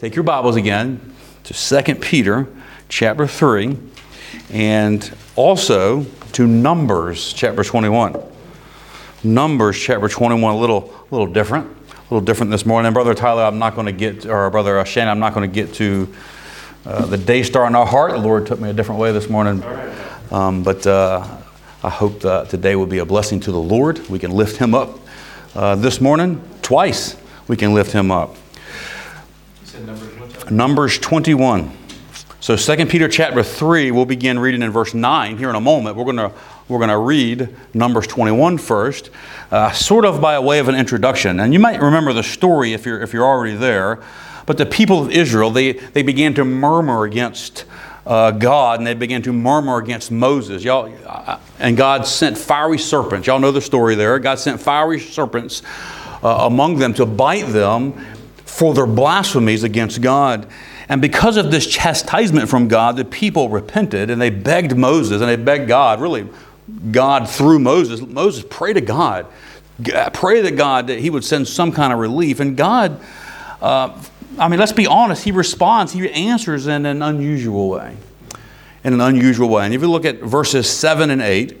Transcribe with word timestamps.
take 0.00 0.16
your 0.16 0.24
Bibles 0.24 0.56
again 0.56 1.14
to 1.44 1.54
2 1.54 1.94
Peter 1.94 2.48
chapter 2.88 3.28
3 3.28 3.78
and 4.50 5.14
also 5.36 6.04
to 6.32 6.48
Numbers 6.48 7.32
chapter 7.32 7.62
21. 7.62 8.20
Numbers 9.22 9.78
chapter 9.78 10.08
21, 10.08 10.52
a 10.54 10.58
little, 10.58 10.92
little 11.12 11.28
different. 11.28 11.70
A 11.90 12.14
little 12.14 12.20
different 12.20 12.50
this 12.50 12.66
morning. 12.66 12.88
And 12.88 12.94
Brother 12.94 13.14
Tyler, 13.14 13.44
I'm 13.44 13.60
not 13.60 13.76
going 13.76 13.86
to 13.86 13.92
get, 13.92 14.26
or 14.26 14.50
Brother 14.50 14.84
Shane, 14.84 15.06
I'm 15.06 15.20
not 15.20 15.32
going 15.32 15.48
to 15.48 15.54
get 15.54 15.74
to 15.74 16.12
uh, 16.84 17.06
the 17.06 17.16
day 17.16 17.44
star 17.44 17.68
in 17.68 17.76
our 17.76 17.86
heart. 17.86 18.10
The 18.10 18.18
Lord 18.18 18.48
took 18.48 18.60
me 18.60 18.70
a 18.70 18.72
different 18.72 19.00
way 19.00 19.12
this 19.12 19.30
morning. 19.30 19.62
Um, 20.32 20.64
but 20.64 20.84
uh, 20.88 21.24
I 21.84 21.88
hope 21.88 22.20
that 22.20 22.50
today 22.50 22.74
will 22.74 22.86
be 22.86 22.98
a 22.98 23.06
blessing 23.06 23.38
to 23.40 23.52
the 23.52 23.60
Lord. 23.60 24.08
We 24.08 24.18
can 24.18 24.32
lift 24.32 24.56
him 24.56 24.74
up 24.74 24.98
uh, 25.54 25.76
this 25.76 26.00
morning. 26.00 26.42
Twice 26.62 27.16
we 27.46 27.56
can 27.56 27.74
lift 27.74 27.92
him 27.92 28.10
up. 28.10 28.34
Numbers, 30.50 30.98
Numbers 30.98 30.98
21. 30.98 31.72
So 32.40 32.56
2 32.56 32.86
Peter 32.86 33.08
chapter 33.08 33.42
3, 33.42 33.90
we'll 33.90 34.04
begin 34.04 34.38
reading 34.38 34.60
in 34.60 34.70
verse 34.70 34.92
9 34.92 35.38
here 35.38 35.48
in 35.48 35.54
a 35.54 35.60
moment. 35.60 35.96
We're 35.96 36.04
going 36.04 36.16
to 36.16 36.32
we're 36.68 36.78
going 36.78 36.90
to 36.90 36.98
read 36.98 37.54
Numbers 37.72 38.06
21 38.06 38.58
first, 38.58 39.10
uh, 39.50 39.72
sort 39.72 40.04
of 40.04 40.20
by 40.20 40.38
way 40.38 40.58
of 40.58 40.68
an 40.68 40.74
introduction. 40.74 41.40
And 41.40 41.52
you 41.52 41.58
might 41.58 41.80
remember 41.80 42.12
the 42.12 42.22
story 42.22 42.72
if 42.72 42.84
you're, 42.84 43.00
if 43.00 43.12
you're 43.12 43.24
already 43.24 43.56
there. 43.56 44.02
But 44.46 44.58
the 44.58 44.66
people 44.66 45.02
of 45.02 45.10
Israel, 45.10 45.50
they, 45.50 45.72
they 45.72 46.02
began 46.02 46.34
to 46.34 46.44
murmur 46.44 47.04
against 47.04 47.64
uh, 48.06 48.30
God 48.30 48.80
and 48.80 48.86
they 48.86 48.94
began 48.94 49.22
to 49.22 49.32
murmur 49.32 49.78
against 49.78 50.10
Moses. 50.10 50.64
Y'all, 50.64 50.92
uh, 51.06 51.38
and 51.58 51.76
God 51.76 52.06
sent 52.06 52.36
fiery 52.36 52.78
serpents. 52.78 53.26
Y'all 53.26 53.40
know 53.40 53.52
the 53.52 53.60
story 53.60 53.94
there. 53.94 54.18
God 54.18 54.38
sent 54.38 54.60
fiery 54.60 55.00
serpents 55.00 55.62
uh, 56.22 56.46
among 56.46 56.78
them 56.78 56.94
to 56.94 57.06
bite 57.06 57.46
them 57.46 57.92
for 58.54 58.72
their 58.72 58.86
blasphemies 58.86 59.64
against 59.64 60.00
God. 60.00 60.46
And 60.88 61.02
because 61.02 61.36
of 61.36 61.50
this 61.50 61.66
chastisement 61.66 62.48
from 62.48 62.68
God, 62.68 62.96
the 62.96 63.04
people 63.04 63.48
repented 63.48 64.10
and 64.10 64.22
they 64.22 64.30
begged 64.30 64.76
Moses 64.76 65.20
and 65.20 65.28
they 65.28 65.34
begged 65.34 65.66
God, 65.66 66.00
really, 66.00 66.28
God 66.92 67.28
through 67.28 67.58
Moses. 67.58 68.00
Moses, 68.00 68.44
pray 68.48 68.72
to 68.72 68.80
God. 68.80 69.26
Pray 70.12 70.40
to 70.42 70.52
God 70.52 70.86
that 70.86 71.00
He 71.00 71.10
would 71.10 71.24
send 71.24 71.48
some 71.48 71.72
kind 71.72 71.92
of 71.92 71.98
relief. 71.98 72.38
And 72.38 72.56
God, 72.56 73.00
uh, 73.60 74.00
I 74.38 74.46
mean, 74.46 74.60
let's 74.60 74.70
be 74.70 74.86
honest, 74.86 75.24
He 75.24 75.32
responds, 75.32 75.92
He 75.92 76.08
answers 76.08 76.68
in 76.68 76.86
an 76.86 77.02
unusual 77.02 77.68
way. 77.68 77.96
In 78.84 78.92
an 78.92 79.00
unusual 79.00 79.48
way. 79.48 79.64
And 79.64 79.74
if 79.74 79.80
you 79.80 79.90
look 79.90 80.04
at 80.04 80.20
verses 80.20 80.70
7 80.70 81.10
and 81.10 81.20
8, 81.20 81.60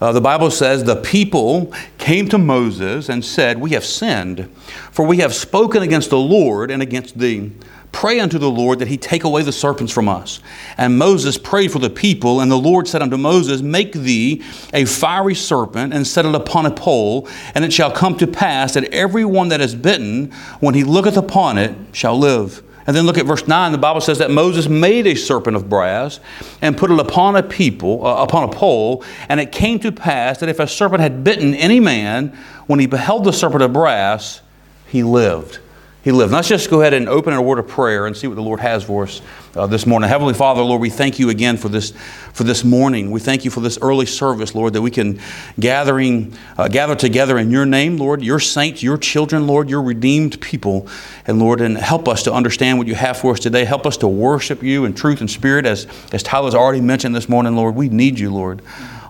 uh, 0.00 0.12
the 0.12 0.20
Bible 0.20 0.50
says, 0.50 0.84
The 0.84 0.96
people 0.96 1.72
came 1.98 2.28
to 2.28 2.38
Moses 2.38 3.08
and 3.08 3.24
said, 3.24 3.58
We 3.58 3.70
have 3.70 3.84
sinned, 3.84 4.50
for 4.90 5.06
we 5.06 5.18
have 5.18 5.34
spoken 5.34 5.82
against 5.82 6.10
the 6.10 6.18
Lord 6.18 6.70
and 6.70 6.82
against 6.82 7.18
thee. 7.18 7.52
Pray 7.92 8.20
unto 8.20 8.38
the 8.38 8.50
Lord 8.50 8.80
that 8.80 8.88
he 8.88 8.98
take 8.98 9.24
away 9.24 9.42
the 9.42 9.52
serpents 9.52 9.90
from 9.90 10.06
us. 10.06 10.40
And 10.76 10.98
Moses 10.98 11.38
prayed 11.38 11.72
for 11.72 11.78
the 11.78 11.88
people, 11.88 12.40
and 12.40 12.50
the 12.50 12.58
Lord 12.58 12.86
said 12.86 13.00
unto 13.00 13.16
Moses, 13.16 13.62
Make 13.62 13.92
thee 13.92 14.42
a 14.74 14.84
fiery 14.84 15.34
serpent, 15.34 15.94
and 15.94 16.06
set 16.06 16.26
it 16.26 16.34
upon 16.34 16.66
a 16.66 16.70
pole, 16.70 17.26
and 17.54 17.64
it 17.64 17.72
shall 17.72 17.90
come 17.90 18.18
to 18.18 18.26
pass 18.26 18.74
that 18.74 18.84
every 18.92 19.24
one 19.24 19.48
that 19.48 19.62
is 19.62 19.74
bitten, 19.74 20.30
when 20.60 20.74
he 20.74 20.84
looketh 20.84 21.16
upon 21.16 21.56
it, 21.56 21.74
shall 21.92 22.18
live. 22.18 22.62
And 22.86 22.94
then 22.94 23.04
look 23.04 23.18
at 23.18 23.26
verse 23.26 23.48
9. 23.48 23.72
The 23.72 23.78
Bible 23.78 24.00
says 24.00 24.18
that 24.18 24.30
Moses 24.30 24.68
made 24.68 25.06
a 25.06 25.14
serpent 25.14 25.56
of 25.56 25.68
brass 25.68 26.20
and 26.62 26.76
put 26.76 26.90
it 26.90 26.98
upon 27.00 27.36
a 27.36 27.42
people, 27.42 28.06
uh, 28.06 28.22
upon 28.22 28.48
a 28.48 28.52
pole. 28.52 29.04
And 29.28 29.40
it 29.40 29.52
came 29.52 29.78
to 29.80 29.90
pass 29.90 30.38
that 30.38 30.48
if 30.48 30.60
a 30.60 30.68
serpent 30.68 31.00
had 31.00 31.24
bitten 31.24 31.54
any 31.54 31.80
man, 31.80 32.28
when 32.66 32.78
he 32.78 32.86
beheld 32.86 33.24
the 33.24 33.32
serpent 33.32 33.62
of 33.62 33.72
brass, 33.72 34.40
he 34.86 35.02
lived 35.02 35.58
he 36.06 36.12
lived. 36.12 36.32
Let's 36.32 36.46
just 36.46 36.70
go 36.70 36.82
ahead 36.82 36.94
and 36.94 37.08
open 37.08 37.34
a 37.34 37.42
word 37.42 37.58
of 37.58 37.66
prayer 37.66 38.06
and 38.06 38.16
see 38.16 38.28
what 38.28 38.36
the 38.36 38.40
Lord 38.40 38.60
has 38.60 38.84
for 38.84 39.02
us 39.02 39.20
uh, 39.56 39.66
this 39.66 39.88
morning. 39.88 40.08
Heavenly 40.08 40.34
Father, 40.34 40.62
Lord, 40.62 40.80
we 40.80 40.88
thank 40.88 41.18
you 41.18 41.30
again 41.30 41.56
for 41.56 41.68
this 41.68 41.90
for 42.32 42.44
this 42.44 42.62
morning. 42.62 43.10
We 43.10 43.18
thank 43.18 43.44
you 43.44 43.50
for 43.50 43.58
this 43.58 43.76
early 43.82 44.06
service, 44.06 44.54
Lord, 44.54 44.74
that 44.74 44.82
we 44.82 44.92
can 44.92 45.18
gathering 45.58 46.32
uh, 46.56 46.68
gather 46.68 46.94
together 46.94 47.38
in 47.38 47.50
your 47.50 47.66
name, 47.66 47.96
Lord, 47.96 48.22
your 48.22 48.38
saints, 48.38 48.84
your 48.84 48.96
children, 48.98 49.48
Lord, 49.48 49.68
your 49.68 49.82
redeemed 49.82 50.40
people, 50.40 50.86
and 51.26 51.40
Lord, 51.40 51.60
and 51.60 51.76
help 51.76 52.06
us 52.06 52.22
to 52.22 52.32
understand 52.32 52.78
what 52.78 52.86
you 52.86 52.94
have 52.94 53.16
for 53.16 53.32
us 53.32 53.40
today. 53.40 53.64
Help 53.64 53.84
us 53.84 53.96
to 53.96 54.06
worship 54.06 54.62
you 54.62 54.84
in 54.84 54.94
truth 54.94 55.20
and 55.20 55.28
spirit, 55.28 55.66
as 55.66 55.88
as 56.12 56.22
Tyler's 56.22 56.54
already 56.54 56.80
mentioned 56.80 57.16
this 57.16 57.28
morning, 57.28 57.56
Lord. 57.56 57.74
We 57.74 57.88
need 57.88 58.16
you, 58.16 58.32
Lord. 58.32 58.62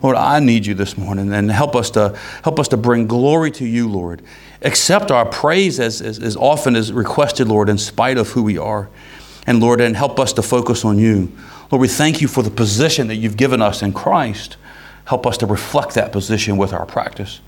Lord, 0.03 0.17
I 0.17 0.41
need 0.41 0.65
you 0.65 0.73
this 0.73 0.97
morning, 0.97 1.31
and 1.31 1.51
help 1.51 1.77
us 1.77 1.91
to 1.91 2.19
help 2.43 2.59
us 2.59 2.69
to 2.69 2.79
bring 2.79 3.07
glory 3.07 3.51
to 3.51 3.67
you, 3.67 3.87
Lord 3.87 4.23
accept 4.67 5.11
our 5.11 5.25
praise 5.25 5.79
as, 5.79 6.03
as, 6.03 6.19
as 6.19 6.37
often 6.37 6.77
as 6.77 6.93
requested, 6.93 7.49
Lord, 7.49 7.69
in 7.69 7.79
spite 7.79 8.19
of 8.19 8.31
who 8.31 8.43
we 8.43 8.59
are. 8.59 8.89
And 9.47 9.61
Lord, 9.61 9.81
and 9.81 9.97
help 9.97 10.19
us 10.19 10.33
to 10.35 10.43
focus 10.43 10.85
on 10.85 10.99
you. 10.99 11.33
Lord, 11.71 11.81
we 11.81 11.89
thank 11.89 12.21
you 12.21 12.27
for 12.27 12.43
the 12.43 12.51
position 12.51 13.07
that 13.07 13.17
you've 13.17 13.37
given 13.37 13.63
us 13.63 13.81
in 13.81 13.93
Christ. 13.93 14.57
Help 15.05 15.25
us 15.25 15.39
to 15.39 15.47
reflect 15.47 15.95
that 15.95 16.11
position 16.11 16.57
with 16.57 16.73
our 16.73 16.85
practice. 16.85 17.41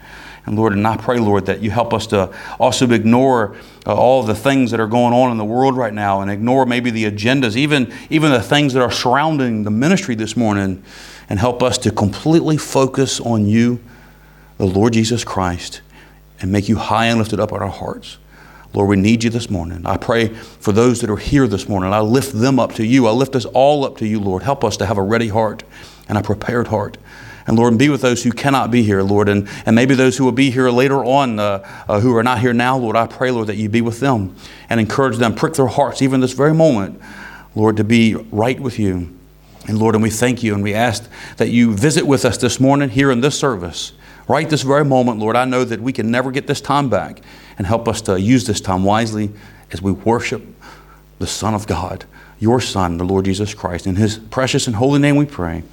And 0.46 0.56
Lord, 0.56 0.72
and 0.72 0.86
I 0.86 0.96
pray, 0.96 1.18
Lord, 1.18 1.46
that 1.46 1.60
you 1.60 1.70
help 1.70 1.92
us 1.92 2.06
to 2.08 2.32
also 2.58 2.88
ignore 2.90 3.56
uh, 3.84 3.94
all 3.94 4.22
the 4.22 4.34
things 4.34 4.70
that 4.70 4.80
are 4.80 4.86
going 4.86 5.12
on 5.12 5.32
in 5.32 5.38
the 5.38 5.44
world 5.44 5.76
right 5.76 5.92
now 5.92 6.20
and 6.20 6.30
ignore 6.30 6.64
maybe 6.64 6.90
the 6.90 7.04
agendas, 7.04 7.56
even, 7.56 7.92
even 8.08 8.30
the 8.30 8.40
things 8.40 8.72
that 8.72 8.82
are 8.82 8.90
surrounding 8.90 9.64
the 9.64 9.70
ministry 9.70 10.14
this 10.14 10.36
morning, 10.36 10.82
and 11.28 11.38
help 11.38 11.62
us 11.62 11.76
to 11.78 11.90
completely 11.90 12.56
focus 12.56 13.20
on 13.20 13.44
you, 13.44 13.80
the 14.56 14.66
Lord 14.66 14.92
Jesus 14.92 15.24
Christ 15.24 15.82
and 16.40 16.52
make 16.52 16.68
you 16.68 16.76
high 16.76 17.06
and 17.06 17.18
lifted 17.18 17.40
up 17.40 17.52
in 17.52 17.58
our 17.58 17.68
hearts. 17.68 18.18
Lord, 18.74 18.88
we 18.90 18.96
need 18.96 19.24
you 19.24 19.30
this 19.30 19.48
morning. 19.48 19.86
I 19.86 19.96
pray 19.96 20.28
for 20.28 20.72
those 20.72 21.00
that 21.00 21.10
are 21.10 21.16
here 21.16 21.46
this 21.46 21.68
morning. 21.68 21.92
I 21.92 22.00
lift 22.00 22.32
them 22.32 22.60
up 22.60 22.74
to 22.74 22.84
you. 22.84 23.06
I 23.06 23.12
lift 23.12 23.34
us 23.34 23.46
all 23.46 23.84
up 23.84 23.96
to 23.98 24.06
you, 24.06 24.20
Lord. 24.20 24.42
Help 24.42 24.62
us 24.62 24.76
to 24.76 24.86
have 24.86 24.98
a 24.98 25.02
ready 25.02 25.28
heart 25.28 25.64
and 26.08 26.18
a 26.18 26.22
prepared 26.22 26.68
heart. 26.68 26.98
And 27.46 27.56
Lord, 27.56 27.78
be 27.78 27.88
with 27.88 28.02
those 28.02 28.22
who 28.22 28.30
cannot 28.30 28.70
be 28.70 28.82
here, 28.82 29.02
Lord, 29.02 29.30
and, 29.30 29.48
and 29.64 29.74
maybe 29.74 29.94
those 29.94 30.18
who 30.18 30.24
will 30.24 30.32
be 30.32 30.50
here 30.50 30.68
later 30.68 31.02
on 31.02 31.38
uh, 31.38 31.66
uh, 31.88 31.98
who 31.98 32.14
are 32.14 32.22
not 32.22 32.40
here 32.40 32.52
now, 32.52 32.76
Lord. 32.76 32.94
I 32.94 33.06
pray, 33.06 33.30
Lord, 33.30 33.46
that 33.46 33.56
you 33.56 33.70
be 33.70 33.80
with 33.80 34.00
them 34.00 34.36
and 34.68 34.78
encourage 34.78 35.16
them, 35.16 35.34
prick 35.34 35.54
their 35.54 35.66
hearts, 35.66 36.02
even 36.02 36.20
this 36.20 36.34
very 36.34 36.52
moment, 36.52 37.00
Lord, 37.54 37.78
to 37.78 37.84
be 37.84 38.16
right 38.30 38.60
with 38.60 38.78
you. 38.78 39.16
And 39.66 39.78
Lord, 39.78 39.94
and 39.94 40.02
we 40.02 40.10
thank 40.10 40.42
you 40.42 40.52
and 40.52 40.62
we 40.62 40.74
ask 40.74 41.08
that 41.38 41.48
you 41.48 41.74
visit 41.74 42.06
with 42.06 42.26
us 42.26 42.36
this 42.36 42.60
morning 42.60 42.90
here 42.90 43.10
in 43.10 43.22
this 43.22 43.38
service. 43.38 43.92
Right 44.28 44.48
this 44.48 44.62
very 44.62 44.84
moment, 44.84 45.18
Lord, 45.18 45.36
I 45.36 45.46
know 45.46 45.64
that 45.64 45.80
we 45.80 45.92
can 45.92 46.10
never 46.10 46.30
get 46.30 46.46
this 46.46 46.60
time 46.60 46.90
back. 46.90 47.22
And 47.56 47.66
help 47.66 47.88
us 47.88 48.00
to 48.02 48.20
use 48.20 48.46
this 48.46 48.60
time 48.60 48.84
wisely 48.84 49.30
as 49.72 49.82
we 49.82 49.90
worship 49.90 50.42
the 51.18 51.26
Son 51.26 51.54
of 51.54 51.66
God, 51.66 52.04
your 52.38 52.60
Son, 52.60 52.98
the 52.98 53.04
Lord 53.04 53.24
Jesus 53.24 53.52
Christ. 53.52 53.86
In 53.86 53.96
his 53.96 54.18
precious 54.18 54.68
and 54.68 54.76
holy 54.76 55.00
name 55.00 55.16
we 55.16 55.26
pray. 55.26 55.64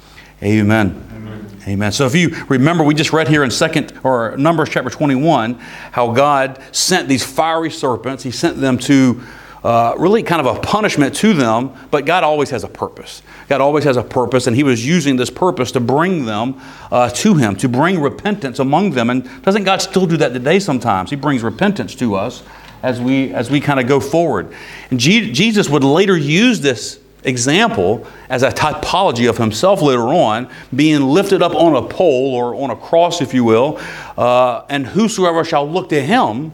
Amen. 0.42 1.08
Amen. 1.14 1.46
Amen. 1.68 1.92
So 1.92 2.06
if 2.06 2.14
you 2.14 2.30
remember, 2.48 2.82
we 2.82 2.94
just 2.94 3.12
read 3.12 3.28
here 3.28 3.44
in 3.44 3.50
second 3.50 3.98
or 4.02 4.36
Numbers 4.36 4.70
chapter 4.70 4.90
21 4.90 5.54
how 5.92 6.12
God 6.12 6.60
sent 6.72 7.08
these 7.08 7.24
fiery 7.24 7.70
serpents. 7.70 8.24
He 8.24 8.30
sent 8.30 8.58
them 8.60 8.78
to 8.78 9.22
uh, 9.66 9.96
really 9.98 10.22
kind 10.22 10.46
of 10.46 10.56
a 10.56 10.60
punishment 10.60 11.12
to 11.12 11.34
them, 11.34 11.74
but 11.90 12.06
God 12.06 12.22
always 12.22 12.50
has 12.50 12.62
a 12.62 12.68
purpose. 12.68 13.20
God 13.48 13.60
always 13.60 13.82
has 13.82 13.96
a 13.96 14.02
purpose, 14.04 14.46
and 14.46 14.54
He 14.54 14.62
was 14.62 14.86
using 14.86 15.16
this 15.16 15.28
purpose 15.28 15.72
to 15.72 15.80
bring 15.80 16.24
them 16.24 16.60
uh, 16.92 17.10
to 17.10 17.34
Him, 17.34 17.56
to 17.56 17.68
bring 17.68 18.00
repentance 18.00 18.60
among 18.60 18.92
them. 18.92 19.10
And 19.10 19.28
doesn't 19.42 19.64
God 19.64 19.82
still 19.82 20.06
do 20.06 20.16
that 20.18 20.32
today 20.32 20.60
sometimes? 20.60 21.10
He 21.10 21.16
brings 21.16 21.42
repentance 21.42 21.96
to 21.96 22.14
us 22.14 22.44
as 22.84 23.00
we, 23.00 23.34
as 23.34 23.50
we 23.50 23.60
kind 23.60 23.80
of 23.80 23.88
go 23.88 23.98
forward. 23.98 24.54
And 24.92 25.00
G- 25.00 25.32
Jesus 25.32 25.68
would 25.68 25.82
later 25.82 26.16
use 26.16 26.60
this 26.60 27.00
example 27.24 28.06
as 28.28 28.44
a 28.44 28.50
typology 28.50 29.28
of 29.28 29.36
himself 29.36 29.82
later 29.82 30.14
on, 30.14 30.48
being 30.76 31.02
lifted 31.02 31.42
up 31.42 31.56
on 31.56 31.74
a 31.74 31.88
pole 31.88 32.36
or 32.36 32.54
on 32.54 32.70
a 32.70 32.76
cross, 32.76 33.20
if 33.20 33.34
you 33.34 33.42
will, 33.42 33.80
uh, 34.16 34.64
and 34.68 34.86
whosoever 34.86 35.42
shall 35.42 35.68
look 35.68 35.88
to 35.88 36.00
him 36.00 36.52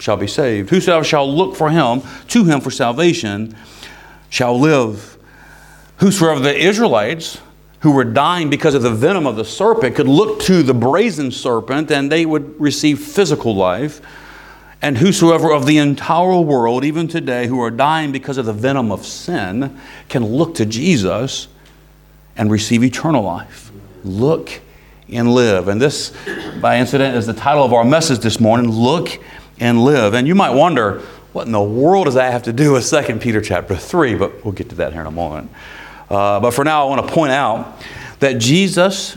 shall 0.00 0.16
be 0.16 0.26
saved. 0.26 0.70
Whosoever 0.70 1.04
shall 1.04 1.30
look 1.30 1.56
for 1.56 1.70
him, 1.70 2.02
to 2.28 2.44
him 2.44 2.60
for 2.60 2.70
salvation, 2.70 3.56
shall 4.28 4.58
live. 4.58 5.18
Whosoever 5.98 6.40
the 6.40 6.56
Israelites 6.56 7.40
who 7.80 7.92
were 7.92 8.04
dying 8.04 8.50
because 8.50 8.74
of 8.74 8.82
the 8.82 8.90
venom 8.90 9.26
of 9.26 9.36
the 9.36 9.44
serpent 9.44 9.96
could 9.96 10.08
look 10.08 10.40
to 10.40 10.62
the 10.62 10.74
brazen 10.74 11.30
serpent 11.30 11.90
and 11.90 12.10
they 12.10 12.26
would 12.26 12.58
receive 12.60 12.98
physical 13.00 13.54
life. 13.54 14.00
And 14.82 14.96
whosoever 14.96 15.52
of 15.52 15.66
the 15.66 15.76
entire 15.76 16.40
world, 16.40 16.84
even 16.84 17.06
today, 17.06 17.46
who 17.46 17.60
are 17.60 17.70
dying 17.70 18.12
because 18.12 18.38
of 18.38 18.46
the 18.46 18.52
venom 18.52 18.90
of 18.90 19.04
sin, 19.04 19.78
can 20.08 20.24
look 20.24 20.54
to 20.54 20.64
Jesus 20.64 21.48
and 22.36 22.50
receive 22.50 22.82
eternal 22.82 23.22
life. 23.22 23.70
Look 24.04 24.60
and 25.10 25.34
live. 25.34 25.68
And 25.68 25.80
this, 25.80 26.14
by 26.60 26.78
incident, 26.78 27.16
is 27.16 27.26
the 27.26 27.34
title 27.34 27.64
of 27.64 27.74
our 27.74 27.84
message 27.84 28.20
this 28.20 28.40
morning 28.40 28.70
Look 28.70 29.20
and 29.60 29.84
live. 29.84 30.14
And 30.14 30.26
you 30.26 30.34
might 30.34 30.50
wonder, 30.50 31.00
what 31.32 31.46
in 31.46 31.52
the 31.52 31.62
world 31.62 32.06
does 32.06 32.14
that 32.14 32.32
have 32.32 32.42
to 32.44 32.52
do 32.52 32.72
with 32.72 32.88
2 32.88 33.18
Peter 33.18 33.40
chapter 33.40 33.76
3? 33.76 34.16
But 34.16 34.44
we'll 34.44 34.52
get 34.52 34.70
to 34.70 34.74
that 34.76 34.92
here 34.92 35.02
in 35.02 35.06
a 35.06 35.12
moment. 35.12 35.50
Uh, 36.08 36.40
but 36.40 36.50
for 36.52 36.64
now, 36.64 36.86
I 36.86 36.88
want 36.88 37.06
to 37.06 37.14
point 37.14 37.30
out 37.30 37.80
that 38.18 38.38
Jesus, 38.38 39.16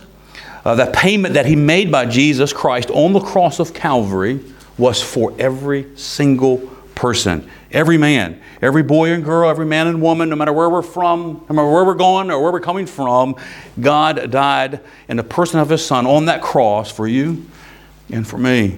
uh, 0.63 0.75
that 0.75 0.93
payment 0.93 1.33
that 1.33 1.47
he 1.47 1.55
made 1.55 1.91
by 1.91 2.05
Jesus 2.05 2.53
Christ 2.53 2.91
on 2.91 3.13
the 3.13 3.19
cross 3.19 3.59
of 3.59 3.73
Calvary 3.73 4.41
was 4.77 5.01
for 5.01 5.33
every 5.39 5.95
single 5.97 6.57
person, 6.93 7.49
every 7.71 7.97
man, 7.97 8.39
every 8.61 8.83
boy 8.83 9.11
and 9.11 9.23
girl, 9.23 9.49
every 9.49 9.65
man 9.65 9.87
and 9.87 10.01
woman, 10.01 10.29
no 10.29 10.35
matter 10.35 10.53
where 10.53 10.69
we're 10.69 10.83
from, 10.83 11.43
no 11.49 11.55
matter 11.55 11.69
where 11.69 11.83
we're 11.83 11.95
going 11.95 12.29
or 12.29 12.41
where 12.41 12.51
we're 12.51 12.59
coming 12.59 12.85
from, 12.85 13.35
God 13.79 14.29
died 14.29 14.81
in 15.07 15.17
the 15.17 15.23
person 15.23 15.59
of 15.59 15.69
His 15.69 15.83
Son 15.83 16.05
on 16.05 16.25
that 16.25 16.41
cross 16.41 16.91
for 16.91 17.07
you 17.07 17.45
and 18.11 18.27
for 18.27 18.37
me. 18.37 18.77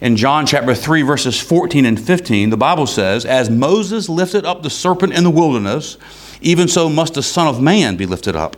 In 0.00 0.16
John 0.16 0.46
chapter 0.46 0.76
3, 0.76 1.02
verses 1.02 1.40
14 1.40 1.84
and 1.84 2.00
15, 2.00 2.50
the 2.50 2.56
Bible 2.56 2.86
says, 2.86 3.24
As 3.24 3.50
Moses 3.50 4.08
lifted 4.08 4.44
up 4.44 4.62
the 4.62 4.70
serpent 4.70 5.12
in 5.12 5.24
the 5.24 5.30
wilderness, 5.30 5.98
even 6.40 6.68
so 6.68 6.88
must 6.88 7.14
the 7.14 7.22
Son 7.22 7.48
of 7.48 7.60
Man 7.60 7.96
be 7.96 8.06
lifted 8.06 8.36
up, 8.36 8.56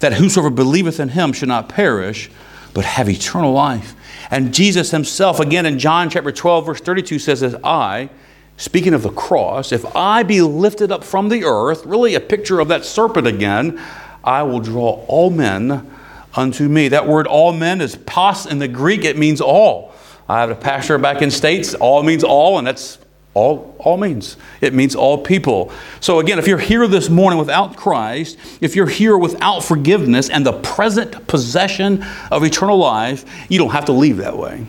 that 0.00 0.14
whosoever 0.14 0.48
believeth 0.48 0.98
in 0.98 1.10
him 1.10 1.34
should 1.34 1.48
not 1.48 1.68
perish, 1.68 2.30
but 2.72 2.86
have 2.86 3.10
eternal 3.10 3.52
life. 3.52 3.94
And 4.30 4.54
Jesus 4.54 4.90
himself, 4.90 5.40
again 5.40 5.66
in 5.66 5.78
John 5.78 6.08
chapter 6.08 6.32
12, 6.32 6.64
verse 6.64 6.80
32, 6.80 7.18
says, 7.18 7.42
As 7.42 7.54
I, 7.62 8.08
speaking 8.56 8.94
of 8.94 9.02
the 9.02 9.10
cross, 9.10 9.72
if 9.72 9.84
I 9.94 10.22
be 10.22 10.40
lifted 10.40 10.90
up 10.90 11.04
from 11.04 11.28
the 11.28 11.44
earth, 11.44 11.84
really 11.84 12.14
a 12.14 12.20
picture 12.20 12.60
of 12.60 12.68
that 12.68 12.86
serpent 12.86 13.26
again, 13.26 13.78
I 14.24 14.42
will 14.42 14.60
draw 14.60 15.04
all 15.06 15.28
men 15.28 15.94
unto 16.34 16.66
me. 16.66 16.88
That 16.88 17.06
word 17.06 17.26
all 17.26 17.52
men 17.52 17.82
is 17.82 17.94
pas 17.94 18.46
in 18.46 18.58
the 18.58 18.68
Greek, 18.68 19.04
it 19.04 19.18
means 19.18 19.42
all. 19.42 19.87
I 20.28 20.40
have 20.40 20.50
a 20.50 20.54
pastor 20.54 20.98
back 20.98 21.22
in 21.22 21.30
States, 21.30 21.74
all 21.74 22.02
means 22.02 22.22
all, 22.22 22.58
and 22.58 22.66
that's 22.66 22.98
all, 23.34 23.76
all 23.78 23.96
means. 23.96 24.36
It 24.60 24.74
means 24.74 24.94
all 24.94 25.18
people. 25.18 25.72
So, 26.00 26.18
again, 26.18 26.38
if 26.38 26.46
you're 26.46 26.58
here 26.58 26.86
this 26.86 27.08
morning 27.08 27.38
without 27.38 27.76
Christ, 27.76 28.36
if 28.60 28.74
you're 28.74 28.88
here 28.88 29.16
without 29.16 29.60
forgiveness 29.60 30.28
and 30.28 30.44
the 30.44 30.54
present 30.54 31.26
possession 31.28 32.04
of 32.30 32.42
eternal 32.44 32.76
life, 32.76 33.24
you 33.48 33.58
don't 33.58 33.70
have 33.70 33.86
to 33.86 33.92
leave 33.92 34.18
that 34.18 34.36
way 34.36 34.66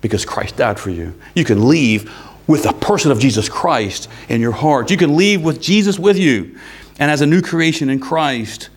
because 0.00 0.24
Christ 0.24 0.56
died 0.56 0.78
for 0.78 0.90
you. 0.90 1.14
You 1.34 1.44
can 1.44 1.68
leave 1.68 2.12
with 2.46 2.62
the 2.62 2.72
person 2.72 3.10
of 3.10 3.18
Jesus 3.18 3.48
Christ 3.48 4.08
in 4.28 4.40
your 4.40 4.52
heart. 4.52 4.90
You 4.90 4.96
can 4.96 5.16
leave 5.16 5.42
with 5.42 5.60
Jesus 5.60 5.98
with 5.98 6.16
you 6.16 6.58
and 6.98 7.10
as 7.10 7.20
a 7.20 7.26
new 7.26 7.42
creation 7.42 7.90
in 7.90 8.00
Christ 8.00 8.70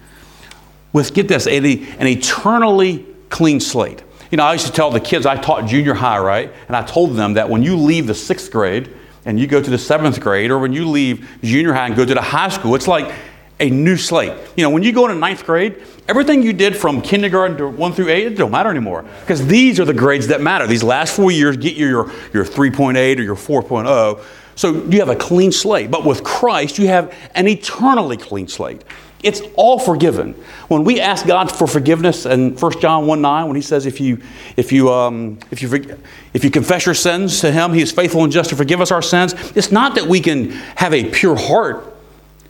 with, 0.91 1.13
get 1.13 1.27
this, 1.27 1.45
an 1.47 2.07
eternally 2.07 3.05
clean 3.29 3.59
slate. 3.59 4.01
You 4.31 4.37
know, 4.37 4.43
I 4.43 4.53
used 4.53 4.67
to 4.67 4.71
tell 4.71 4.91
the 4.91 4.99
kids 4.99 5.25
I 5.25 5.35
taught 5.37 5.67
junior 5.67 5.93
high, 5.95 6.19
right? 6.19 6.53
And 6.67 6.75
I 6.75 6.83
told 6.83 7.15
them 7.15 7.33
that 7.33 7.49
when 7.49 7.63
you 7.63 7.75
leave 7.75 8.05
the 8.05 8.13
sixth 8.13 8.51
grade 8.51 8.93
and 9.25 9.39
you 9.39 9.47
go 9.47 9.61
to 9.61 9.69
the 9.69 9.77
seventh 9.77 10.19
grade, 10.19 10.51
or 10.51 10.59
when 10.59 10.71
you 10.71 10.87
leave 10.87 11.27
junior 11.41 11.73
high 11.73 11.87
and 11.87 11.95
go 11.95 12.05
to 12.05 12.13
the 12.13 12.21
high 12.21 12.49
school, 12.49 12.75
it's 12.75 12.87
like 12.87 13.11
a 13.59 13.69
new 13.69 13.97
slate. 13.97 14.33
You 14.55 14.63
know, 14.63 14.69
when 14.69 14.83
you 14.83 14.91
go 14.91 15.05
into 15.05 15.19
ninth 15.19 15.45
grade, 15.45 15.81
everything 16.07 16.43
you 16.43 16.53
did 16.53 16.77
from 16.77 17.01
kindergarten 17.01 17.57
to 17.57 17.67
one 17.67 17.91
through 17.91 18.09
eight, 18.09 18.27
it 18.27 18.35
don't 18.37 18.51
matter 18.51 18.69
anymore. 18.69 19.03
Because 19.21 19.45
these 19.45 19.79
are 19.79 19.85
the 19.85 19.93
grades 19.93 20.27
that 20.27 20.41
matter. 20.41 20.67
These 20.67 20.83
last 20.83 21.15
four 21.15 21.31
years 21.31 21.57
get 21.57 21.75
you 21.75 21.87
your, 21.87 22.11
your 22.33 22.45
3.8 22.45 23.17
or 23.17 23.21
your 23.21 23.35
4.0. 23.35 24.23
So 24.55 24.83
you 24.85 24.99
have 24.99 25.09
a 25.09 25.15
clean 25.15 25.51
slate. 25.51 25.89
But 25.89 26.05
with 26.05 26.23
Christ, 26.23 26.77
you 26.77 26.87
have 26.87 27.15
an 27.35 27.47
eternally 27.47 28.17
clean 28.17 28.47
slate. 28.47 28.83
It's 29.21 29.41
all 29.55 29.79
forgiven. 29.79 30.33
When 30.69 30.85
we 30.85 31.01
ask 31.01 31.27
God 31.27 31.51
for 31.51 31.67
forgiveness 31.67 32.25
in 32.25 32.55
1 32.55 32.79
John 32.79 33.05
1 33.05 33.21
9, 33.21 33.47
when 33.47 33.55
he 33.55 33.61
says, 33.61 33.85
if 33.85 33.99
you, 33.99 34.21
if, 34.55 34.71
you, 34.71 34.91
um, 34.91 35.39
if, 35.51 35.61
you, 35.61 35.97
if 36.33 36.43
you 36.43 36.49
confess 36.49 36.85
your 36.85 36.95
sins 36.95 37.41
to 37.41 37.51
him, 37.51 37.73
he 37.73 37.81
is 37.81 37.91
faithful 37.91 38.23
and 38.23 38.31
just 38.31 38.49
to 38.51 38.55
forgive 38.55 38.79
us 38.79 38.91
our 38.91 39.01
sins, 39.01 39.33
it's 39.55 39.71
not 39.71 39.95
that 39.95 40.05
we 40.05 40.21
can 40.21 40.51
have 40.51 40.93
a 40.93 41.03
pure 41.09 41.35
heart 41.35 41.93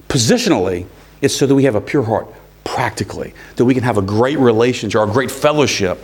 positionally, 0.07 0.85
it's 1.21 1.35
so 1.35 1.47
that 1.47 1.55
we 1.55 1.63
have 1.63 1.75
a 1.75 1.81
pure 1.81 2.03
heart 2.03 2.27
practically, 2.63 3.33
that 3.55 3.65
we 3.65 3.73
can 3.73 3.83
have 3.83 3.97
a 3.97 4.01
great 4.01 4.37
relationship 4.37 4.99
or 4.99 5.09
a 5.09 5.11
great 5.11 5.31
fellowship 5.31 5.97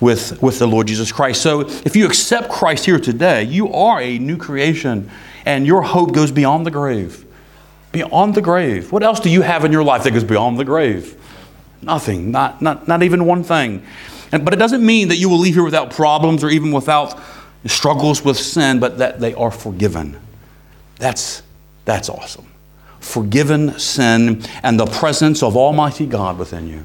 with, 0.00 0.40
with 0.42 0.58
the 0.58 0.66
Lord 0.66 0.86
Jesus 0.86 1.12
Christ. 1.12 1.42
So 1.42 1.60
if 1.60 1.96
you 1.96 2.06
accept 2.06 2.48
Christ 2.48 2.86
here 2.86 2.98
today, 2.98 3.42
you 3.42 3.72
are 3.74 4.00
a 4.00 4.18
new 4.18 4.38
creation 4.38 5.10
and 5.44 5.66
your 5.66 5.82
hope 5.82 6.12
goes 6.12 6.30
beyond 6.30 6.64
the 6.64 6.70
grave. 6.70 7.26
Beyond 7.92 8.34
the 8.34 8.42
grave. 8.42 8.92
What 8.92 9.02
else 9.02 9.20
do 9.20 9.30
you 9.30 9.42
have 9.42 9.64
in 9.64 9.72
your 9.72 9.84
life 9.84 10.04
that 10.04 10.10
goes 10.10 10.24
beyond 10.24 10.58
the 10.58 10.64
grave? 10.64 11.16
Nothing, 11.80 12.30
not, 12.30 12.60
not, 12.60 12.88
not 12.88 13.02
even 13.02 13.24
one 13.24 13.42
thing. 13.42 13.82
And, 14.32 14.44
but 14.44 14.52
it 14.52 14.58
doesn't 14.58 14.84
mean 14.84 15.08
that 15.08 15.16
you 15.16 15.28
will 15.28 15.38
leave 15.38 15.54
here 15.54 15.64
without 15.64 15.90
problems 15.90 16.44
or 16.44 16.50
even 16.50 16.72
without 16.72 17.18
struggles 17.66 18.24
with 18.24 18.36
sin, 18.36 18.78
but 18.78 18.98
that 18.98 19.20
they 19.20 19.34
are 19.34 19.50
forgiven. 19.50 20.18
That's, 20.96 21.42
that's 21.84 22.08
awesome. 22.08 22.46
Forgiven 23.00 23.78
sin 23.78 24.42
and 24.62 24.78
the 24.78 24.86
presence 24.86 25.42
of 25.42 25.56
Almighty 25.56 26.06
God 26.06 26.38
within 26.38 26.66
you. 26.66 26.84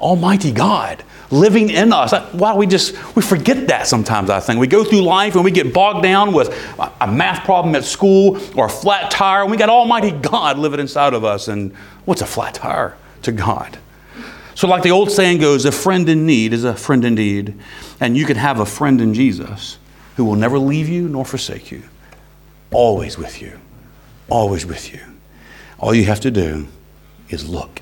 Almighty 0.00 0.52
God 0.52 1.04
living 1.30 1.70
in 1.70 1.92
us. 1.92 2.12
Why 2.32 2.54
we 2.54 2.66
just 2.66 2.94
we 3.14 3.22
forget 3.22 3.68
that 3.68 3.86
sometimes. 3.86 4.30
I 4.30 4.40
think 4.40 4.60
we 4.60 4.66
go 4.66 4.84
through 4.84 5.02
life 5.02 5.34
and 5.34 5.44
we 5.44 5.50
get 5.50 5.72
bogged 5.72 6.02
down 6.02 6.32
with 6.32 6.48
a 7.00 7.06
math 7.06 7.44
problem 7.44 7.74
at 7.74 7.84
school 7.84 8.38
or 8.56 8.66
a 8.66 8.70
flat 8.70 9.10
tire, 9.10 9.46
we 9.46 9.56
got 9.56 9.68
Almighty 9.68 10.10
God 10.10 10.58
living 10.58 10.80
inside 10.80 11.14
of 11.14 11.24
us. 11.24 11.48
And 11.48 11.74
what's 12.04 12.22
a 12.22 12.26
flat 12.26 12.54
tire 12.54 12.96
to 13.22 13.32
God? 13.32 13.78
So, 14.54 14.68
like 14.68 14.82
the 14.82 14.90
old 14.90 15.10
saying 15.10 15.38
goes, 15.38 15.64
a 15.64 15.72
friend 15.72 16.08
in 16.08 16.26
need 16.26 16.52
is 16.52 16.64
a 16.64 16.74
friend 16.74 17.04
indeed. 17.04 17.54
And 18.00 18.16
you 18.16 18.26
can 18.26 18.36
have 18.36 18.60
a 18.60 18.66
friend 18.66 19.00
in 19.00 19.14
Jesus 19.14 19.78
who 20.16 20.24
will 20.24 20.36
never 20.36 20.58
leave 20.58 20.88
you 20.88 21.08
nor 21.08 21.24
forsake 21.24 21.70
you. 21.70 21.82
Always 22.70 23.16
with 23.16 23.40
you. 23.40 23.58
Always 24.28 24.66
with 24.66 24.92
you. 24.92 25.00
All 25.78 25.94
you 25.94 26.04
have 26.04 26.20
to 26.20 26.30
do 26.30 26.68
is 27.30 27.48
look. 27.48 27.80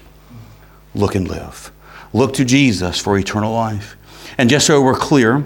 Look 0.95 1.15
and 1.15 1.27
live. 1.27 1.73
Look 2.13 2.35
to 2.35 2.45
Jesus 2.45 2.99
for 2.99 3.19
eternal 3.19 3.53
life. 3.53 3.97
And 4.39 4.49
just 4.49 4.67
so 4.67 4.81
we're 4.81 4.95
clear, 4.95 5.45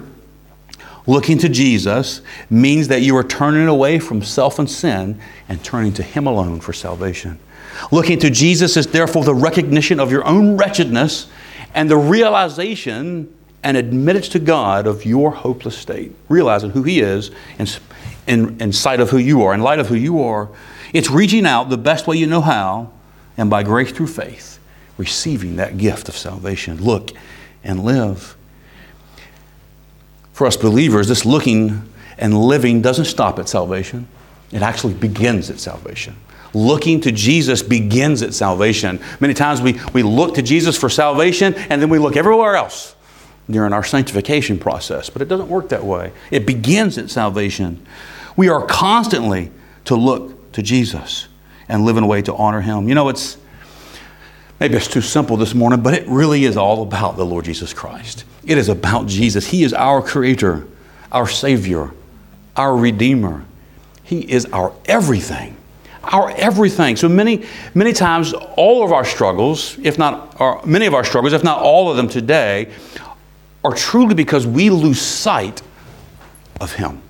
looking 1.05 1.37
to 1.39 1.49
Jesus 1.49 2.21
means 2.49 2.87
that 2.87 3.01
you 3.01 3.15
are 3.17 3.23
turning 3.23 3.67
away 3.67 3.99
from 3.99 4.21
self 4.21 4.59
and 4.59 4.69
sin 4.69 5.19
and 5.49 5.63
turning 5.63 5.93
to 5.93 6.03
Him 6.03 6.27
alone 6.27 6.59
for 6.61 6.73
salvation. 6.73 7.39
Looking 7.91 8.19
to 8.19 8.29
Jesus 8.29 8.77
is 8.77 8.87
therefore 8.87 9.23
the 9.23 9.33
recognition 9.33 9.99
of 9.99 10.11
your 10.11 10.25
own 10.25 10.57
wretchedness 10.57 11.27
and 11.73 11.89
the 11.89 11.97
realization 11.97 13.33
and 13.63 13.77
admittance 13.77 14.29
to 14.29 14.39
God 14.39 14.85
of 14.87 15.05
your 15.05 15.31
hopeless 15.31 15.77
state. 15.77 16.13
Realizing 16.29 16.69
who 16.69 16.83
He 16.83 17.01
is 17.01 17.31
in, 17.57 17.67
in, 18.27 18.61
in 18.61 18.71
sight 18.71 18.99
of 18.99 19.09
who 19.09 19.17
you 19.17 19.41
are, 19.43 19.53
in 19.53 19.61
light 19.61 19.79
of 19.79 19.87
who 19.87 19.95
you 19.95 20.21
are. 20.21 20.49
It's 20.93 21.09
reaching 21.09 21.45
out 21.45 21.69
the 21.69 21.77
best 21.77 22.05
way 22.05 22.17
you 22.17 22.27
know 22.27 22.41
how 22.41 22.91
and 23.35 23.49
by 23.49 23.63
grace 23.63 23.91
through 23.91 24.07
faith 24.07 24.52
receiving 24.97 25.55
that 25.57 25.77
gift 25.77 26.09
of 26.09 26.15
salvation. 26.15 26.83
Look 26.83 27.11
and 27.63 27.83
live. 27.83 28.35
For 30.33 30.47
us 30.47 30.57
believers, 30.57 31.07
this 31.07 31.25
looking 31.25 31.89
and 32.17 32.37
living 32.37 32.81
doesn't 32.81 33.05
stop 33.05 33.39
at 33.39 33.49
salvation, 33.49 34.07
it 34.51 34.61
actually 34.61 34.93
begins 34.93 35.49
at 35.49 35.59
salvation. 35.59 36.15
Looking 36.53 37.01
to 37.01 37.11
Jesus 37.11 37.63
begins 37.63 38.21
at 38.21 38.33
salvation. 38.33 38.99
Many 39.19 39.33
times 39.33 39.61
we, 39.61 39.79
we 39.93 40.03
look 40.03 40.35
to 40.35 40.41
Jesus 40.41 40.77
for 40.77 40.89
salvation 40.89 41.55
and 41.55 41.81
then 41.81 41.89
we 41.89 41.97
look 41.97 42.15
everywhere 42.15 42.55
else 42.55 42.95
during 43.49 43.73
our 43.73 43.83
sanctification 43.83 44.57
process, 44.57 45.09
but 45.09 45.21
it 45.21 45.27
doesn't 45.27 45.49
work 45.49 45.69
that 45.69 45.83
way. 45.83 46.11
It 46.31 46.45
begins 46.45 46.97
at 46.97 47.09
salvation. 47.09 47.85
We 48.37 48.49
are 48.49 48.65
constantly 48.65 49.51
to 49.85 49.95
look 49.95 50.51
to 50.53 50.61
Jesus 50.61 51.27
and 51.67 51.83
live 51.83 51.97
in 51.97 52.03
a 52.03 52.07
way 52.07 52.21
to 52.21 52.33
honor 52.35 52.61
Him. 52.61 52.87
You 52.87 52.95
know, 52.95 53.09
it's 53.09 53.37
Maybe 54.63 54.77
it's 54.77 54.87
too 54.87 55.01
simple 55.01 55.35
this 55.35 55.53
morning, 55.53 55.81
but 55.81 55.93
it 55.93 56.07
really 56.07 56.45
is 56.45 56.55
all 56.55 56.83
about 56.83 57.17
the 57.17 57.25
Lord 57.25 57.43
Jesus 57.43 57.73
Christ. 57.73 58.23
It 58.45 58.57
is 58.57 58.69
about 58.69 59.07
Jesus. 59.07 59.45
He 59.45 59.65
is 59.65 59.73
our 59.73 60.01
Creator, 60.01 60.65
our 61.11 61.27
Savior, 61.27 61.91
our 62.55 62.73
Redeemer. 62.73 63.43
He 64.03 64.21
is 64.21 64.45
our 64.53 64.71
everything. 64.85 65.57
Our 66.05 66.31
everything. 66.37 66.95
So 66.95 67.09
many, 67.09 67.45
many 67.73 67.91
times, 67.91 68.31
all 68.31 68.85
of 68.85 68.93
our 68.93 69.03
struggles, 69.03 69.77
if 69.79 69.97
not, 69.97 70.39
or 70.39 70.65
many 70.65 70.85
of 70.85 70.93
our 70.93 71.03
struggles, 71.03 71.33
if 71.33 71.43
not 71.43 71.61
all 71.61 71.91
of 71.91 71.97
them 71.97 72.07
today, 72.07 72.71
are 73.65 73.73
truly 73.73 74.15
because 74.15 74.47
we 74.47 74.69
lose 74.69 75.01
sight 75.01 75.61
of 76.61 76.71
Him. 76.71 77.01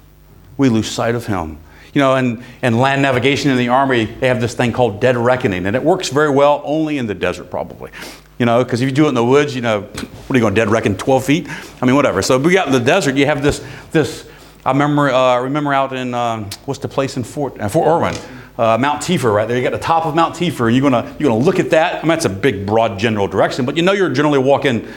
We 0.58 0.70
lose 0.70 0.90
sight 0.90 1.14
of 1.14 1.28
Him 1.28 1.60
you 1.94 2.00
know, 2.00 2.16
in, 2.16 2.44
in 2.62 2.78
land 2.80 3.02
navigation 3.02 3.52
in 3.52 3.58
the 3.58 3.70
Army, 3.70 4.06
they 4.06 4.28
have 4.28 4.42
this 4.42 4.56
thing 4.56 4.74
called 4.74 5.00
dead 5.00 5.16
reckoning, 5.16 5.66
and 5.66 5.76
it 5.76 5.84
works 5.84 6.10
very 6.10 6.30
well 6.30 6.62
only 6.66 6.98
in 6.98 7.06
the 7.06 7.14
desert, 7.14 7.50
probably. 7.50 7.92
You 8.40 8.48
know, 8.48 8.64
because 8.64 8.82
if 8.82 8.90
you 8.90 8.96
do 8.96 9.06
it 9.06 9.10
in 9.10 9.16
the 9.16 9.24
woods, 9.24 9.56
you 9.56 9.62
know, 9.62 9.82
what 9.82 10.32
are 10.32 10.36
you 10.36 10.42
going 10.42 10.56
to 10.56 10.62
dead 10.62 10.70
reckon 10.70 10.98
12 10.98 11.24
feet? 11.24 11.48
I 11.82 11.86
mean, 11.86 11.96
whatever. 11.96 12.22
So, 12.22 12.40
we 12.40 12.54
got 12.54 12.66
in 12.66 12.74
the 12.74 12.80
desert, 12.80 13.16
you 13.16 13.28
have 13.28 13.44
this, 13.44 13.64
this 13.92 14.28
I 14.66 14.72
remember, 14.72 15.10
uh, 15.10 15.40
remember 15.42 15.74
out 15.74 15.94
in, 15.94 16.14
um, 16.14 16.50
what's 16.66 16.80
the 16.80 16.88
place 16.88 17.16
in 17.16 17.24
Fort, 17.24 17.60
uh, 17.60 17.70
Fort 17.70 17.88
Irwin? 17.88 18.16
Uh, 18.58 18.78
Mount 18.78 19.02
Tieffer, 19.02 19.34
right 19.34 19.48
there. 19.48 19.58
You 19.58 19.64
got 19.64 19.72
the 19.72 19.80
top 19.80 20.06
of 20.06 20.16
Mount 20.16 20.36
Tieffer. 20.36 20.72
You're 20.72 20.88
gonna 20.88 21.16
you're 21.18 21.32
gonna 21.32 21.44
look 21.44 21.58
at 21.58 21.72
that. 21.72 21.96
I 21.96 22.02
mean, 22.02 22.10
that's 22.10 22.26
a 22.26 22.30
big, 22.30 22.68
broad, 22.68 23.00
general 23.00 23.28
direction, 23.28 23.66
but 23.66 23.76
you 23.76 23.82
know 23.82 23.94
you're 23.94 24.12
generally 24.12 24.38
walking. 24.38 24.88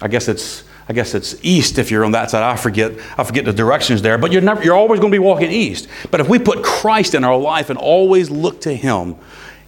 I 0.00 0.08
guess 0.08 0.28
it's 0.28 0.64
I 0.88 0.92
guess 0.92 1.14
it's 1.14 1.34
east 1.42 1.78
if 1.78 1.90
you're 1.90 2.04
on 2.04 2.12
that 2.12 2.30
side. 2.30 2.42
I 2.42 2.56
forget, 2.56 2.92
I 3.18 3.24
forget 3.24 3.44
the 3.44 3.52
directions 3.52 4.02
there, 4.02 4.18
but 4.18 4.30
you're, 4.30 4.42
never, 4.42 4.62
you're 4.62 4.76
always 4.76 5.00
going 5.00 5.10
to 5.10 5.14
be 5.14 5.22
walking 5.22 5.50
east. 5.50 5.88
But 6.10 6.20
if 6.20 6.28
we 6.28 6.38
put 6.38 6.62
Christ 6.62 7.14
in 7.14 7.24
our 7.24 7.36
life 7.36 7.70
and 7.70 7.78
always 7.78 8.30
look 8.30 8.60
to 8.62 8.74
Him, 8.74 9.16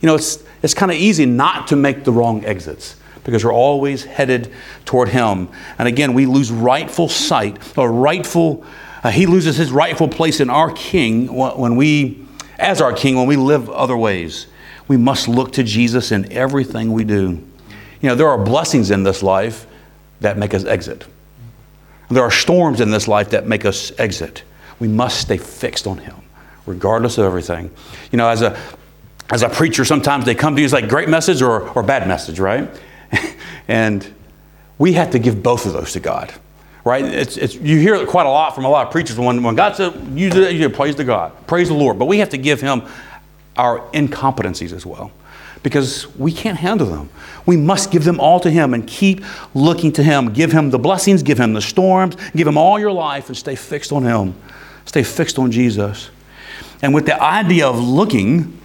you 0.00 0.06
know, 0.06 0.14
it's, 0.14 0.44
it's 0.62 0.74
kind 0.74 0.92
of 0.92 0.96
easy 0.96 1.26
not 1.26 1.66
to 1.68 1.76
make 1.76 2.04
the 2.04 2.12
wrong 2.12 2.44
exits 2.44 2.96
because 3.24 3.44
we're 3.44 3.52
always 3.52 4.04
headed 4.04 4.52
toward 4.84 5.08
Him. 5.08 5.48
And 5.78 5.88
again, 5.88 6.14
we 6.14 6.24
lose 6.24 6.52
rightful 6.52 7.08
sight 7.08 7.76
or 7.76 7.90
rightful, 7.90 8.64
uh, 9.02 9.10
He 9.10 9.26
loses 9.26 9.56
His 9.56 9.72
rightful 9.72 10.08
place 10.08 10.38
in 10.38 10.50
our 10.50 10.70
King 10.70 11.32
when 11.34 11.74
we 11.74 12.24
as 12.58 12.80
our 12.80 12.92
King 12.92 13.16
when 13.16 13.26
we 13.26 13.36
live 13.36 13.68
other 13.70 13.96
ways. 13.96 14.46
We 14.86 14.96
must 14.96 15.28
look 15.28 15.52
to 15.52 15.62
Jesus 15.62 16.12
in 16.12 16.32
everything 16.32 16.92
we 16.92 17.04
do. 17.04 17.44
You 18.00 18.08
know, 18.08 18.14
there 18.14 18.28
are 18.28 18.38
blessings 18.38 18.90
in 18.90 19.02
this 19.02 19.22
life 19.22 19.66
that 20.20 20.38
make 20.38 20.54
us 20.54 20.64
exit. 20.64 21.06
There 22.10 22.22
are 22.22 22.30
storms 22.30 22.80
in 22.80 22.90
this 22.90 23.06
life 23.06 23.30
that 23.30 23.46
make 23.46 23.64
us 23.64 23.92
exit. 23.98 24.42
We 24.80 24.88
must 24.88 25.20
stay 25.20 25.36
fixed 25.36 25.86
on 25.86 25.98
Him, 25.98 26.16
regardless 26.66 27.18
of 27.18 27.24
everything. 27.24 27.70
You 28.10 28.18
know, 28.18 28.28
as 28.28 28.42
a 28.42 28.58
as 29.30 29.42
a 29.42 29.48
preacher, 29.48 29.84
sometimes 29.84 30.24
they 30.24 30.34
come 30.34 30.54
to 30.54 30.62
you 30.62 30.64
as 30.64 30.72
like 30.72 30.88
great 30.88 31.08
message 31.08 31.42
or, 31.42 31.68
or 31.70 31.82
bad 31.82 32.08
message, 32.08 32.40
right? 32.40 32.68
and 33.68 34.06
we 34.78 34.94
have 34.94 35.10
to 35.10 35.18
give 35.18 35.42
both 35.42 35.66
of 35.66 35.74
those 35.74 35.92
to 35.92 36.00
God, 36.00 36.32
right? 36.82 37.04
It's, 37.04 37.36
it's, 37.36 37.54
you 37.54 37.78
hear 37.78 37.94
it 37.96 38.08
quite 38.08 38.24
a 38.24 38.30
lot 38.30 38.54
from 38.54 38.64
a 38.64 38.70
lot 38.70 38.86
of 38.86 38.92
preachers. 38.92 39.18
When, 39.18 39.42
when 39.42 39.54
God 39.54 39.76
says, 39.76 39.94
you 40.14 40.30
do 40.30 40.54
you 40.54 40.70
praise 40.70 40.94
to 40.94 41.04
God, 41.04 41.32
praise 41.46 41.68
the 41.68 41.74
Lord. 41.74 41.98
But 41.98 42.06
we 42.06 42.20
have 42.20 42.30
to 42.30 42.38
give 42.38 42.62
Him 42.62 42.82
our 43.56 43.80
incompetencies 43.90 44.72
as 44.72 44.86
well 44.86 45.12
because 45.62 46.14
we 46.16 46.32
can't 46.32 46.58
handle 46.58 46.86
them. 46.86 47.08
We 47.46 47.56
must 47.56 47.90
give 47.90 48.04
them 48.04 48.20
all 48.20 48.40
to 48.40 48.50
Him 48.50 48.74
and 48.74 48.86
keep 48.86 49.24
looking 49.54 49.92
to 49.92 50.02
Him. 50.02 50.32
Give 50.32 50.52
Him 50.52 50.70
the 50.70 50.78
blessings, 50.78 51.22
give 51.22 51.38
Him 51.38 51.52
the 51.52 51.62
storms, 51.62 52.16
give 52.34 52.46
Him 52.46 52.58
all 52.58 52.78
your 52.78 52.92
life 52.92 53.28
and 53.28 53.36
stay 53.36 53.54
fixed 53.54 53.92
on 53.92 54.04
Him. 54.04 54.34
Stay 54.84 55.02
fixed 55.02 55.38
on 55.38 55.50
Jesus. 55.50 56.10
And 56.82 56.94
with 56.94 57.06
the 57.06 57.20
idea 57.20 57.66
of 57.66 57.78
looking, 57.78 58.58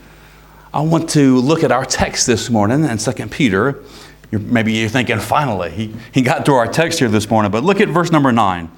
I 0.74 0.82
want 0.82 1.10
to 1.12 1.38
look 1.38 1.64
at 1.64 1.72
our 1.72 1.86
text 1.86 2.28
this 2.28 2.50
morning 2.50 2.84
in 2.84 2.98
2 2.98 3.12
Peter. 3.28 3.84
You're, 4.32 4.42
maybe 4.42 4.74
you're 4.74 4.90
thinking, 4.90 5.20
finally, 5.20 5.70
he, 5.70 5.94
he 6.12 6.22
got 6.22 6.46
to 6.46 6.54
our 6.54 6.68
text 6.68 7.00
here 7.00 7.10
this 7.10 7.30
morning. 7.30 7.52
But 7.52 7.64
look 7.64 7.80
at 7.80 7.90
verse 7.90 8.12
number 8.12 8.32
9. 8.32 8.72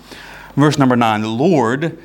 Verse 0.56 0.78
number 0.78 0.96
9 0.96 1.22
The 1.22 1.28
Lord 1.28 1.98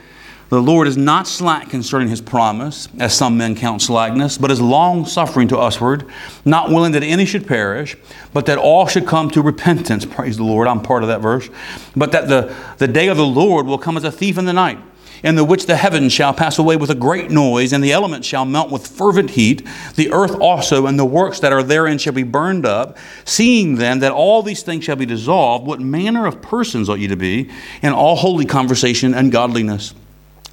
the 0.50 0.60
Lord 0.60 0.88
is 0.88 0.96
not 0.96 1.28
slack 1.28 1.70
concerning 1.70 2.08
his 2.08 2.20
promise, 2.20 2.88
as 2.98 3.16
some 3.16 3.38
men 3.38 3.54
count 3.54 3.82
slackness, 3.82 4.36
but 4.36 4.50
is 4.50 4.60
long 4.60 5.06
suffering 5.06 5.46
to 5.48 5.56
usward, 5.56 6.04
not 6.44 6.70
willing 6.70 6.90
that 6.92 7.04
any 7.04 7.24
should 7.24 7.46
perish, 7.46 7.96
but 8.32 8.46
that 8.46 8.58
all 8.58 8.88
should 8.88 9.06
come 9.06 9.30
to 9.30 9.42
repentance. 9.42 10.04
Praise 10.04 10.36
the 10.36 10.44
Lord. 10.44 10.66
I'm 10.66 10.82
part 10.82 11.04
of 11.04 11.08
that 11.08 11.20
verse. 11.20 11.48
But 11.94 12.10
that 12.12 12.26
the, 12.28 12.54
the 12.78 12.88
day 12.88 13.06
of 13.06 13.16
the 13.16 13.26
Lord 13.26 13.66
will 13.66 13.78
come 13.78 13.96
as 13.96 14.02
a 14.02 14.10
thief 14.10 14.38
in 14.38 14.44
the 14.44 14.52
night 14.52 14.78
in 15.22 15.34
the 15.34 15.44
which 15.44 15.66
the 15.66 15.76
heavens 15.76 16.12
shall 16.12 16.32
pass 16.32 16.58
away 16.58 16.76
with 16.76 16.90
a 16.90 16.94
great 16.94 17.30
noise, 17.30 17.72
and 17.72 17.84
the 17.84 17.92
elements 17.92 18.26
shall 18.26 18.44
melt 18.44 18.70
with 18.70 18.86
fervent 18.86 19.30
heat. 19.30 19.66
The 19.94 20.10
earth 20.12 20.34
also 20.40 20.86
and 20.86 20.98
the 20.98 21.04
works 21.04 21.40
that 21.40 21.52
are 21.52 21.62
therein 21.62 21.98
shall 21.98 22.14
be 22.14 22.22
burned 22.22 22.64
up. 22.64 22.96
Seeing 23.24 23.76
then 23.76 23.98
that 24.00 24.12
all 24.12 24.42
these 24.42 24.62
things 24.62 24.84
shall 24.84 24.96
be 24.96 25.06
dissolved, 25.06 25.66
what 25.66 25.80
manner 25.80 26.26
of 26.26 26.40
persons 26.40 26.88
ought 26.88 27.00
ye 27.00 27.06
to 27.06 27.16
be 27.16 27.50
in 27.82 27.92
all 27.92 28.16
holy 28.16 28.46
conversation 28.46 29.14
and 29.14 29.30
godliness? 29.30 29.94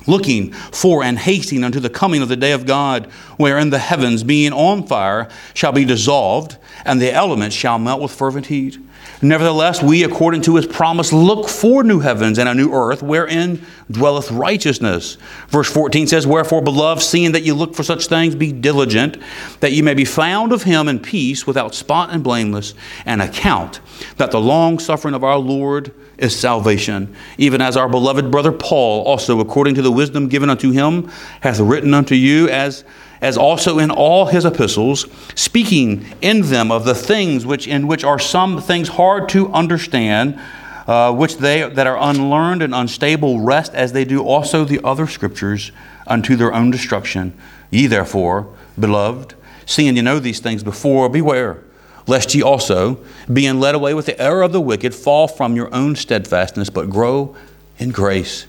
Looking 0.08 0.52
for 0.52 1.04
and 1.04 1.20
hasting 1.20 1.64
unto 1.64 1.80
the 1.80 1.90
coming 1.90 2.22
of 2.22 2.30
the 2.30 2.36
day 2.36 2.54
of 2.54 2.66
God, 2.66 3.06
wherein 3.38 3.70
the 3.70 3.80
heavens, 3.80 4.24
being 4.24 4.54
on 4.54 4.88
fire, 4.88 5.30
shall 5.54 5.72
be 5.72 5.86
dissolved, 5.86 6.58
and 6.86 7.02
the 7.02 7.12
elements 7.12 7.56
shall 7.56 7.78
melt 7.78 8.02
with 8.02 8.12
fervent 8.12 8.48
heat. 8.48 8.78
Nevertheless, 9.22 9.82
we, 9.82 10.04
according 10.04 10.42
to 10.44 10.56
his 10.56 10.68
promise, 10.68 11.12
look 11.12 11.50
for 11.50 11.84
new 11.84 12.00
heavens 12.00 12.38
and 12.38 12.48
a 12.48 12.54
new 12.54 12.72
earth, 12.72 13.02
wherein 13.02 13.66
dwelleth 13.90 14.30
righteousness. 14.32 15.18
Verse 15.48 15.72
14 15.72 16.08
says, 16.08 16.28
Wherefore, 16.28 16.62
beloved, 16.62 17.02
seeing 17.02 17.32
that 17.32 17.44
you 17.44 17.56
look 17.56 17.74
for 17.74 17.84
such 17.84 18.08
things, 18.08 18.36
be 18.36 18.52
diligent, 18.52 19.18
that 19.60 19.72
you 19.72 19.82
may 19.82 19.96
be 19.96 20.06
found 20.06 20.52
of 20.52 20.64
him 20.64 20.88
in 20.88 21.00
peace, 21.00 21.48
without 21.48 21.74
spot 21.74 22.12
and 22.12 22.24
blameless, 22.24 22.76
and 23.06 23.22
account 23.22 23.80
that 24.18 24.32
the 24.32 24.40
long 24.40 24.78
suffering 24.78 25.16
of 25.16 25.24
our 25.24 25.40
Lord 25.40 25.92
is 26.18 26.38
salvation, 26.38 27.16
even 27.38 27.62
as 27.62 27.78
our 27.78 27.90
beloved 27.90 28.30
brother 28.32 28.52
Paul 28.52 29.04
also, 29.04 29.40
according 29.40 29.76
to 29.76 29.82
the 29.82 29.92
wisdom 29.92 30.28
given 30.28 30.50
unto 30.50 30.72
him, 30.72 31.10
hath 31.42 31.60
written 31.60 31.94
unto 31.94 32.16
you, 32.16 32.50
as, 32.50 32.84
as 33.22 33.38
also 33.38 33.80
in 33.80 33.90
all 33.92 34.28
his 34.28 34.46
epistles, 34.46 35.06
speaking 35.36 36.06
in 36.22 36.42
them 36.44 36.72
of 36.72 36.86
the 36.86 36.96
things 36.96 37.46
which 37.46 37.68
in 37.68 37.88
which 37.88 38.04
are 38.04 38.20
some 38.20 38.62
things 38.62 38.90
hard 38.90 39.30
to 39.30 39.52
understand, 39.52 40.40
uh, 40.88 41.14
which 41.14 41.38
they 41.38 41.68
that 41.68 41.88
are 41.88 41.98
unlearned 42.00 42.62
and 42.62 42.74
unstable 42.74 43.40
rest, 43.40 43.74
as 43.74 43.92
they 43.94 44.06
do 44.06 44.24
also 44.24 44.64
the 44.64 44.80
other 44.84 45.08
scriptures, 45.08 45.72
unto 46.06 46.36
their 46.36 46.54
own 46.54 46.72
destruction. 46.72 47.34
Ye 47.70 47.88
therefore, 47.88 48.54
beloved, 48.80 49.34
seeing 49.66 49.96
you 49.96 50.04
know 50.04 50.20
these 50.20 50.40
things 50.40 50.64
before, 50.64 51.10
beware 51.10 51.64
lest 52.10 52.34
ye 52.34 52.42
also, 52.42 52.98
being 53.32 53.60
led 53.60 53.76
away 53.76 53.94
with 53.94 54.06
the 54.06 54.18
error 54.18 54.42
of 54.42 54.54
the 54.54 54.62
wicked, 54.62 54.96
fall 54.96 55.28
from 55.28 55.58
your 55.58 55.74
own 55.76 55.94
steadfastness, 55.94 56.70
but 56.70 56.90
grow 56.90 57.36
in 57.78 57.92
grace 57.92 58.48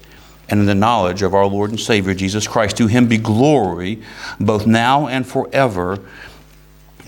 and 0.49 0.61
in 0.61 0.67
the 0.67 0.75
knowledge 0.75 1.23
of 1.23 1.35
our 1.35 1.47
Lord 1.47 1.71
and 1.71 1.79
Savior 1.79 2.15
Jesus 2.15 2.47
Christ. 2.47 2.77
To 2.79 2.87
him 2.87 3.09
be 3.09 3.19
glory 3.19 4.03
both 4.41 4.67
now 4.67 5.07
and 5.07 5.27
forever. 5.27 5.99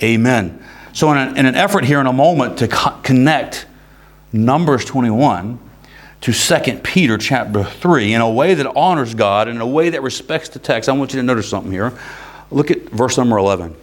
Amen. 0.02 0.64
So, 0.92 1.10
in 1.12 1.18
an, 1.18 1.36
in 1.36 1.46
an 1.46 1.54
effort 1.54 1.84
here 1.84 2.00
in 2.00 2.06
a 2.06 2.12
moment 2.12 2.58
to 2.58 2.68
co- 2.68 2.98
connect 3.02 3.66
Numbers 4.32 4.84
21 4.84 5.58
to 6.22 6.32
2 6.32 6.78
Peter 6.80 7.16
chapter 7.16 7.64
3 7.64 8.14
in 8.14 8.20
a 8.20 8.30
way 8.30 8.54
that 8.54 8.66
honors 8.76 9.14
God, 9.14 9.48
in 9.48 9.60
a 9.60 9.66
way 9.66 9.90
that 9.90 10.02
respects 10.02 10.48
the 10.50 10.58
text, 10.58 10.88
I 10.88 10.92
want 10.92 11.12
you 11.12 11.20
to 11.20 11.22
notice 11.22 11.48
something 11.48 11.72
here. 11.72 11.92
Look 12.50 12.70
at 12.70 12.90
verse 12.90 13.16
number 13.16 13.38
11. 13.38 13.76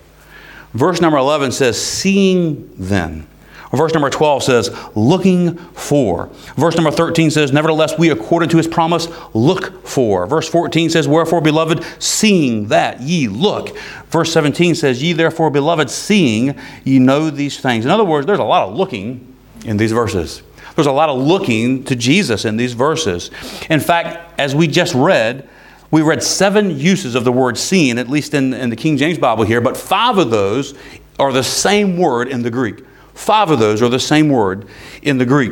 Verse 0.74 1.02
number 1.02 1.18
11 1.18 1.52
says, 1.52 1.82
Seeing 1.82 2.70
then. 2.76 3.26
Verse 3.72 3.94
number 3.94 4.10
12 4.10 4.44
says, 4.44 4.88
looking 4.96 5.58
for. 5.58 6.28
Verse 6.56 6.76
number 6.76 6.92
13 6.92 7.32
says, 7.32 7.52
Nevertheless, 7.52 7.98
we, 7.98 8.10
according 8.10 8.50
to 8.50 8.58
his 8.58 8.68
promise, 8.68 9.08
look 9.34 9.86
for. 9.86 10.26
Verse 10.26 10.48
14 10.48 10.90
says, 10.90 11.08
Wherefore, 11.08 11.42
beloved, 11.42 11.84
seeing 12.02 12.68
that 12.70 13.02
ye 13.02 13.28
look. 13.28 13.78
Verse 14.08 14.32
17 14.32 14.76
says, 14.76 15.04
Ye 15.04 15.14
therefore, 15.14 15.50
beloved, 15.50 15.90
seeing 15.90 16.58
ye 16.86 17.00
know 17.00 17.30
these 17.30 17.60
things. 17.60 17.84
In 17.84 17.92
other 17.92 18.06
words, 18.06 18.26
there's 18.26 18.40
a 18.40 18.44
lot 18.44 18.70
of 18.70 18.76
looking 18.76 19.36
in 19.66 19.78
these 19.78 19.92
verses. 19.92 20.44
There's 20.76 20.88
a 20.88 20.92
lot 20.92 21.10
of 21.10 21.20
looking 21.20 21.84
to 21.86 21.96
Jesus 21.96 22.46
in 22.46 22.56
these 22.56 22.74
verses. 22.74 23.32
In 23.70 23.80
fact, 23.80 24.40
as 24.40 24.56
we 24.56 24.68
just 24.68 24.94
read, 24.94 25.50
we 25.90 26.02
read 26.02 26.22
seven 26.22 26.78
uses 26.78 27.16
of 27.16 27.24
the 27.24 27.32
word 27.32 27.58
seen, 27.58 27.98
at 27.98 28.10
least 28.10 28.34
in, 28.34 28.54
in 28.54 28.70
the 28.70 28.76
King 28.76 28.98
James 28.98 29.18
Bible 29.18 29.44
here, 29.44 29.62
but 29.62 29.76
five 29.76 30.18
of 30.18 30.30
those 30.30 30.74
are 31.20 31.32
the 31.32 31.44
same 31.44 31.98
word 31.98 32.28
in 32.28 32.44
the 32.44 32.52
Greek. 32.52 32.84
Five 33.18 33.50
of 33.50 33.58
those 33.58 33.82
are 33.82 33.90
the 33.90 34.00
same 34.00 34.30
word 34.30 34.68
in 35.02 35.18
the 35.18 35.26
Greek. 35.26 35.52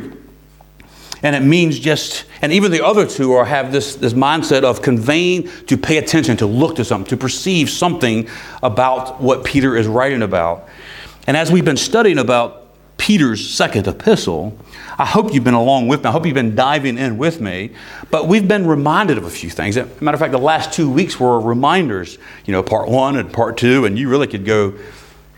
And 1.23 1.35
it 1.35 1.41
means 1.41 1.79
just, 1.79 2.25
and 2.43 2.53
even 2.53 2.71
the 2.71 2.85
other 2.85 3.07
two 3.07 3.33
are 3.33 3.45
have 3.45 3.71
this, 3.71 3.95
this 3.95 4.13
mindset 4.13 4.63
of 4.63 4.83
conveying 4.83 5.49
to 5.65 5.75
pay 5.75 5.97
attention, 5.97 6.37
to 6.37 6.45
look 6.45 6.75
to 6.75 6.85
something, 6.85 7.09
to 7.09 7.17
perceive 7.17 7.71
something 7.71 8.29
about 8.61 9.19
what 9.19 9.43
Peter 9.43 9.75
is 9.75 9.87
writing 9.87 10.21
about. 10.21 10.69
And 11.25 11.35
as 11.35 11.51
we've 11.51 11.65
been 11.65 11.75
studying 11.75 12.19
about 12.19 12.67
Peter's 12.97 13.49
second 13.49 13.87
epistle, 13.87 14.55
I 14.99 15.05
hope 15.05 15.33
you've 15.33 15.43
been 15.43 15.55
along 15.55 15.87
with 15.87 16.03
me. 16.03 16.09
I 16.09 16.11
hope 16.11 16.27
you've 16.27 16.35
been 16.35 16.55
diving 16.55 16.99
in 16.99 17.17
with 17.17 17.41
me. 17.41 17.71
But 18.11 18.27
we've 18.27 18.47
been 18.47 18.67
reminded 18.67 19.17
of 19.17 19.23
a 19.25 19.31
few 19.31 19.49
things. 19.49 19.75
Matter 19.75 20.13
of 20.13 20.19
fact, 20.19 20.31
the 20.33 20.37
last 20.37 20.71
two 20.71 20.89
weeks 20.89 21.19
were 21.19 21.39
reminders, 21.39 22.19
you 22.45 22.51
know, 22.51 22.61
part 22.61 22.87
one 22.89 23.17
and 23.17 23.33
part 23.33 23.57
two, 23.57 23.85
and 23.85 23.97
you 23.97 24.07
really 24.07 24.27
could 24.27 24.45
go, 24.45 24.75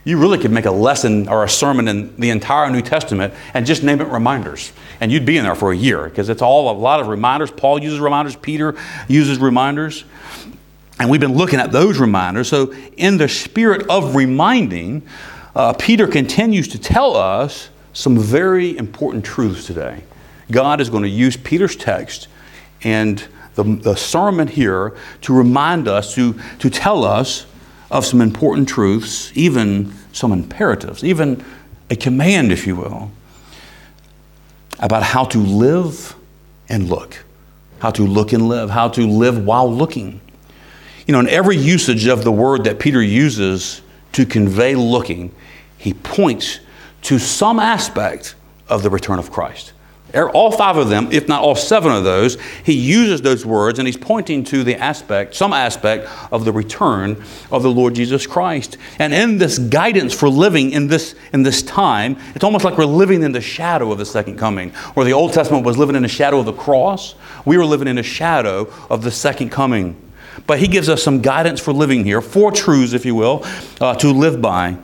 you 0.07 0.17
really 0.17 0.37
could 0.37 0.51
make 0.51 0.63
a 0.63 0.71
lesson 0.71 1.27
or 1.27 1.43
a 1.43 1.49
sermon 1.49 1.89
in 1.89 2.15
the 2.15 2.29
entire 2.29 2.69
New 2.69 2.81
Testament 2.81 3.33
and 3.53 3.65
just 3.65 3.83
name 3.83 3.99
it 3.99 4.07
reminders. 4.07 4.71
And 5.01 5.11
you'd 5.11 5.25
be 5.25 5.37
in 5.37 5.43
there 5.43 5.53
for 5.53 5.73
a 5.73 5.75
year 5.75 6.05
because 6.05 6.29
it's 6.29 6.41
all 6.41 6.71
a 6.71 6.77
lot 6.79 7.01
of 7.01 7.07
reminders. 7.07 7.51
Paul 7.51 7.83
uses 7.83 7.99
reminders, 7.99 8.37
Peter 8.37 8.73
uses 9.09 9.37
reminders. 9.37 10.05
And 10.97 11.09
we've 11.09 11.19
been 11.19 11.35
looking 11.35 11.59
at 11.59 11.73
those 11.73 11.99
reminders. 11.99 12.47
So, 12.47 12.73
in 12.95 13.17
the 13.17 13.27
spirit 13.27 13.85
of 13.89 14.15
reminding, 14.15 15.05
uh, 15.53 15.73
Peter 15.73 16.07
continues 16.07 16.69
to 16.69 16.79
tell 16.79 17.17
us 17.17 17.67
some 17.91 18.17
very 18.17 18.77
important 18.77 19.25
truths 19.25 19.67
today. 19.67 20.03
God 20.49 20.79
is 20.79 20.89
going 20.89 21.03
to 21.03 21.09
use 21.09 21.35
Peter's 21.35 21.75
text 21.75 22.29
and 22.81 23.27
the, 23.55 23.63
the 23.63 23.95
sermon 23.95 24.47
here 24.47 24.95
to 25.23 25.33
remind 25.33 25.89
us, 25.89 26.15
to, 26.15 26.39
to 26.59 26.69
tell 26.69 27.03
us 27.03 27.45
of 27.89 28.05
some 28.05 28.21
important 28.21 28.67
truths, 28.67 29.31
even 29.35 29.93
some 30.11 30.31
imperatives, 30.31 31.03
even 31.03 31.43
a 31.89 31.95
command, 31.95 32.51
if 32.51 32.67
you 32.67 32.75
will, 32.75 33.11
about 34.79 35.03
how 35.03 35.23
to 35.25 35.37
live 35.37 36.15
and 36.69 36.89
look. 36.89 37.23
How 37.79 37.91
to 37.91 38.03
look 38.03 38.33
and 38.33 38.49
live, 38.49 38.69
how 38.69 38.89
to 38.89 39.07
live 39.07 39.45
while 39.45 39.71
looking. 39.71 40.19
You 41.05 41.13
know, 41.13 41.19
in 41.19 41.29
every 41.29 41.55
usage 41.55 42.07
of 42.07 42.23
the 42.23 42.31
word 42.31 42.63
that 42.65 42.79
Peter 42.79 43.01
uses 43.01 43.81
to 44.13 44.25
convey 44.25 44.75
looking, 44.75 45.33
he 45.77 45.93
points 45.93 46.59
to 47.03 47.19
some 47.19 47.59
aspect 47.59 48.35
of 48.67 48.83
the 48.83 48.89
return 48.89 49.19
of 49.19 49.31
Christ. 49.31 49.73
All 50.17 50.51
five 50.51 50.77
of 50.77 50.89
them, 50.89 51.09
if 51.11 51.27
not 51.27 51.41
all 51.41 51.55
seven 51.55 51.91
of 51.91 52.03
those, 52.03 52.37
he 52.63 52.73
uses 52.73 53.21
those 53.21 53.45
words 53.45 53.79
and 53.79 53.87
he's 53.87 53.97
pointing 53.97 54.43
to 54.45 54.63
the 54.63 54.75
aspect, 54.75 55.35
some 55.35 55.53
aspect 55.53 56.09
of 56.31 56.45
the 56.45 56.51
return 56.51 57.23
of 57.51 57.63
the 57.63 57.71
Lord 57.71 57.95
Jesus 57.95 58.25
Christ. 58.25 58.77
And 58.99 59.13
in 59.13 59.37
this 59.37 59.59
guidance 59.59 60.13
for 60.13 60.29
living 60.29 60.71
in 60.71 60.87
this, 60.87 61.15
in 61.33 61.43
this 61.43 61.61
time, 61.61 62.17
it's 62.35 62.43
almost 62.43 62.65
like 62.65 62.77
we're 62.77 62.85
living 62.85 63.21
in 63.21 63.31
the 63.31 63.41
shadow 63.41 63.91
of 63.91 63.97
the 63.97 64.05
second 64.05 64.37
coming. 64.37 64.71
Where 64.95 65.05
the 65.05 65.13
Old 65.13 65.33
Testament 65.33 65.65
was 65.65 65.77
living 65.77 65.95
in 65.95 66.03
the 66.03 66.07
shadow 66.07 66.39
of 66.39 66.45
the 66.45 66.53
cross, 66.53 67.15
we 67.45 67.57
were 67.57 67.65
living 67.65 67.87
in 67.87 67.97
the 67.97 68.03
shadow 68.03 68.71
of 68.89 69.03
the 69.03 69.11
second 69.11 69.49
coming. 69.49 69.95
but 70.45 70.59
he 70.59 70.67
gives 70.67 70.87
us 70.87 71.01
some 71.01 71.21
guidance 71.21 71.59
for 71.59 71.73
living 71.73 72.03
here, 72.03 72.21
four 72.21 72.51
truths, 72.51 72.93
if 72.93 73.05
you 73.05 73.15
will, 73.15 73.43
uh, 73.81 73.95
to 73.95 74.11
live 74.11 74.41
by. 74.41 74.77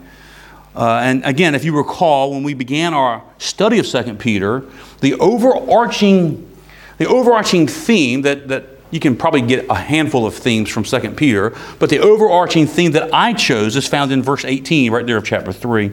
Uh, 0.75 1.01
and 1.03 1.24
again, 1.25 1.53
if 1.56 1.63
you 1.63 1.75
recall, 1.75 2.32
when 2.32 2.44
we 2.44 2.53
began 2.53 2.94
our 2.94 3.24
study 3.38 3.80
of 3.80 3.86
2 3.86 4.15
Peter, 4.15 4.63
the 5.01 5.13
overarching, 5.15 6.50
the 6.98 7.08
overarching 7.08 7.68
theme 7.68 8.24
that, 8.24 8.48
that 8.48 8.65
you 8.89 9.00
can 9.00 9.15
probably 9.15 9.42
get 9.42 9.65
a 9.70 9.75
handful 9.75 10.25
of 10.25 10.36
themes 10.36 10.70
from 10.70 10.84
2 10.84 11.12
Peter, 11.12 11.56
but 11.80 11.89
the 11.89 12.00
overarching 12.00 12.65
theme 12.65 12.92
that 12.94 13.13
I 13.13 13.34
chose 13.34 13.75
is 13.75 13.88
found 13.88 14.12
in 14.12 14.24
verse 14.24 14.46
18, 14.46 14.92
right 14.92 15.06
there 15.06 15.18
of 15.18 15.25
chapter 15.25 15.53
3. 15.53 15.92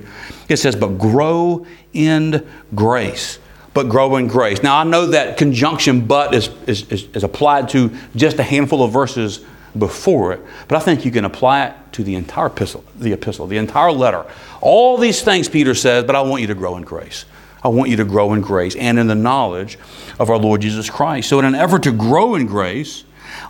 It 0.49 0.56
says, 0.56 0.76
But 0.76 0.99
grow 0.99 1.66
in 1.92 2.46
grace 2.75 3.38
but 3.72 3.88
grow 3.88 4.16
in 4.16 4.26
grace. 4.26 4.62
Now, 4.62 4.78
I 4.78 4.84
know 4.84 5.06
that 5.06 5.37
conjunction 5.37 6.06
but 6.06 6.34
is, 6.34 6.50
is, 6.66 6.90
is, 6.90 7.22
applied 7.22 7.68
to 7.70 7.90
just 8.16 8.38
a 8.38 8.42
handful 8.42 8.82
of 8.82 8.92
verses 8.92 9.44
before 9.78 10.32
it, 10.32 10.40
but 10.66 10.76
I 10.76 10.80
think 10.80 11.04
you 11.04 11.10
can 11.10 11.25
apply 11.25 11.66
it 11.66 11.75
to 11.92 12.02
the 12.02 12.16
entire 12.16 12.46
epistle, 12.46 12.84
the 12.96 13.12
epistle, 13.12 13.46
the 13.46 13.58
entire 13.58 13.92
letter. 13.92 14.25
All 14.60 14.98
these 14.98 15.22
things 15.22 15.48
Peter 15.48 15.74
says, 15.74 16.04
but 16.04 16.14
I 16.14 16.20
want 16.20 16.42
you 16.42 16.48
to 16.48 16.54
grow 16.54 16.76
in 16.76 16.82
grace. 16.82 17.24
I 17.62 17.68
want 17.68 17.90
you 17.90 17.96
to 17.96 18.04
grow 18.04 18.32
in 18.32 18.40
grace 18.40 18.74
and 18.76 18.98
in 18.98 19.06
the 19.06 19.14
knowledge 19.14 19.78
of 20.18 20.30
our 20.30 20.38
Lord 20.38 20.62
Jesus 20.62 20.88
Christ. 20.88 21.28
So, 21.28 21.38
in 21.38 21.44
an 21.44 21.54
effort 21.54 21.82
to 21.82 21.92
grow 21.92 22.34
in 22.34 22.46
grace, 22.46 23.04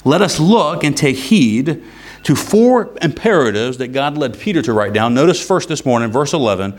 let 0.04 0.20
us 0.20 0.40
look 0.40 0.82
and 0.82 0.96
take 0.96 1.16
heed 1.16 1.82
to 2.24 2.34
four 2.34 2.96
imperatives 3.00 3.78
that 3.78 3.88
God 3.88 4.18
led 4.18 4.38
Peter 4.38 4.62
to 4.62 4.72
write 4.72 4.92
down. 4.92 5.14
Notice 5.14 5.44
first 5.44 5.68
this 5.68 5.86
morning, 5.86 6.10
verse 6.10 6.32
11, 6.32 6.78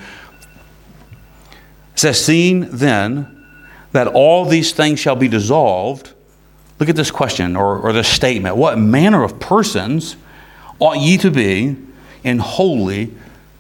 says, 1.96 2.24
Seeing 2.24 2.70
then 2.70 3.46
that 3.92 4.08
all 4.08 4.46
these 4.46 4.72
things 4.72 5.00
shall 5.00 5.16
be 5.16 5.28
dissolved, 5.28 6.14
look 6.80 6.90
at 6.90 6.96
this 6.96 7.12
question 7.12 7.56
or, 7.56 7.80
or 7.80 7.94
this 7.94 8.08
statement. 8.08 8.56
What 8.56 8.78
manner 8.78 9.24
of 9.24 9.40
persons 9.40 10.16
ought 10.80 10.98
ye 10.98 11.18
to 11.18 11.32
be 11.32 11.78
in 12.24 12.40
holy 12.40 13.14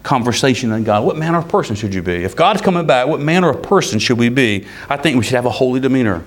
conversation 0.03 0.72
in 0.72 0.84
God? 0.84 1.05
What 1.05 1.17
manner 1.17 1.38
of 1.38 1.48
person 1.48 1.75
should 1.75 1.93
you 1.93 2.01
be? 2.01 2.24
If 2.24 2.36
God's 2.36 2.62
coming 2.62 2.86
back, 2.88 3.08
what 3.08 3.20
manner 3.20 3.50
of 3.50 3.62
person 3.62 4.00
should 4.00 4.17
we 4.17 4.29
be? 4.29 4.65
I 4.89 4.98
think 4.98 5.17
we 5.17 5.24
should 5.24 5.36
have 5.36 5.46
a 5.46 5.51
holy 5.51 5.79
demeanor. 5.79 6.24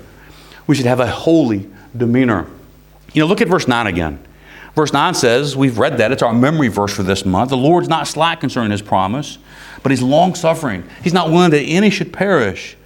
We 0.66 0.75
should 0.75 0.87
have 0.87 1.00
a 1.00 1.07
holy 1.07 1.69
demeanor. 1.97 2.47
You 3.12 3.23
know, 3.23 3.26
look 3.26 3.40
at 3.40 3.49
verse 3.49 3.69
9 3.69 3.87
again. 3.87 4.25
Verse 4.75 4.93
9 4.93 5.14
says, 5.14 5.57
we've 5.57 5.78
read 5.78 5.99
that, 5.99 6.11
it's 6.11 6.23
our 6.23 6.33
memory 6.33 6.69
verse 6.69 6.93
for 6.95 7.04
this 7.04 7.25
month. 7.25 7.50
The 7.50 7.57
Lord's 7.57 7.88
not 7.88 8.09
slack 8.09 8.40
concerning 8.40 8.73
his 8.73 8.83
promise, 8.83 9.38
but 9.83 9.90
he's 9.93 10.02
long 10.02 10.35
suffering. 10.35 10.83
He's 11.02 11.12
not 11.12 11.31
willing 11.31 11.50
that 11.50 11.61
any 11.61 11.90
should 11.90 12.12
perish. 12.12 12.76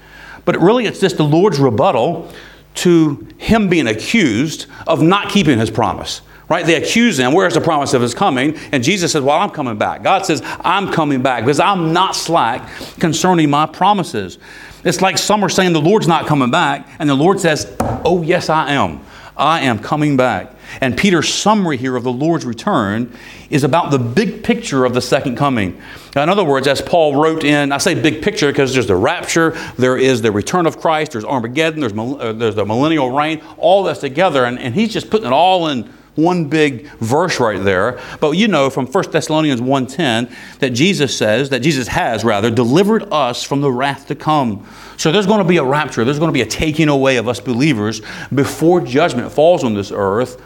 But 0.45 0.61
really, 0.61 0.85
it's 0.87 1.01
just 1.01 1.17
the 1.17 1.25
Lord's 1.25 1.59
rebuttal 1.59 2.31
to 2.77 3.27
him 3.39 3.69
being 3.69 3.87
accused 3.87 4.67
of 4.87 5.03
not 5.03 5.31
keeping 5.31 5.59
his 5.59 5.71
promise. 5.71 6.21
Right? 6.49 6.65
They 6.65 6.83
accuse 6.83 7.19
him, 7.19 7.33
where's 7.33 7.55
the 7.55 7.61
promise 7.61 7.93
of 7.93 8.01
his 8.01 8.15
coming? 8.15 8.57
And 8.73 8.83
Jesus 8.83 9.13
says, 9.13 9.23
Well, 9.23 9.39
I'm 9.39 9.51
coming 9.51 9.77
back. 9.77 10.03
God 10.03 10.25
says, 10.25 10.41
I'm 10.61 10.91
coming 10.91 11.23
back 11.23 11.45
because 11.45 11.61
I'm 11.61 11.93
not 11.93 12.17
slack 12.17 12.69
concerning 12.99 13.51
my 13.51 13.67
promises. 13.67 14.39
It's 14.85 15.03
like 15.03 15.19
some 15.19 15.45
are 15.45 15.51
saying 15.51 15.75
the 15.75 15.81
Lord's 15.81 16.09
not 16.09 16.27
coming 16.27 16.51
back, 16.51 16.89
and 16.99 17.11
the 17.11 17.15
Lord 17.15 17.39
says, 17.41 17.77
Oh, 17.81 18.23
yes, 18.23 18.49
I 18.49 18.73
am. 18.73 19.01
I 19.37 19.61
am 19.61 19.79
coming 19.79 20.17
back. 20.17 20.53
And 20.81 20.97
Peter's 20.97 21.33
summary 21.33 21.77
here 21.77 21.97
of 21.97 22.03
the 22.03 22.13
Lord's 22.13 22.45
return 22.45 23.13
is 23.51 23.63
about 23.63 23.91
the 23.91 23.99
big 23.99 24.43
picture 24.43 24.85
of 24.85 24.95
the 24.95 25.01
second 25.01 25.37
coming. 25.37 25.81
Now, 26.17 26.25
in 26.25 26.29
other 26.29 26.45
words, 26.45 26.67
as 26.67 26.83
Paul 26.83 27.15
wrote 27.15 27.45
in, 27.45 27.73
I 27.73 27.79
say 27.79 27.95
big 27.95 28.21
picture 28.23 28.49
because 28.49 28.75
there's 28.75 28.87
the 28.87 28.97
rapture, 28.97 29.57
there 29.79 29.97
is 29.97 30.23
the 30.23 30.33
return 30.33 30.67
of 30.67 30.81
Christ, 30.81 31.13
there's 31.13 31.25
Armageddon, 31.25 31.81
there's, 31.81 31.97
uh, 31.97 32.33
there's 32.33 32.57
the 32.57 32.67
millennial 32.67 33.11
reign, 33.11 33.41
all 33.57 33.85
that's 33.85 34.01
together. 34.01 34.45
And, 34.45 34.59
and 34.59 34.75
he's 34.75 34.93
just 34.93 35.09
putting 35.09 35.27
it 35.27 35.33
all 35.33 35.69
in 35.69 35.93
one 36.19 36.47
big 36.47 36.87
verse 36.99 37.39
right 37.39 37.63
there. 37.63 38.01
But 38.21 38.33
you 38.33 38.49
know 38.49 38.71
from 38.71 38.87
1 38.87 39.11
Thessalonians 39.11 39.61
1.10 39.61 40.59
that 40.59 40.71
Jesus 40.71 41.17
says, 41.17 41.51
that 41.51 41.61
Jesus 41.61 41.89
has 41.89 42.25
rather, 42.25 42.51
delivered 42.51 43.05
us 43.13 43.45
from 43.45 43.61
the 43.61 43.71
wrath 43.71 44.09
to 44.09 44.15
come. 44.15 44.67
So 44.97 45.13
there's 45.13 45.27
going 45.27 45.39
to 45.39 45.49
be 45.49 45.59
a 45.59 45.65
rapture. 45.65 46.05
There's 46.05 46.19
going 46.19 46.31
to 46.31 46.35
be 46.35 46.43
a 46.43 46.47
taking 46.47 46.89
away 46.89 47.17
of 47.17 47.29
us 47.29 47.39
believers 47.39 48.03
before 48.35 48.81
judgment 48.81 49.31
falls 49.31 49.63
on 49.63 49.75
this 49.75 49.93
earth. 49.95 50.43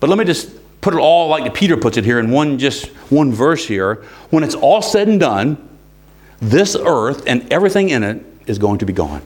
But 0.00 0.10
let 0.10 0.18
me 0.18 0.24
just 0.24 0.50
put 0.80 0.94
it 0.94 0.98
all 0.98 1.28
like 1.28 1.54
Peter 1.54 1.76
puts 1.76 1.96
it 1.96 2.04
here 2.04 2.18
in 2.18 2.30
one 2.30 2.58
just 2.58 2.86
one 3.08 3.32
verse 3.32 3.64
here. 3.64 4.02
When 4.30 4.42
it's 4.42 4.56
all 4.56 4.82
said 4.82 5.06
and 5.06 5.20
done, 5.20 5.68
this 6.40 6.74
earth 6.74 7.22
and 7.28 7.50
everything 7.52 7.90
in 7.90 8.02
it 8.02 8.26
is 8.48 8.58
going 8.58 8.78
to 8.78 8.84
be 8.84 8.92
gone. 8.92 9.22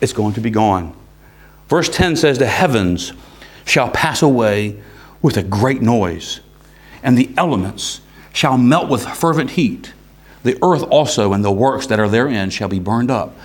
It's 0.00 0.12
going 0.12 0.34
to 0.34 0.40
be 0.40 0.50
gone. 0.50 0.94
Verse 1.68 1.88
10 1.88 2.14
says, 2.14 2.38
The 2.38 2.46
heavens 2.46 3.12
shall 3.70 3.88
pass 3.88 4.20
away 4.20 4.76
with 5.22 5.36
a 5.36 5.42
great 5.42 5.80
noise, 5.80 6.40
and 7.02 7.16
the 7.16 7.30
elements 7.36 8.00
shall 8.32 8.58
melt 8.58 8.88
with 8.90 9.06
fervent 9.06 9.52
heat. 9.52 9.92
The 10.42 10.58
earth 10.62 10.82
also 10.90 11.32
and 11.32 11.44
the 11.44 11.52
works 11.52 11.86
that 11.86 12.00
are 12.00 12.08
therein 12.08 12.50
shall 12.50 12.68
be 12.68 12.80
burned 12.80 13.10
up. 13.10 13.36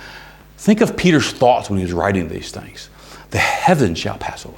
Think 0.56 0.80
of 0.80 0.96
Peter's 0.96 1.30
thoughts 1.30 1.70
when 1.70 1.78
he 1.78 1.84
was 1.84 1.92
writing 1.92 2.28
these 2.28 2.50
things. 2.50 2.88
The 3.30 3.38
heavens 3.38 3.98
shall 3.98 4.18
pass 4.18 4.44
away. 4.44 4.56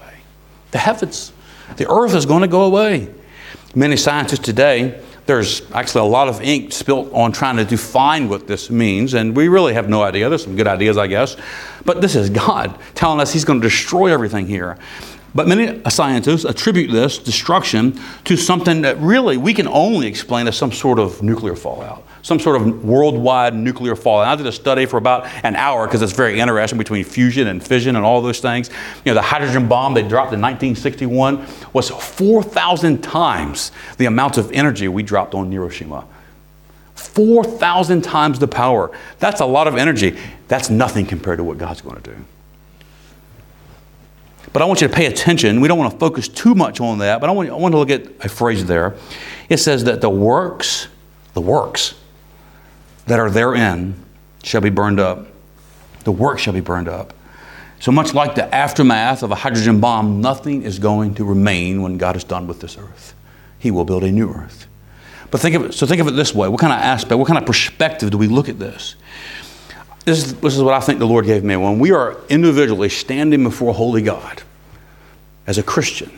The 0.70 0.78
heavens. 0.78 1.32
The 1.76 1.90
earth 1.90 2.14
is 2.14 2.24
going 2.24 2.42
to 2.42 2.48
go 2.48 2.62
away. 2.62 3.12
Many 3.74 3.96
scientists 3.96 4.40
today, 4.40 5.02
there's 5.26 5.70
actually 5.72 6.02
a 6.02 6.10
lot 6.10 6.28
of 6.28 6.40
ink 6.40 6.72
spilt 6.72 7.12
on 7.12 7.32
trying 7.32 7.56
to 7.56 7.64
define 7.64 8.28
what 8.28 8.46
this 8.46 8.70
means, 8.70 9.12
and 9.12 9.36
we 9.36 9.48
really 9.48 9.74
have 9.74 9.88
no 9.88 10.02
idea. 10.02 10.28
There's 10.30 10.44
some 10.44 10.56
good 10.56 10.66
ideas, 10.66 10.96
I 10.96 11.08
guess. 11.08 11.36
But 11.84 12.00
this 12.00 12.14
is 12.14 12.30
God 12.30 12.78
telling 12.94 13.20
us 13.20 13.32
He's 13.32 13.44
going 13.44 13.60
to 13.60 13.66
destroy 13.66 14.12
everything 14.12 14.46
here. 14.46 14.78
But 15.34 15.46
many 15.46 15.80
scientists 15.90 16.44
attribute 16.44 16.90
this 16.90 17.18
destruction 17.18 18.00
to 18.24 18.36
something 18.36 18.82
that 18.82 18.98
really 18.98 19.36
we 19.36 19.54
can 19.54 19.68
only 19.68 20.06
explain 20.06 20.48
as 20.48 20.56
some 20.56 20.72
sort 20.72 20.98
of 20.98 21.22
nuclear 21.22 21.54
fallout 21.54 22.04
some 22.22 22.38
sort 22.38 22.60
of 22.60 22.84
worldwide 22.84 23.54
nuclear 23.54 23.96
fallout. 23.96 24.28
I 24.28 24.36
did 24.36 24.46
a 24.46 24.52
study 24.52 24.86
for 24.86 24.98
about 24.98 25.26
an 25.44 25.56
hour 25.56 25.86
because 25.86 26.02
it's 26.02 26.12
very 26.12 26.38
interesting 26.38 26.78
between 26.78 27.04
fusion 27.04 27.46
and 27.46 27.66
fission 27.66 27.96
and 27.96 28.04
all 28.04 28.20
those 28.20 28.40
things. 28.40 28.68
You 29.04 29.10
know, 29.10 29.14
the 29.14 29.22
hydrogen 29.22 29.66
bomb 29.66 29.94
they 29.94 30.02
dropped 30.02 30.32
in 30.32 30.40
1961 30.40 31.46
was 31.72 31.88
4,000 31.88 33.02
times 33.02 33.72
the 33.96 34.06
amount 34.06 34.36
of 34.36 34.52
energy 34.52 34.88
we 34.88 35.02
dropped 35.02 35.34
on 35.34 35.50
Hiroshima. 35.50 36.06
4,000 36.94 38.02
times 38.02 38.38
the 38.38 38.48
power. 38.48 38.90
That's 39.20 39.40
a 39.40 39.46
lot 39.46 39.66
of 39.68 39.76
energy. 39.76 40.18
That's 40.48 40.68
nothing 40.68 41.06
compared 41.06 41.38
to 41.38 41.44
what 41.44 41.56
God's 41.56 41.80
going 41.80 41.96
to 41.96 42.10
do. 42.10 42.24
But 44.52 44.62
I 44.62 44.64
want 44.64 44.80
you 44.80 44.88
to 44.88 44.94
pay 44.94 45.06
attention. 45.06 45.60
We 45.60 45.68
don't 45.68 45.78
want 45.78 45.92
to 45.92 45.98
focus 45.98 46.28
too 46.28 46.54
much 46.54 46.80
on 46.80 46.98
that, 46.98 47.20
but 47.20 47.28
I 47.28 47.32
want, 47.32 47.50
I 47.50 47.54
want 47.54 47.72
to 47.72 47.78
look 47.78 47.90
at 47.90 48.06
a 48.24 48.28
phrase 48.28 48.64
there. 48.64 48.96
It 49.48 49.58
says 49.58 49.84
that 49.84 50.00
the 50.00 50.10
works, 50.10 50.88
the 51.34 51.40
works 51.40 51.94
that 53.06 53.18
are 53.18 53.30
therein 53.30 54.04
shall 54.42 54.60
be 54.60 54.70
burned 54.70 55.00
up. 55.00 55.26
The 56.04 56.12
work 56.12 56.38
shall 56.38 56.54
be 56.54 56.60
burned 56.60 56.88
up. 56.88 57.14
So 57.80 57.92
much 57.92 58.12
like 58.12 58.34
the 58.34 58.52
aftermath 58.52 59.22
of 59.22 59.30
a 59.30 59.36
hydrogen 59.36 59.80
bomb, 59.80 60.20
nothing 60.20 60.62
is 60.62 60.78
going 60.78 61.14
to 61.16 61.24
remain 61.24 61.82
when 61.82 61.96
God 61.96 62.16
is 62.16 62.24
done 62.24 62.46
with 62.46 62.60
this 62.60 62.76
earth. 62.76 63.14
He 63.58 63.70
will 63.70 63.84
build 63.84 64.04
a 64.04 64.10
new 64.10 64.30
earth. 64.30 64.66
But 65.30 65.40
think 65.40 65.54
of 65.54 65.64
it, 65.66 65.74
so 65.74 65.86
think 65.86 66.00
of 66.00 66.08
it 66.08 66.12
this 66.12 66.34
way. 66.34 66.48
What 66.48 66.60
kind 66.60 66.72
of 66.72 66.78
aspect, 66.80 67.18
what 67.18 67.28
kind 67.28 67.38
of 67.38 67.46
perspective 67.46 68.10
do 68.10 68.18
we 68.18 68.26
look 68.26 68.48
at 68.48 68.58
this? 68.58 68.96
This 70.08 70.24
is, 70.24 70.34
this 70.36 70.56
is 70.56 70.62
what 70.62 70.72
I 70.72 70.80
think 70.80 71.00
the 71.00 71.06
Lord 71.06 71.26
gave 71.26 71.44
me. 71.44 71.54
When 71.56 71.78
we 71.78 71.92
are 71.92 72.16
individually 72.30 72.88
standing 72.88 73.42
before 73.42 73.74
holy 73.74 74.00
God 74.00 74.42
as 75.46 75.58
a 75.58 75.62
Christian, 75.62 76.10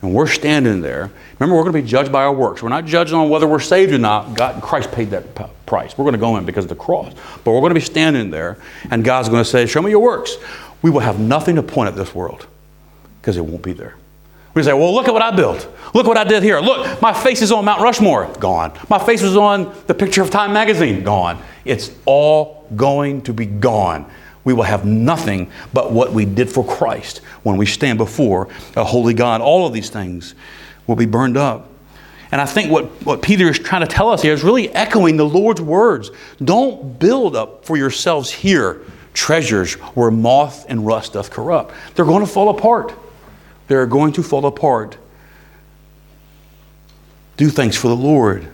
and 0.00 0.14
we're 0.14 0.26
standing 0.26 0.80
there. 0.80 1.10
Remember, 1.38 1.54
we're 1.54 1.64
going 1.64 1.74
to 1.74 1.82
be 1.82 1.86
judged 1.86 2.10
by 2.10 2.22
our 2.22 2.32
works. 2.32 2.62
We're 2.62 2.70
not 2.70 2.86
judging 2.86 3.16
on 3.16 3.28
whether 3.28 3.46
we're 3.46 3.60
saved 3.60 3.92
or 3.92 3.98
not. 3.98 4.32
God, 4.32 4.62
Christ 4.62 4.90
paid 4.90 5.10
that 5.10 5.66
price. 5.66 5.98
We're 5.98 6.04
going 6.04 6.14
to 6.14 6.18
go 6.18 6.38
in 6.38 6.46
because 6.46 6.64
of 6.64 6.70
the 6.70 6.76
cross. 6.76 7.12
But 7.44 7.52
we're 7.52 7.60
going 7.60 7.74
to 7.74 7.74
be 7.74 7.82
standing 7.82 8.30
there, 8.30 8.56
and 8.90 9.04
God's 9.04 9.28
going 9.28 9.44
to 9.44 9.50
say, 9.50 9.66
Show 9.66 9.82
me 9.82 9.90
your 9.90 10.00
works. 10.00 10.36
We 10.80 10.88
will 10.88 11.00
have 11.00 11.20
nothing 11.20 11.56
to 11.56 11.62
point 11.62 11.88
at 11.88 11.96
this 11.96 12.14
world 12.14 12.46
because 13.20 13.36
it 13.36 13.44
won't 13.44 13.62
be 13.62 13.74
there. 13.74 13.96
We 14.54 14.62
say, 14.62 14.72
Well, 14.72 14.94
look 14.94 15.08
at 15.08 15.12
what 15.12 15.22
I 15.22 15.30
built. 15.30 15.68
Look 15.92 16.06
what 16.06 16.16
I 16.16 16.24
did 16.24 16.42
here. 16.42 16.58
Look, 16.60 17.02
my 17.02 17.12
face 17.12 17.42
is 17.42 17.52
on 17.52 17.66
Mount 17.66 17.82
Rushmore. 17.82 18.32
Gone. 18.38 18.72
My 18.88 18.98
face 18.98 19.20
was 19.22 19.36
on 19.36 19.74
the 19.86 19.94
picture 19.94 20.22
of 20.22 20.30
Time 20.30 20.54
magazine. 20.54 21.04
Gone. 21.04 21.42
It's 21.64 21.90
all 22.04 22.66
going 22.74 23.22
to 23.22 23.32
be 23.32 23.46
gone 23.46 24.10
we 24.44 24.52
will 24.52 24.62
have 24.64 24.84
nothing 24.84 25.50
but 25.72 25.92
what 25.92 26.12
we 26.12 26.24
did 26.24 26.50
for 26.50 26.64
Christ 26.64 27.18
when 27.42 27.56
we 27.56 27.66
stand 27.66 27.98
before 27.98 28.48
a 28.76 28.84
holy 28.84 29.14
God. 29.14 29.40
All 29.40 29.66
of 29.66 29.72
these 29.72 29.90
things 29.90 30.34
will 30.86 30.96
be 30.96 31.06
burned 31.06 31.36
up. 31.36 31.68
And 32.32 32.40
I 32.40 32.46
think 32.46 32.70
what, 32.70 32.86
what 33.04 33.22
Peter 33.22 33.48
is 33.48 33.58
trying 33.58 33.82
to 33.82 33.86
tell 33.86 34.08
us 34.08 34.22
here 34.22 34.32
is 34.32 34.44
really 34.44 34.70
echoing 34.70 35.16
the 35.16 35.26
Lord's 35.26 35.60
words. 35.60 36.10
Don't 36.42 36.98
build 36.98 37.36
up 37.36 37.64
for 37.64 37.76
yourselves 37.76 38.30
here 38.30 38.82
treasures 39.12 39.74
where 39.74 40.10
moth 40.10 40.64
and 40.68 40.86
rust 40.86 41.14
doth 41.14 41.30
corrupt. 41.30 41.74
They're 41.94 42.04
going 42.04 42.24
to 42.24 42.30
fall 42.30 42.48
apart. 42.48 42.94
They're 43.66 43.86
going 43.86 44.12
to 44.12 44.22
fall 44.22 44.46
apart. 44.46 44.96
Do 47.36 47.48
things 47.48 47.76
for 47.76 47.88
the 47.88 47.96
Lord. 47.96 48.48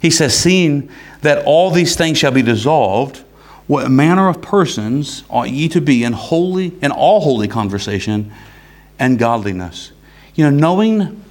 He 0.00 0.10
says, 0.10 0.36
Seeing 0.38 0.90
that 1.22 1.44
all 1.44 1.70
these 1.70 1.96
things 1.96 2.18
shall 2.18 2.30
be 2.30 2.42
dissolved, 2.42 3.24
what 3.66 3.90
manner 3.90 4.28
of 4.28 4.40
persons 4.40 5.24
ought 5.28 5.50
ye 5.50 5.68
to 5.68 5.80
be 5.80 6.02
in 6.02 6.14
holy 6.14 6.72
in 6.80 6.90
all 6.90 7.20
holy 7.20 7.48
conversation 7.48 8.32
and 8.98 9.18
godliness? 9.18 9.92
You 10.34 10.44
know, 10.44 10.50
knowing, 10.50 11.22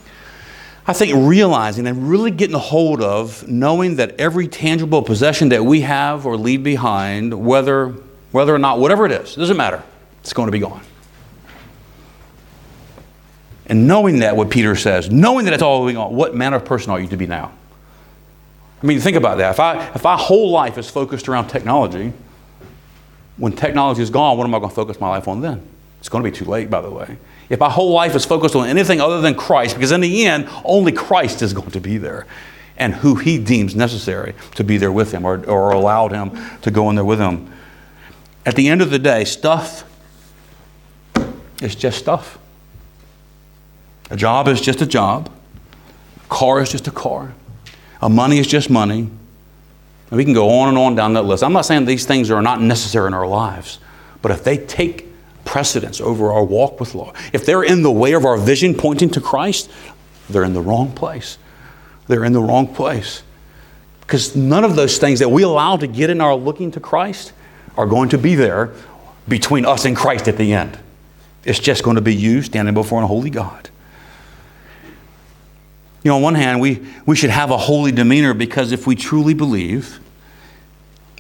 I 0.86 0.94
think 0.94 1.16
realizing 1.16 1.88
and 1.88 2.10
really 2.10 2.30
getting 2.30 2.56
a 2.56 2.60
hold 2.60 3.02
of 3.02 3.48
knowing 3.48 3.96
that 3.96 4.20
every 4.20 4.48
tangible 4.48 5.02
possession 5.02 5.50
that 5.50 5.66
we 5.66 5.82
have 5.82 6.26
or 6.26 6.38
leave 6.38 6.64
behind, 6.64 7.34
whether, 7.34 7.96
whether 8.32 8.54
or 8.54 8.60
not, 8.60 8.80
whatever 8.80 9.06
it 9.06 9.12
is, 9.12 9.36
doesn't 9.36 9.58
matter, 9.58 9.82
it's 10.22 10.34
going 10.34 10.48
to 10.48 10.52
be 10.52 10.60
gone. 10.60 10.84
And 13.66 13.88
knowing 13.88 14.20
that, 14.20 14.36
what 14.36 14.50
Peter 14.50 14.76
says, 14.76 15.10
knowing 15.10 15.46
that 15.46 15.54
it's 15.54 15.64
all 15.64 15.84
going 15.84 15.98
on, 15.98 16.16
what 16.16 16.36
manner 16.36 16.58
of 16.58 16.66
person 16.66 16.92
are 16.92 17.00
you 17.00 17.08
to 17.08 17.18
be 17.18 17.26
now? 17.26 17.52
I 18.82 18.86
mean, 18.86 19.00
think 19.00 19.18
about 19.18 19.38
that. 19.40 19.52
If, 19.52 19.60
I, 19.60 19.88
if 19.96 20.04
my 20.04 20.18
whole 20.18 20.52
life 20.52 20.78
is 20.78 20.90
focused 20.90 21.28
around 21.28 21.48
technology, 21.48 22.14
when 23.38 23.54
technology 23.54 24.02
is 24.02 24.10
gone, 24.10 24.38
what 24.38 24.46
am 24.46 24.54
I 24.54 24.60
going 24.60 24.70
to 24.70 24.76
focus 24.76 25.00
my 25.00 25.10
life 25.10 25.28
on 25.28 25.42
then? 25.42 25.68
It's 26.00 26.10
going 26.10 26.24
to 26.24 26.30
be 26.30 26.36
too 26.36 26.46
late, 26.46 26.70
by 26.70 26.82
the 26.82 26.92
way. 26.92 27.18
If 27.50 27.60
my 27.60 27.70
whole 27.70 27.92
life 27.92 28.16
is 28.16 28.26
focused 28.26 28.56
on 28.56 28.68
anything 28.68 29.02
other 29.02 29.22
than 29.22 29.36
Christ, 29.36 29.76
because 29.76 29.92
in 29.92 30.02
the 30.02 30.26
end, 30.26 30.48
only 30.64 30.92
Christ 30.92 31.42
is 31.42 31.54
going 31.54 31.72
to 31.72 31.80
be 31.80 31.98
there 31.98 32.28
and 32.78 32.94
who 32.94 33.16
he 33.16 33.40
deems 33.40 33.76
necessary 33.76 34.36
to 34.56 34.64
be 34.64 34.78
there 34.78 34.92
with 34.92 35.12
him 35.12 35.26
or, 35.26 35.44
or 35.50 35.72
allowed 35.72 36.12
him 36.12 36.32
to 36.62 36.70
go 36.70 36.90
in 36.90 36.96
there 36.96 37.06
with 37.06 37.20
him. 37.20 37.52
At 38.46 38.56
the 38.56 38.68
end 38.70 38.82
of 38.82 38.92
the 38.92 39.00
day, 39.00 39.26
stuff 39.26 39.84
is 41.62 41.76
just 41.76 41.98
stuff. 41.98 42.38
A 44.10 44.16
job 44.16 44.48
is 44.48 44.62
just 44.62 44.82
a 44.82 44.86
job. 44.86 45.32
A 46.26 46.28
car 46.30 46.62
is 46.62 46.72
just 46.72 46.88
a 46.88 46.92
car. 46.92 47.34
A 48.02 48.10
money 48.10 48.38
is 48.40 48.48
just 48.48 48.70
money. 48.70 49.10
And 50.10 50.18
we 50.18 50.24
can 50.24 50.34
go 50.34 50.50
on 50.60 50.70
and 50.70 50.78
on 50.78 50.96
down 50.96 51.14
that 51.14 51.24
list. 51.24 51.44
I'm 51.44 51.54
not 51.54 51.66
saying 51.66 51.86
these 51.86 52.06
things 52.06 52.32
are 52.32 52.42
not 52.42 52.62
necessary 52.62 53.08
in 53.08 53.14
our 53.14 53.28
lives, 53.28 53.80
but 54.22 54.32
if 54.32 54.44
they 54.44 54.58
take 54.58 55.06
precedence 55.44 56.00
over 56.00 56.32
our 56.32 56.44
walk 56.44 56.80
with 56.80 56.96
Lord, 56.96 57.16
if 57.34 57.46
they're 57.46 57.64
in 57.64 57.84
the 57.84 57.92
way 57.92 58.14
of 58.14 58.26
our 58.26 58.38
vision 58.38 58.74
pointing 58.74 59.10
to 59.12 59.22
Christ, 59.22 59.70
they're 60.30 60.44
in 60.44 60.54
the 60.54 60.62
wrong 60.62 60.92
place. 60.92 61.38
They're 62.08 62.24
in 62.24 62.34
the 62.34 62.42
wrong 62.42 62.74
place. 62.74 63.24
Because 64.02 64.36
none 64.36 64.64
of 64.64 64.78
those 64.78 64.98
things 64.98 65.20
that 65.20 65.30
we 65.30 65.44
allow 65.44 65.76
to 65.76 65.88
get 65.88 66.10
in 66.10 66.22
our 66.22 66.36
looking 66.36 66.72
to 66.72 66.80
Christ 66.80 67.34
are 67.78 67.86
going 67.86 68.10
to 68.10 68.18
be 68.18 68.36
there 68.36 68.72
between 69.28 69.66
us 69.66 69.84
and 69.84 69.96
Christ 69.96 70.30
at 70.30 70.38
the 70.38 70.54
end. 70.54 70.80
It's 71.44 71.60
just 71.60 71.84
going 71.84 71.96
to 71.96 72.02
be 72.02 72.16
you 72.16 72.42
standing 72.42 72.74
before 72.74 73.02
a 73.02 73.08
holy 73.08 73.30
God. 73.30 73.70
You 76.08 76.12
know, 76.12 76.16
on 76.16 76.22
one 76.22 76.36
hand, 76.36 76.62
we, 76.62 76.88
we 77.06 77.18
should 77.18 77.32
have 77.32 77.52
a 77.52 77.58
holy 77.58 77.92
demeanor 77.92 78.34
because 78.34 78.72
if 78.72 78.88
we 78.88 78.96
truly 78.96 79.34
believe, 79.34 80.00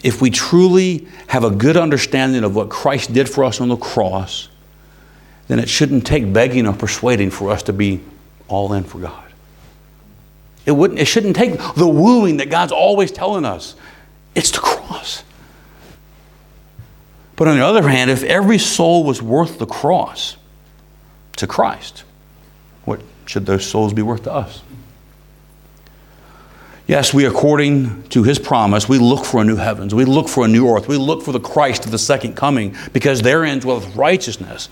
if 0.02 0.22
we 0.22 0.30
truly 0.30 1.10
have 1.28 1.44
a 1.44 1.52
good 1.52 1.76
understanding 1.76 2.46
of 2.46 2.56
what 2.56 2.70
Christ 2.70 3.12
did 3.12 3.28
for 3.28 3.44
us 3.44 3.60
on 3.60 3.68
the 3.68 3.76
cross, 3.76 4.48
then 5.50 5.60
it 5.60 5.68
shouldn't 5.68 6.08
take 6.08 6.32
begging 6.32 6.66
or 6.66 6.72
persuading 6.72 7.32
for 7.32 7.52
us 7.52 7.64
to 7.64 7.74
be 7.74 8.00
all 8.48 8.72
in 8.72 8.86
for 8.86 9.00
God. 9.00 9.30
It, 10.66 10.72
wouldn't, 10.72 11.02
it 11.02 11.06
shouldn't 11.06 11.36
take 11.36 11.60
the 11.76 11.86
wooing 11.86 12.38
that 12.38 12.50
God's 12.50 12.72
always 12.72 13.12
telling 13.12 13.44
us. 13.44 13.76
It's 14.36 14.52
the 14.52 14.60
cross. 14.60 15.22
But 17.36 17.50
on 17.50 17.58
the 17.58 17.66
other 17.66 17.90
hand, 17.90 18.10
if 18.10 18.24
every 18.24 18.58
soul 18.58 19.04
was 19.04 19.22
worth 19.22 19.60
the 19.60 19.68
cross 19.68 20.38
to 21.36 21.46
Christ, 21.46 22.06
should 23.28 23.46
those 23.46 23.66
souls 23.66 23.94
be 23.94 24.02
worth 24.02 24.24
to 24.24 24.34
us? 24.34 24.62
Yes, 26.88 27.14
we, 27.14 27.26
according 27.26 28.04
to 28.10 28.24
his 28.24 28.40
promise, 28.40 28.88
we 28.88 28.98
look 28.98 29.26
for 29.26 29.42
a 29.42 29.44
new 29.44 29.58
heavens. 29.58 29.94
We 29.94 30.06
look 30.06 30.30
for 30.30 30.46
a 30.46 30.48
new 30.48 30.70
earth. 30.70 30.88
We 30.88 30.96
look 30.96 31.22
for 31.22 31.34
the 31.34 31.40
Christ 31.40 31.84
of 31.84 31.92
the 31.92 32.00
second 32.00 32.36
coming 32.36 32.76
because 32.94 33.22
therein 33.22 33.60
dwelleth 33.60 33.94
righteousness. 33.96 34.70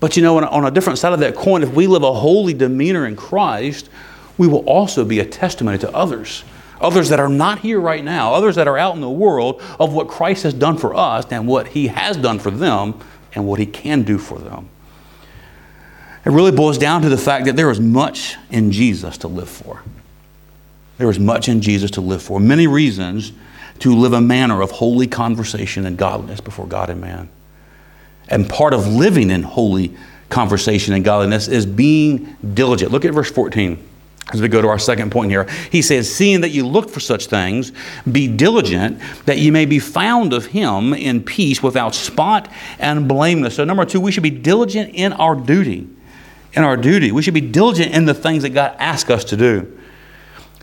But 0.00 0.16
you 0.16 0.24
know, 0.24 0.44
on 0.44 0.64
a 0.64 0.70
different 0.72 0.98
side 0.98 1.12
of 1.12 1.20
that 1.20 1.36
coin, 1.36 1.62
if 1.62 1.72
we 1.72 1.86
live 1.86 2.02
a 2.02 2.12
holy 2.12 2.52
demeanor 2.52 3.06
in 3.06 3.14
Christ, 3.14 3.88
we 4.36 4.48
will 4.48 4.64
also 4.64 5.04
be 5.04 5.20
a 5.20 5.24
testimony 5.24 5.78
to 5.78 5.94
others. 5.94 6.42
Others 6.80 7.10
that 7.10 7.20
are 7.20 7.28
not 7.28 7.60
here 7.60 7.80
right 7.80 8.02
now, 8.02 8.34
others 8.34 8.56
that 8.56 8.66
are 8.66 8.76
out 8.76 8.96
in 8.96 9.00
the 9.00 9.08
world, 9.08 9.62
of 9.78 9.92
what 9.92 10.08
Christ 10.08 10.42
has 10.42 10.54
done 10.54 10.76
for 10.76 10.96
us 10.96 11.24
and 11.30 11.46
what 11.46 11.68
he 11.68 11.86
has 11.86 12.16
done 12.16 12.40
for 12.40 12.50
them 12.50 12.98
and 13.36 13.46
what 13.46 13.60
he 13.60 13.66
can 13.66 14.02
do 14.02 14.18
for 14.18 14.38
them. 14.38 14.68
It 16.24 16.30
really 16.30 16.52
boils 16.52 16.78
down 16.78 17.02
to 17.02 17.08
the 17.08 17.18
fact 17.18 17.46
that 17.46 17.56
there 17.56 17.70
is 17.70 17.80
much 17.80 18.36
in 18.50 18.70
Jesus 18.70 19.18
to 19.18 19.28
live 19.28 19.48
for. 19.48 19.82
There 20.98 21.10
is 21.10 21.18
much 21.18 21.48
in 21.48 21.60
Jesus 21.60 21.90
to 21.92 22.00
live 22.00 22.22
for. 22.22 22.38
Many 22.38 22.66
reasons 22.66 23.32
to 23.80 23.94
live 23.94 24.12
a 24.12 24.20
manner 24.20 24.62
of 24.62 24.70
holy 24.70 25.08
conversation 25.08 25.84
and 25.84 25.96
godliness 25.96 26.40
before 26.40 26.66
God 26.66 26.90
and 26.90 27.00
man. 27.00 27.28
And 28.28 28.48
part 28.48 28.72
of 28.72 28.86
living 28.86 29.30
in 29.30 29.42
holy 29.42 29.96
conversation 30.28 30.94
and 30.94 31.04
godliness 31.04 31.48
is 31.48 31.66
being 31.66 32.36
diligent. 32.54 32.92
Look 32.92 33.04
at 33.04 33.12
verse 33.12 33.30
14 33.30 33.88
as 34.32 34.40
we 34.40 34.48
go 34.48 34.62
to 34.62 34.68
our 34.68 34.78
second 34.78 35.10
point 35.10 35.30
here. 35.30 35.48
He 35.70 35.82
says, 35.82 36.14
Seeing 36.14 36.42
that 36.42 36.50
you 36.50 36.66
look 36.66 36.88
for 36.88 37.00
such 37.00 37.26
things, 37.26 37.72
be 38.10 38.28
diligent 38.28 39.00
that 39.26 39.38
you 39.38 39.50
may 39.50 39.66
be 39.66 39.80
found 39.80 40.32
of 40.32 40.46
him 40.46 40.94
in 40.94 41.22
peace 41.22 41.62
without 41.62 41.94
spot 41.94 42.50
and 42.78 43.08
blameless. 43.08 43.56
So, 43.56 43.64
number 43.64 43.84
two, 43.84 44.00
we 44.00 44.12
should 44.12 44.22
be 44.22 44.30
diligent 44.30 44.94
in 44.94 45.12
our 45.14 45.34
duty. 45.34 45.88
In 46.54 46.64
our 46.64 46.76
duty. 46.76 47.12
We 47.12 47.22
should 47.22 47.34
be 47.34 47.40
diligent 47.40 47.94
in 47.94 48.04
the 48.04 48.14
things 48.14 48.42
that 48.42 48.50
God 48.50 48.76
asks 48.78 49.10
us 49.10 49.24
to 49.24 49.36
do. 49.36 49.78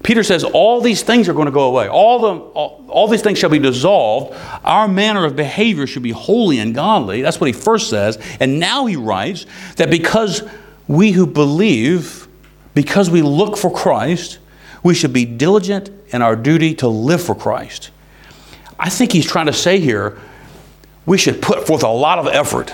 Peter 0.03 0.23
says 0.23 0.43
all 0.43 0.79
these 0.79 1.01
things 1.01 1.27
are 1.27 1.33
going 1.33 1.47
to 1.47 1.51
go 1.51 1.63
away. 1.63 1.89
All, 1.89 2.19
the, 2.19 2.41
all, 2.53 2.85
all, 2.87 3.07
these 3.07 3.21
things 3.21 3.37
shall 3.37 3.49
be 3.49 3.59
dissolved. 3.59 4.33
Our 4.63 4.87
manner 4.87 5.25
of 5.25 5.35
behavior 5.35 5.85
should 5.87 6.03
be 6.03 6.11
holy 6.11 6.59
and 6.59 6.73
godly. 6.73 7.21
That's 7.21 7.41
what 7.41 7.47
he 7.47 7.53
first 7.53 7.89
says. 7.89 8.17
And 8.39 8.59
now 8.59 8.85
he 8.85 8.95
writes 8.95 9.45
that 9.75 9.89
because 9.89 10.43
we 10.87 11.11
who 11.11 11.27
believe, 11.27 12.27
because 12.73 13.09
we 13.09 13.21
look 13.21 13.57
for 13.57 13.71
Christ, 13.71 14.39
we 14.83 14.93
should 14.93 15.11
be 15.11 15.25
diligent 15.25 15.89
in 16.09 16.21
our 16.21 16.35
duty 16.35 16.73
to 16.75 16.87
live 16.87 17.21
for 17.21 17.35
Christ. 17.35 17.91
I 18.79 18.89
think 18.89 19.11
he's 19.11 19.25
trying 19.25 19.47
to 19.47 19.53
say 19.53 19.79
here 19.79 20.17
we 21.05 21.17
should 21.17 21.41
put 21.41 21.67
forth 21.67 21.83
a 21.83 21.89
lot 21.89 22.19
of 22.19 22.27
effort 22.27 22.73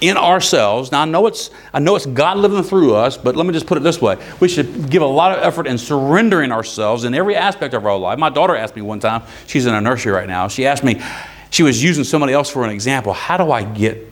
in 0.00 0.16
ourselves. 0.16 0.92
Now 0.92 1.02
I 1.02 1.04
know 1.04 1.26
it's 1.26 1.50
I 1.72 1.80
know 1.80 1.96
it's 1.96 2.06
God 2.06 2.38
living 2.38 2.62
through 2.62 2.94
us, 2.94 3.16
but 3.16 3.36
let 3.36 3.46
me 3.46 3.52
just 3.52 3.66
put 3.66 3.78
it 3.78 3.82
this 3.82 4.00
way. 4.00 4.16
We 4.40 4.48
should 4.48 4.90
give 4.90 5.02
a 5.02 5.06
lot 5.06 5.36
of 5.36 5.42
effort 5.42 5.66
in 5.66 5.78
surrendering 5.78 6.52
ourselves 6.52 7.04
in 7.04 7.14
every 7.14 7.36
aspect 7.36 7.74
of 7.74 7.84
our 7.84 7.98
life. 7.98 8.18
My 8.18 8.30
daughter 8.30 8.56
asked 8.56 8.76
me 8.76 8.82
one 8.82 9.00
time, 9.00 9.22
she's 9.46 9.66
in 9.66 9.74
a 9.74 9.80
nursery 9.80 10.12
right 10.12 10.28
now. 10.28 10.48
She 10.48 10.66
asked 10.66 10.84
me, 10.84 11.02
she 11.50 11.62
was 11.62 11.82
using 11.82 12.04
somebody 12.04 12.32
else 12.32 12.50
for 12.50 12.64
an 12.64 12.70
example, 12.70 13.12
how 13.12 13.36
do 13.36 13.50
I 13.50 13.64
get 13.64 14.06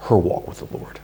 her 0.00 0.16
walk 0.16 0.48
with 0.48 0.58
the 0.58 0.76
Lord? 0.76 0.98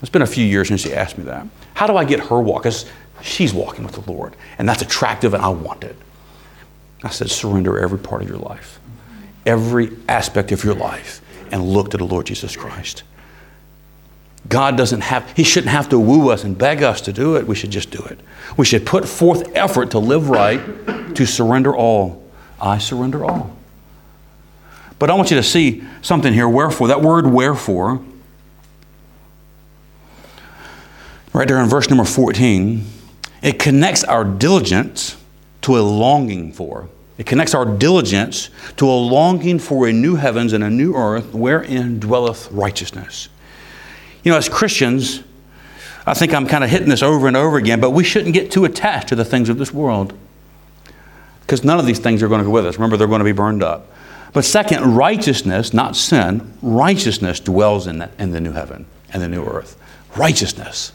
It's 0.00 0.10
been 0.10 0.22
a 0.22 0.26
few 0.26 0.44
years 0.44 0.68
since 0.68 0.82
she 0.82 0.94
asked 0.94 1.18
me 1.18 1.24
that. 1.24 1.46
How 1.74 1.86
do 1.86 1.96
I 1.96 2.04
get 2.04 2.20
her 2.20 2.40
walk? 2.40 2.62
Because 2.62 2.86
she's 3.22 3.52
walking 3.52 3.84
with 3.84 3.94
the 3.94 4.10
Lord, 4.10 4.36
and 4.58 4.68
that's 4.68 4.82
attractive, 4.82 5.34
and 5.34 5.42
I 5.42 5.48
want 5.48 5.84
it. 5.84 5.96
I 7.02 7.10
said, 7.10 7.30
surrender 7.30 7.78
every 7.78 7.98
part 7.98 8.22
of 8.22 8.28
your 8.28 8.38
life, 8.38 8.78
every 9.46 9.96
aspect 10.08 10.52
of 10.52 10.62
your 10.64 10.74
life, 10.74 11.20
and 11.52 11.62
look 11.62 11.90
to 11.90 11.96
the 11.96 12.04
Lord 12.04 12.26
Jesus 12.26 12.56
Christ. 12.56 13.02
God 14.48 14.76
doesn't 14.76 15.02
have, 15.02 15.30
He 15.32 15.44
shouldn't 15.44 15.72
have 15.72 15.88
to 15.90 15.98
woo 15.98 16.30
us 16.30 16.44
and 16.44 16.56
beg 16.56 16.82
us 16.82 17.00
to 17.02 17.12
do 17.12 17.36
it. 17.36 17.46
We 17.46 17.54
should 17.54 17.70
just 17.70 17.90
do 17.90 18.02
it. 18.04 18.18
We 18.56 18.64
should 18.64 18.86
put 18.86 19.06
forth 19.06 19.54
effort 19.54 19.90
to 19.92 19.98
live 19.98 20.30
right, 20.30 20.60
to 21.14 21.26
surrender 21.26 21.74
all. 21.76 22.24
I 22.60 22.78
surrender 22.78 23.24
all. 23.24 23.56
But 24.98 25.10
I 25.10 25.14
want 25.14 25.30
you 25.30 25.36
to 25.36 25.42
see 25.42 25.84
something 26.02 26.32
here. 26.32 26.48
Wherefore, 26.48 26.88
that 26.88 27.02
word 27.02 27.26
wherefore, 27.26 28.00
right 31.32 31.46
there 31.46 31.60
in 31.60 31.68
verse 31.68 31.88
number 31.88 32.04
14, 32.04 32.84
it 33.42 33.58
connects 33.58 34.02
our 34.02 34.24
diligence 34.24 35.16
to 35.62 35.78
a 35.78 35.80
longing 35.80 36.52
for. 36.52 36.88
It 37.18 37.26
connects 37.26 37.52
our 37.52 37.64
diligence 37.64 38.48
to 38.76 38.88
a 38.88 38.94
longing 38.94 39.58
for 39.58 39.88
a 39.88 39.92
new 39.92 40.14
heavens 40.14 40.52
and 40.52 40.62
a 40.62 40.70
new 40.70 40.94
earth 40.94 41.34
wherein 41.34 41.98
dwelleth 41.98 42.50
righteousness. 42.52 43.28
You 44.22 44.30
know, 44.30 44.38
as 44.38 44.48
Christians, 44.48 45.22
I 46.06 46.14
think 46.14 46.32
I'm 46.32 46.46
kind 46.46 46.62
of 46.62 46.70
hitting 46.70 46.88
this 46.88 47.02
over 47.02 47.26
and 47.26 47.36
over 47.36 47.56
again, 47.56 47.80
but 47.80 47.90
we 47.90 48.04
shouldn't 48.04 48.34
get 48.34 48.52
too 48.52 48.64
attached 48.64 49.08
to 49.08 49.16
the 49.16 49.24
things 49.24 49.48
of 49.48 49.58
this 49.58 49.74
world. 49.74 50.16
Because 51.40 51.64
none 51.64 51.78
of 51.78 51.86
these 51.86 51.98
things 51.98 52.22
are 52.22 52.28
going 52.28 52.40
to 52.40 52.44
go 52.44 52.50
with 52.50 52.66
us. 52.66 52.76
Remember, 52.76 52.96
they're 52.96 53.08
going 53.08 53.20
to 53.20 53.24
be 53.24 53.32
burned 53.32 53.62
up. 53.62 53.90
But 54.32 54.44
second, 54.44 54.94
righteousness, 54.94 55.72
not 55.72 55.96
sin, 55.96 56.52
righteousness 56.62 57.40
dwells 57.40 57.86
in, 57.86 58.08
in 58.18 58.30
the 58.30 58.40
new 58.40 58.52
heaven 58.52 58.86
and 59.12 59.22
the 59.22 59.28
new 59.28 59.44
earth. 59.44 59.76
Righteousness. 60.16 60.92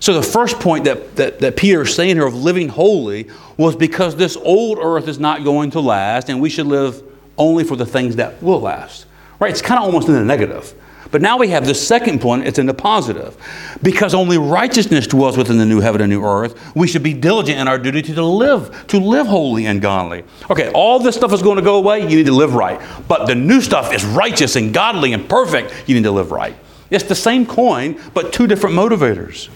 So 0.00 0.14
the 0.14 0.22
first 0.22 0.58
point 0.58 0.84
that, 0.84 1.16
that, 1.16 1.40
that 1.40 1.56
Peter 1.56 1.82
is 1.82 1.94
saying 1.94 2.16
here 2.16 2.26
of 2.26 2.34
living 2.34 2.68
holy 2.68 3.28
was 3.58 3.76
because 3.76 4.16
this 4.16 4.36
old 4.36 4.78
earth 4.78 5.06
is 5.08 5.18
not 5.18 5.44
going 5.44 5.70
to 5.72 5.80
last, 5.80 6.30
and 6.30 6.40
we 6.40 6.48
should 6.48 6.66
live 6.66 7.02
only 7.36 7.64
for 7.64 7.76
the 7.76 7.86
things 7.86 8.16
that 8.16 8.42
will 8.42 8.60
last. 8.60 9.06
Right? 9.38 9.50
It's 9.50 9.62
kind 9.62 9.78
of 9.78 9.84
almost 9.84 10.08
in 10.08 10.14
the 10.14 10.24
negative. 10.24 10.74
But 11.10 11.22
now 11.22 11.38
we 11.38 11.48
have 11.48 11.66
the 11.66 11.74
second 11.74 12.20
point, 12.20 12.46
it's 12.46 12.58
in 12.58 12.66
the 12.66 12.74
positive. 12.74 13.36
Because 13.82 14.14
only 14.14 14.38
righteousness 14.38 15.06
dwells 15.06 15.36
within 15.36 15.58
the 15.58 15.66
new 15.66 15.80
heaven 15.80 16.00
and 16.00 16.10
new 16.10 16.24
earth, 16.24 16.74
we 16.74 16.86
should 16.86 17.02
be 17.02 17.14
diligent 17.14 17.58
in 17.58 17.68
our 17.68 17.78
duty 17.78 18.00
to 18.02 18.24
live, 18.24 18.86
to 18.88 18.98
live 18.98 19.26
holy 19.26 19.66
and 19.66 19.82
godly. 19.82 20.24
Okay, 20.50 20.70
all 20.72 20.98
this 20.98 21.16
stuff 21.16 21.32
is 21.32 21.42
going 21.42 21.56
to 21.56 21.62
go 21.62 21.76
away, 21.76 22.00
you 22.02 22.16
need 22.16 22.26
to 22.26 22.32
live 22.32 22.54
right. 22.54 22.80
But 23.08 23.26
the 23.26 23.34
new 23.34 23.60
stuff 23.60 23.92
is 23.92 24.04
righteous 24.04 24.56
and 24.56 24.72
godly 24.72 25.12
and 25.12 25.28
perfect, 25.28 25.88
you 25.88 25.94
need 25.94 26.04
to 26.04 26.12
live 26.12 26.30
right. 26.30 26.56
It's 26.90 27.04
the 27.04 27.14
same 27.14 27.44
coin, 27.44 28.00
but 28.14 28.32
two 28.32 28.46
different 28.46 28.76
motivators. 28.76 29.48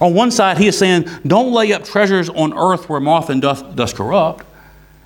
On 0.00 0.14
one 0.14 0.30
side, 0.30 0.58
he 0.58 0.68
is 0.68 0.78
saying, 0.78 1.08
Don't 1.26 1.52
lay 1.52 1.72
up 1.72 1.84
treasures 1.84 2.28
on 2.28 2.56
earth 2.56 2.88
where 2.88 3.00
moth 3.00 3.30
and 3.30 3.42
dust, 3.42 3.74
dust 3.74 3.96
corrupt. 3.96 4.46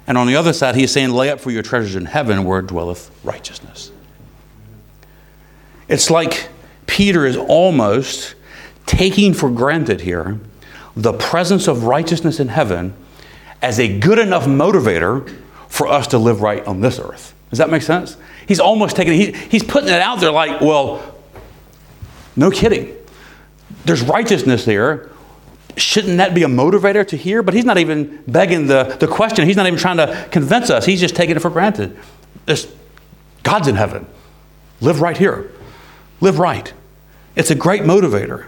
And 0.06 0.18
on 0.18 0.26
the 0.26 0.36
other 0.36 0.52
side, 0.52 0.74
he 0.74 0.84
is 0.84 0.92
saying, 0.92 1.10
Lay 1.10 1.30
up 1.30 1.40
for 1.40 1.50
your 1.50 1.62
treasures 1.62 1.96
in 1.96 2.04
heaven 2.06 2.44
where 2.44 2.60
dwelleth 2.60 3.10
righteousness. 3.24 3.90
It's 5.88 6.10
like 6.10 6.48
Peter 6.86 7.26
is 7.26 7.36
almost 7.36 8.34
taking 8.86 9.32
for 9.32 9.50
granted 9.50 10.02
here 10.02 10.38
the 10.96 11.12
presence 11.14 11.68
of 11.68 11.84
righteousness 11.84 12.38
in 12.38 12.48
heaven 12.48 12.94
as 13.62 13.80
a 13.80 13.98
good 13.98 14.18
enough 14.18 14.44
motivator 14.44 15.34
for 15.68 15.86
us 15.86 16.08
to 16.08 16.18
live 16.18 16.42
right 16.42 16.64
on 16.66 16.80
this 16.80 16.98
earth. 16.98 17.34
Does 17.48 17.58
that 17.58 17.70
make 17.70 17.82
sense? 17.82 18.16
He's 18.46 18.60
almost 18.60 18.96
taking 18.96 19.14
he, 19.14 19.32
he's 19.32 19.62
putting 19.62 19.88
it 19.88 20.00
out 20.00 20.20
there 20.20 20.32
like, 20.32 20.60
well, 20.60 21.14
no 22.36 22.50
kidding. 22.50 22.94
There's 23.84 24.02
righteousness 24.02 24.64
there. 24.64 25.10
Shouldn't 25.76 26.18
that 26.18 26.34
be 26.34 26.42
a 26.42 26.48
motivator 26.48 27.06
to 27.08 27.16
hear? 27.16 27.42
But 27.42 27.54
he's 27.54 27.64
not 27.64 27.78
even 27.78 28.22
begging 28.26 28.66
the, 28.66 28.96
the 29.00 29.08
question. 29.08 29.46
He's 29.46 29.56
not 29.56 29.66
even 29.66 29.78
trying 29.78 29.96
to 29.96 30.28
convince 30.30 30.70
us. 30.70 30.84
He's 30.84 31.00
just 31.00 31.16
taking 31.16 31.36
it 31.36 31.40
for 31.40 31.50
granted. 31.50 31.98
There's, 32.46 32.66
God's 33.42 33.68
in 33.68 33.76
heaven. 33.76 34.06
Live 34.80 35.00
right 35.00 35.16
here. 35.16 35.50
Live 36.20 36.38
right. 36.38 36.72
It's 37.34 37.50
a 37.50 37.54
great 37.54 37.82
motivator. 37.82 38.46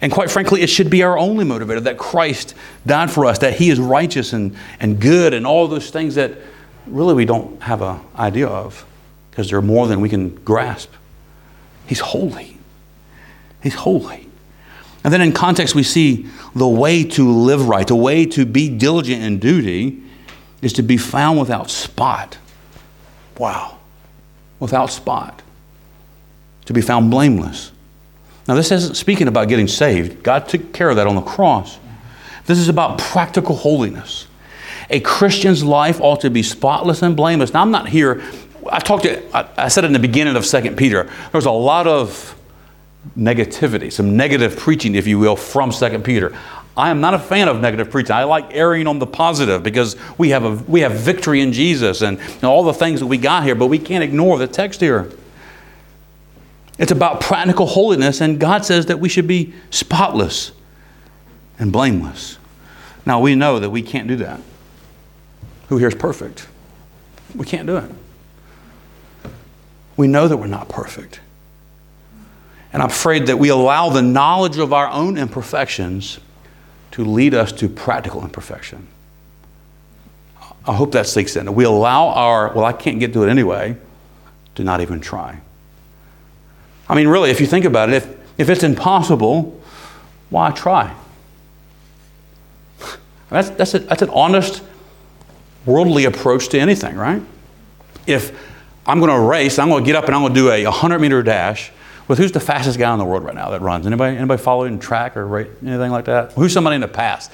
And 0.00 0.10
quite 0.10 0.30
frankly, 0.30 0.62
it 0.62 0.68
should 0.68 0.88
be 0.88 1.02
our 1.02 1.18
only 1.18 1.44
motivator 1.44 1.82
that 1.82 1.98
Christ 1.98 2.54
died 2.86 3.10
for 3.10 3.26
us, 3.26 3.38
that 3.40 3.54
He 3.54 3.70
is 3.70 3.78
righteous 3.78 4.32
and, 4.32 4.56
and 4.78 5.00
good, 5.00 5.34
and 5.34 5.46
all 5.46 5.68
those 5.68 5.90
things 5.90 6.14
that 6.14 6.38
really 6.86 7.14
we 7.14 7.24
don't 7.24 7.60
have 7.62 7.82
an 7.82 8.00
idea 8.16 8.46
of 8.46 8.86
because 9.30 9.50
they're 9.50 9.60
more 9.60 9.86
than 9.86 10.00
we 10.00 10.08
can 10.08 10.34
grasp. 10.36 10.90
He's 11.86 12.00
holy. 12.00 12.56
He's 13.62 13.74
holy. 13.74 14.29
And 15.02 15.12
then 15.12 15.22
in 15.22 15.32
context, 15.32 15.74
we 15.74 15.82
see 15.82 16.26
the 16.54 16.68
way 16.68 17.04
to 17.04 17.30
live 17.30 17.68
right, 17.68 17.86
the 17.86 17.96
way 17.96 18.26
to 18.26 18.44
be 18.44 18.68
diligent 18.68 19.22
in 19.22 19.38
duty 19.38 20.02
is 20.62 20.72
to 20.74 20.82
be 20.82 20.96
found 20.96 21.38
without 21.38 21.70
spot. 21.70 22.38
Wow. 23.38 23.78
Without 24.58 24.90
spot. 24.90 25.42
To 26.66 26.72
be 26.72 26.82
found 26.82 27.10
blameless. 27.10 27.72
Now, 28.46 28.54
this 28.54 28.70
isn't 28.70 28.96
speaking 28.96 29.28
about 29.28 29.48
getting 29.48 29.68
saved. 29.68 30.22
God 30.22 30.48
took 30.48 30.72
care 30.72 30.90
of 30.90 30.96
that 30.96 31.06
on 31.06 31.14
the 31.14 31.22
cross. 31.22 31.78
This 32.46 32.58
is 32.58 32.68
about 32.68 32.98
practical 32.98 33.54
holiness. 33.54 34.26
A 34.90 35.00
Christian's 35.00 35.62
life 35.62 36.00
ought 36.00 36.20
to 36.22 36.30
be 36.30 36.42
spotless 36.42 37.02
and 37.02 37.16
blameless. 37.16 37.54
Now, 37.54 37.62
I'm 37.62 37.70
not 37.70 37.88
here, 37.88 38.22
I 38.70 38.80
talked 38.80 39.04
to, 39.04 39.36
I, 39.36 39.48
I 39.56 39.68
said 39.68 39.84
in 39.84 39.92
the 39.92 39.98
beginning 39.98 40.36
of 40.36 40.44
2 40.44 40.72
Peter, 40.72 41.08
there's 41.32 41.46
a 41.46 41.50
lot 41.50 41.86
of 41.86 42.36
negativity, 43.16 43.92
some 43.92 44.16
negative 44.16 44.56
preaching, 44.56 44.94
if 44.94 45.06
you 45.06 45.18
will, 45.18 45.36
from 45.36 45.70
2 45.70 45.98
Peter. 46.00 46.36
I 46.76 46.90
am 46.90 47.00
not 47.00 47.14
a 47.14 47.18
fan 47.18 47.48
of 47.48 47.60
negative 47.60 47.90
preaching. 47.90 48.12
I 48.12 48.24
like 48.24 48.54
erring 48.54 48.86
on 48.86 48.98
the 48.98 49.06
positive 49.06 49.62
because 49.62 49.96
we 50.16 50.30
have, 50.30 50.44
a, 50.44 50.50
we 50.70 50.80
have 50.80 50.92
victory 50.92 51.40
in 51.40 51.52
Jesus 51.52 52.02
and, 52.02 52.18
and 52.18 52.44
all 52.44 52.62
the 52.62 52.72
things 52.72 53.00
that 53.00 53.06
we 53.06 53.18
got 53.18 53.44
here, 53.44 53.54
but 53.54 53.66
we 53.66 53.78
can't 53.78 54.04
ignore 54.04 54.38
the 54.38 54.46
text 54.46 54.80
here. 54.80 55.10
It's 56.78 56.92
about 56.92 57.20
practical 57.20 57.66
holiness, 57.66 58.22
and 58.22 58.40
God 58.40 58.64
says 58.64 58.86
that 58.86 59.00
we 59.00 59.10
should 59.10 59.26
be 59.26 59.52
spotless 59.70 60.52
and 61.58 61.70
blameless. 61.70 62.38
Now, 63.04 63.20
we 63.20 63.34
know 63.34 63.58
that 63.58 63.68
we 63.68 63.82
can't 63.82 64.08
do 64.08 64.16
that. 64.16 64.40
Who 65.68 65.76
here 65.76 65.88
is 65.88 65.94
perfect? 65.94 66.48
We 67.34 67.44
can't 67.44 67.66
do 67.66 67.76
it. 67.76 67.90
We 69.96 70.06
know 70.06 70.28
that 70.28 70.38
we're 70.38 70.46
not 70.46 70.68
perfect. 70.68 71.20
And 72.72 72.82
I'm 72.82 72.88
afraid 72.88 73.26
that 73.26 73.38
we 73.38 73.48
allow 73.48 73.90
the 73.90 74.02
knowledge 74.02 74.58
of 74.58 74.72
our 74.72 74.88
own 74.88 75.18
imperfections 75.18 76.20
to 76.92 77.04
lead 77.04 77.34
us 77.34 77.52
to 77.52 77.68
practical 77.68 78.22
imperfection. 78.22 78.86
I 80.66 80.74
hope 80.74 80.92
that 80.92 81.06
sinks 81.06 81.36
in. 81.36 81.52
We 81.54 81.64
allow 81.64 82.08
our, 82.08 82.52
well, 82.52 82.64
I 82.64 82.72
can't 82.72 83.00
get 83.00 83.12
to 83.14 83.24
it 83.24 83.30
anyway, 83.30 83.76
to 84.56 84.64
not 84.64 84.80
even 84.80 85.00
try. 85.00 85.40
I 86.88 86.94
mean, 86.94 87.08
really, 87.08 87.30
if 87.30 87.40
you 87.40 87.46
think 87.46 87.64
about 87.64 87.88
it, 87.88 87.94
if, 87.96 88.16
if 88.38 88.50
it's 88.50 88.62
impossible, 88.62 89.60
why 90.28 90.50
try? 90.50 90.94
That's, 93.30 93.50
that's, 93.50 93.74
a, 93.74 93.78
that's 93.78 94.02
an 94.02 94.10
honest, 94.10 94.62
worldly 95.64 96.04
approach 96.04 96.48
to 96.48 96.58
anything, 96.58 96.96
right? 96.96 97.22
If 98.06 98.36
I'm 98.86 98.98
going 98.98 99.12
to 99.12 99.20
race, 99.20 99.58
I'm 99.58 99.68
going 99.68 99.84
to 99.84 99.86
get 99.86 99.94
up 99.94 100.06
and 100.06 100.14
I'm 100.14 100.22
going 100.22 100.34
to 100.34 100.40
do 100.40 100.50
a 100.50 100.64
100 100.64 100.98
meter 100.98 101.22
dash, 101.22 101.70
with 102.10 102.18
who's 102.18 102.32
the 102.32 102.40
fastest 102.40 102.76
guy 102.76 102.92
in 102.92 102.98
the 102.98 103.04
world 103.04 103.22
right 103.22 103.36
now 103.36 103.50
that 103.50 103.60
runs? 103.60 103.86
Anybody, 103.86 104.16
anybody 104.16 104.42
following 104.42 104.80
track 104.80 105.16
or 105.16 105.38
anything 105.38 105.92
like 105.92 106.06
that? 106.06 106.32
Who's 106.32 106.52
somebody 106.52 106.74
in 106.74 106.80
the 106.80 106.88
past? 106.88 107.30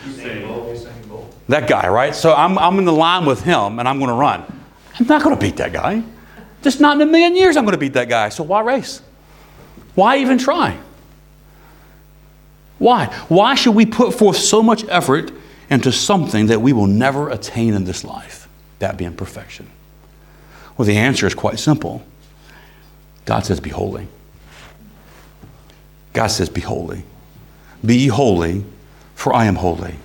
That 1.49 1.67
guy, 1.67 1.89
right? 1.89 2.15
So 2.15 2.35
I'm, 2.35 2.59
I'm 2.59 2.79
in 2.79 2.85
the 2.85 2.93
line 2.93 3.25
with 3.25 3.41
him 3.41 3.79
and 3.79 3.89
I'm 3.89 3.99
going 3.99 4.11
to 4.11 4.15
run. 4.15 4.45
I'm 5.01 5.07
not 5.07 5.23
going 5.23 5.35
to 5.35 5.41
beat 5.41 5.57
that 5.57 5.73
guy. 5.73 6.03
Just 6.61 6.79
not 6.79 6.97
in 6.97 7.09
a 7.09 7.11
million 7.11 7.35
years 7.35 7.57
I'm 7.57 7.65
going 7.65 7.73
to 7.73 7.79
beat 7.79 7.95
that 7.95 8.11
guy. 8.11 8.29
So 8.29 8.45
why 8.45 8.61
race? 8.61 9.01
Why 9.95 10.19
even 10.19 10.37
try? 10.37 10.79
Why? 12.79 13.07
Why 13.29 13.55
should 13.55 13.75
we 13.75 13.87
put 13.87 14.13
forth 14.13 14.37
so 14.37 14.63
much 14.63 14.85
effort 14.91 15.33
into 15.71 15.91
something 15.91 16.49
that 16.49 16.61
we 16.61 16.75
will 16.75 16.87
never 16.87 17.31
attain 17.31 17.73
in 17.73 17.85
this 17.85 18.05
life? 18.05 18.47
That 18.81 18.99
being 18.99 19.17
perfection. 19.17 19.71
Well, 20.77 20.85
the 20.85 20.99
answer 20.99 21.27
is 21.27 21.35
quite 21.35 21.59
simple. 21.59 22.07
God 23.25 23.47
says, 23.47 23.59
Be 23.59 23.71
holy. 23.71 24.09
God 26.17 26.29
says, 26.29 26.49
Be 26.49 26.63
holy. 26.63 27.03
Be 27.85 28.09
holy, 28.09 28.65
for 29.15 29.35
I 29.35 29.45
am 29.45 29.57
holy. 29.57 29.97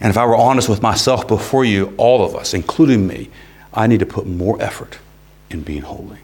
And 0.00 0.10
if 0.10 0.18
I 0.18 0.26
were 0.26 0.34
honest 0.34 0.68
with 0.68 0.82
myself 0.82 1.28
before 1.28 1.64
you, 1.64 1.94
all 1.96 2.24
of 2.24 2.34
us, 2.34 2.52
including 2.52 3.06
me, 3.06 3.30
I 3.72 3.86
need 3.86 4.00
to 4.00 4.06
put 4.06 4.26
more 4.26 4.60
effort 4.60 4.98
in 5.50 5.62
being 5.62 5.82
holy 5.82 6.18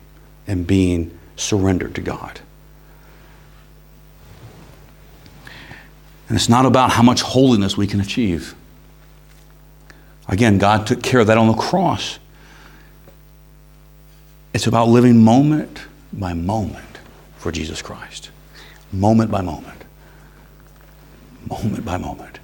and 0.49 0.67
being 0.67 1.17
surrendered 1.37 1.95
to 1.95 2.01
God. 2.01 2.41
And 6.29 6.37
it's 6.37 6.49
not 6.49 6.67
about 6.67 6.91
how 6.91 7.05
much 7.05 7.23
holiness 7.23 7.77
we 7.77 7.87
can 7.87 8.01
achieve. 8.01 8.57
Again, 10.27 10.59
God 10.59 10.85
took 10.85 11.01
care 11.01 11.21
of 11.21 11.29
that 11.29 11.39
on 11.39 11.47
the 11.47 11.55
cross. 11.55 12.19
It's 14.53 14.67
about 14.67 14.89
living 14.89 15.23
moment 15.23 15.83
by 16.13 16.35
moment 16.35 16.99
for 17.37 17.53
Jesus 17.53 17.81
Christ 17.81 18.31
moment 18.93 19.31
by 19.31 19.41
moment. 19.41 19.85
Moment 21.49 21.85
by 21.85 21.97
moment. 21.97 22.39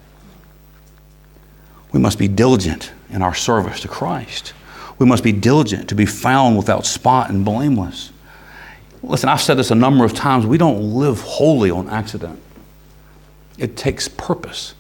We 1.93 2.01
must 2.01 2.19
be 2.19 2.29
diligent 2.29 2.93
in 3.11 3.23
our 3.23 3.35
service 3.35 3.81
to 3.81 3.89
Christ. 3.89 4.53
We 4.99 5.07
must 5.07 5.23
be 5.23 5.33
diligent 5.33 5.89
to 5.89 5.95
be 5.95 6.07
found 6.07 6.57
without 6.57 6.87
spot 6.87 7.31
and 7.31 7.45
blameless. 7.45 8.11
Listen, 9.03 9.29
I've 9.29 9.41
said 9.41 9.57
this 9.59 9.71
a 9.71 9.75
number 9.75 10.05
of 10.05 10.15
times. 10.15 10.47
We 10.47 10.59
don't 10.59 10.95
live 10.95 11.21
wholly 11.21 11.71
on 11.71 11.89
accident, 11.89 12.41
it 13.59 13.77
takes 13.77 14.09
purpose. 14.09 14.75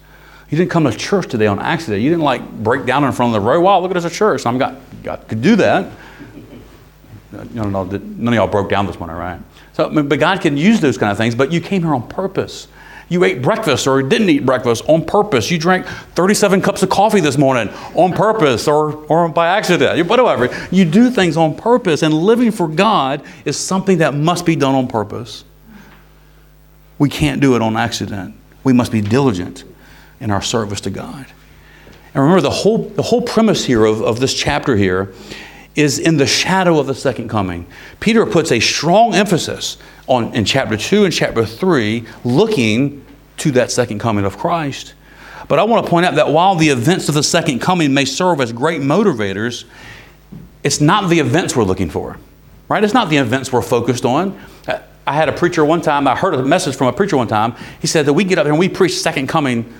You 0.50 0.58
didn't 0.58 0.70
come 0.70 0.84
to 0.84 0.92
church 0.92 1.28
today 1.28 1.46
on 1.46 1.58
accident. 1.58 2.02
You 2.02 2.10
didn't 2.10 2.24
like 2.24 2.48
break 2.48 2.84
down 2.84 3.02
in 3.02 3.12
front 3.12 3.34
of 3.34 3.42
the 3.42 3.48
row. 3.48 3.60
Wow, 3.60 3.80
look 3.80 3.90
at 3.90 3.96
us 3.96 4.04
a 4.04 4.10
church. 4.10 4.46
I'm 4.46 4.58
got, 4.58 4.76
got 5.02 5.26
could 5.26 5.42
do 5.42 5.56
that. 5.56 5.90
No, 7.32 7.64
no, 7.64 7.84
no, 7.84 7.84
none 7.84 8.28
of 8.28 8.34
y'all 8.34 8.46
broke 8.46 8.70
down 8.70 8.86
this 8.86 8.98
morning, 8.98 9.16
right? 9.16 9.40
So, 9.74 9.90
but 9.90 10.18
God 10.20 10.40
can 10.40 10.56
use 10.56 10.80
those 10.80 10.96
kind 10.96 11.10
of 11.12 11.18
things, 11.18 11.34
but 11.34 11.52
you 11.52 11.60
came 11.60 11.82
here 11.82 11.94
on 11.94 12.08
purpose. 12.08 12.68
You 13.08 13.22
ate 13.24 13.42
breakfast 13.42 13.86
or 13.86 14.02
didn't 14.02 14.30
eat 14.30 14.46
breakfast 14.46 14.84
on 14.88 15.04
purpose. 15.04 15.50
You 15.50 15.58
drank 15.58 15.84
37 15.86 16.62
cups 16.62 16.82
of 16.82 16.88
coffee 16.88 17.20
this 17.20 17.36
morning 17.36 17.68
on 17.94 18.12
purpose 18.12 18.66
or, 18.66 18.94
or 19.06 19.28
by 19.28 19.48
accident, 19.48 20.08
whatever. 20.08 20.48
You 20.70 20.84
do 20.84 21.10
things 21.10 21.36
on 21.36 21.54
purpose, 21.56 22.02
and 22.02 22.14
living 22.14 22.50
for 22.50 22.68
God 22.68 23.22
is 23.44 23.58
something 23.58 23.98
that 23.98 24.14
must 24.14 24.46
be 24.46 24.56
done 24.56 24.74
on 24.74 24.88
purpose. 24.88 25.44
We 26.98 27.08
can't 27.08 27.40
do 27.40 27.56
it 27.56 27.62
on 27.62 27.76
accident. 27.76 28.36
We 28.62 28.72
must 28.72 28.92
be 28.92 29.00
diligent 29.00 29.64
in 30.20 30.30
our 30.30 30.42
service 30.42 30.80
to 30.82 30.90
God. 30.90 31.26
And 32.14 32.22
remember, 32.22 32.40
the 32.40 32.50
whole, 32.50 32.78
the 32.78 33.02
whole 33.02 33.22
premise 33.22 33.64
here 33.64 33.84
of, 33.84 34.00
of 34.00 34.20
this 34.20 34.32
chapter 34.32 34.76
here 34.76 35.12
is 35.74 35.98
in 35.98 36.16
the 36.16 36.26
shadow 36.26 36.78
of 36.78 36.86
the 36.86 36.94
second 36.94 37.28
coming. 37.28 37.66
Peter 38.00 38.24
puts 38.26 38.52
a 38.52 38.60
strong 38.60 39.14
emphasis 39.14 39.76
on 40.06 40.34
in 40.34 40.44
chapter 40.44 40.76
2 40.76 41.04
and 41.04 41.12
chapter 41.12 41.44
3 41.44 42.04
looking 42.24 43.04
to 43.38 43.50
that 43.52 43.70
second 43.70 43.98
coming 43.98 44.24
of 44.24 44.38
Christ. 44.38 44.94
But 45.48 45.58
I 45.58 45.64
want 45.64 45.84
to 45.84 45.90
point 45.90 46.06
out 46.06 46.14
that 46.14 46.28
while 46.28 46.54
the 46.54 46.68
events 46.68 47.08
of 47.08 47.14
the 47.14 47.22
second 47.22 47.58
coming 47.60 47.92
may 47.92 48.04
serve 48.04 48.40
as 48.40 48.52
great 48.52 48.80
motivators, 48.80 49.64
it's 50.62 50.80
not 50.80 51.10
the 51.10 51.18
events 51.18 51.54
we're 51.54 51.64
looking 51.64 51.90
for. 51.90 52.18
Right? 52.68 52.82
It's 52.82 52.94
not 52.94 53.10
the 53.10 53.18
events 53.18 53.52
we're 53.52 53.62
focused 53.62 54.04
on. 54.04 54.38
I 55.06 55.12
had 55.12 55.28
a 55.28 55.32
preacher 55.32 55.62
one 55.64 55.82
time, 55.82 56.08
I 56.08 56.16
heard 56.16 56.32
a 56.32 56.42
message 56.42 56.76
from 56.76 56.86
a 56.86 56.92
preacher 56.92 57.18
one 57.18 57.28
time. 57.28 57.54
He 57.80 57.86
said 57.86 58.06
that 58.06 58.14
we 58.14 58.24
get 58.24 58.38
up 58.38 58.46
here 58.46 58.52
and 58.52 58.58
we 58.58 58.70
preach 58.70 58.98
second 58.98 59.26
coming 59.26 59.72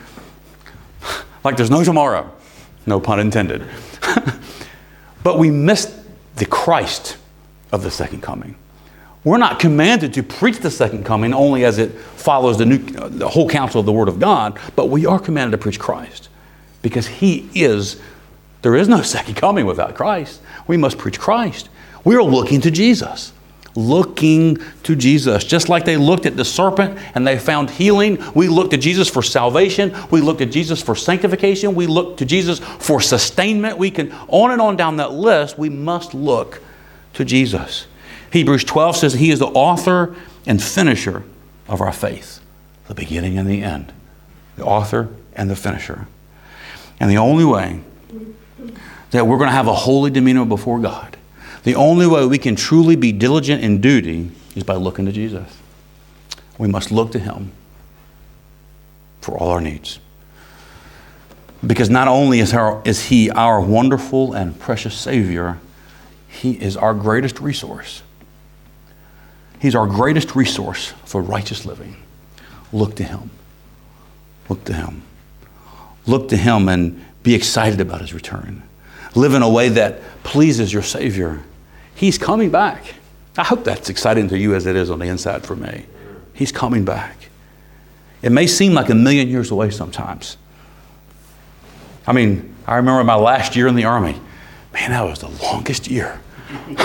like 1.44 1.56
there's 1.56 1.70
no 1.70 1.82
tomorrow. 1.82 2.30
No 2.86 3.00
pun 3.00 3.20
intended. 3.20 3.62
But 5.24 5.38
we 5.38 5.50
missed 5.50 5.92
the 6.36 6.46
Christ 6.46 7.16
of 7.72 7.82
the 7.82 7.90
second 7.90 8.20
coming. 8.20 8.54
We're 9.24 9.38
not 9.38 9.58
commanded 9.58 10.14
to 10.14 10.22
preach 10.22 10.58
the 10.58 10.70
second 10.70 11.04
coming 11.04 11.32
only 11.32 11.64
as 11.64 11.78
it 11.78 11.92
follows 11.92 12.58
the, 12.58 12.66
new, 12.66 12.78
the 12.78 13.28
whole 13.28 13.48
counsel 13.48 13.80
of 13.80 13.86
the 13.86 13.92
Word 13.92 14.08
of 14.08 14.20
God, 14.20 14.58
but 14.76 14.90
we 14.90 15.06
are 15.06 15.18
commanded 15.18 15.52
to 15.52 15.58
preach 15.58 15.80
Christ 15.80 16.28
because 16.82 17.06
He 17.06 17.48
is, 17.54 18.00
there 18.62 18.76
is 18.76 18.86
no 18.86 19.02
second 19.16 19.34
coming 19.34 19.66
without 19.66 19.94
Christ. 19.94 20.40
We 20.68 20.76
must 20.76 20.98
preach 20.98 21.18
Christ. 21.18 21.70
We 22.04 22.14
are 22.14 22.22
looking 22.22 22.60
to 22.60 22.70
Jesus. 22.70 23.32
Looking 23.76 24.58
to 24.84 24.94
Jesus. 24.94 25.44
Just 25.44 25.68
like 25.68 25.84
they 25.84 25.96
looked 25.96 26.26
at 26.26 26.36
the 26.36 26.44
serpent 26.44 26.98
and 27.14 27.26
they 27.26 27.38
found 27.38 27.70
healing, 27.70 28.22
we 28.34 28.48
look 28.48 28.70
to 28.70 28.76
Jesus 28.76 29.08
for 29.08 29.22
salvation. 29.22 29.94
We 30.10 30.20
look 30.20 30.38
to 30.38 30.46
Jesus 30.46 30.80
for 30.80 30.94
sanctification. 30.94 31.74
We 31.74 31.86
look 31.86 32.16
to 32.18 32.24
Jesus 32.24 32.60
for 32.60 33.00
sustainment. 33.00 33.78
We 33.78 33.90
can, 33.90 34.12
on 34.28 34.52
and 34.52 34.60
on 34.60 34.76
down 34.76 34.98
that 34.98 35.12
list, 35.12 35.58
we 35.58 35.68
must 35.68 36.14
look 36.14 36.62
to 37.14 37.24
Jesus. 37.24 37.86
Hebrews 38.32 38.64
12 38.64 38.96
says 38.96 39.12
he 39.14 39.30
is 39.30 39.38
the 39.38 39.46
author 39.46 40.14
and 40.46 40.62
finisher 40.62 41.22
of 41.68 41.80
our 41.80 41.92
faith, 41.92 42.40
the 42.88 42.94
beginning 42.94 43.38
and 43.38 43.48
the 43.48 43.62
end. 43.62 43.92
The 44.56 44.64
author 44.64 45.08
and 45.34 45.50
the 45.50 45.56
finisher. 45.56 46.06
And 47.00 47.10
the 47.10 47.18
only 47.18 47.44
way 47.44 47.80
that 49.10 49.26
we're 49.26 49.38
going 49.38 49.48
to 49.48 49.54
have 49.54 49.68
a 49.68 49.74
holy 49.74 50.10
demeanor 50.10 50.44
before 50.44 50.80
God, 50.80 51.13
the 51.64 51.74
only 51.74 52.06
way 52.06 52.24
we 52.26 52.38
can 52.38 52.56
truly 52.56 52.96
be 52.96 53.12
diligent 53.12 53.62
in 53.62 53.80
duty 53.80 54.30
is 54.54 54.62
by 54.62 54.74
looking 54.74 55.06
to 55.06 55.12
Jesus. 55.12 55.58
We 56.58 56.68
must 56.68 56.90
look 56.92 57.10
to 57.12 57.18
him 57.18 57.52
for 59.20 59.36
all 59.36 59.50
our 59.50 59.60
needs. 59.60 59.98
Because 61.66 61.90
not 61.90 62.08
only 62.08 62.40
is, 62.40 62.52
our, 62.52 62.82
is 62.84 63.06
he 63.06 63.30
our 63.30 63.60
wonderful 63.60 64.34
and 64.34 64.58
precious 64.58 64.94
Savior, 64.94 65.58
he 66.28 66.52
is 66.52 66.76
our 66.76 66.94
greatest 66.94 67.40
resource. 67.40 68.02
He's 69.60 69.74
our 69.74 69.86
greatest 69.86 70.36
resource 70.36 70.92
for 71.06 71.22
righteous 71.22 71.64
living. 71.64 71.96
Look 72.70 72.96
to 72.96 73.04
Him. 73.04 73.30
Look 74.50 74.64
to 74.64 74.74
Him. 74.74 75.02
Look 76.06 76.28
to 76.28 76.36
Him 76.36 76.68
and 76.68 77.02
be 77.22 77.34
excited 77.34 77.80
about 77.80 78.02
His 78.02 78.12
return. 78.12 78.62
Live 79.14 79.32
in 79.32 79.40
a 79.40 79.48
way 79.48 79.70
that 79.70 80.02
pleases 80.22 80.70
your 80.70 80.82
Savior. 80.82 81.40
He's 81.94 82.18
coming 82.18 82.50
back. 82.50 82.94
I 83.36 83.44
hope 83.44 83.64
that's 83.64 83.90
exciting 83.90 84.28
to 84.28 84.38
you 84.38 84.54
as 84.54 84.66
it 84.66 84.76
is 84.76 84.90
on 84.90 84.98
the 84.98 85.06
inside 85.06 85.44
for 85.44 85.56
me. 85.56 85.86
He's 86.32 86.52
coming 86.52 86.84
back. 86.84 87.16
It 88.22 88.32
may 88.32 88.46
seem 88.46 88.72
like 88.72 88.90
a 88.90 88.94
million 88.94 89.28
years 89.28 89.50
away 89.50 89.70
sometimes. 89.70 90.36
I 92.06 92.12
mean, 92.12 92.54
I 92.66 92.76
remember 92.76 93.02
my 93.04 93.16
last 93.16 93.56
year 93.56 93.66
in 93.66 93.74
the 93.74 93.84
Army. 93.84 94.18
Man, 94.72 94.90
that 94.90 95.02
was 95.02 95.20
the 95.20 95.28
longest 95.28 95.88
year. 95.88 96.20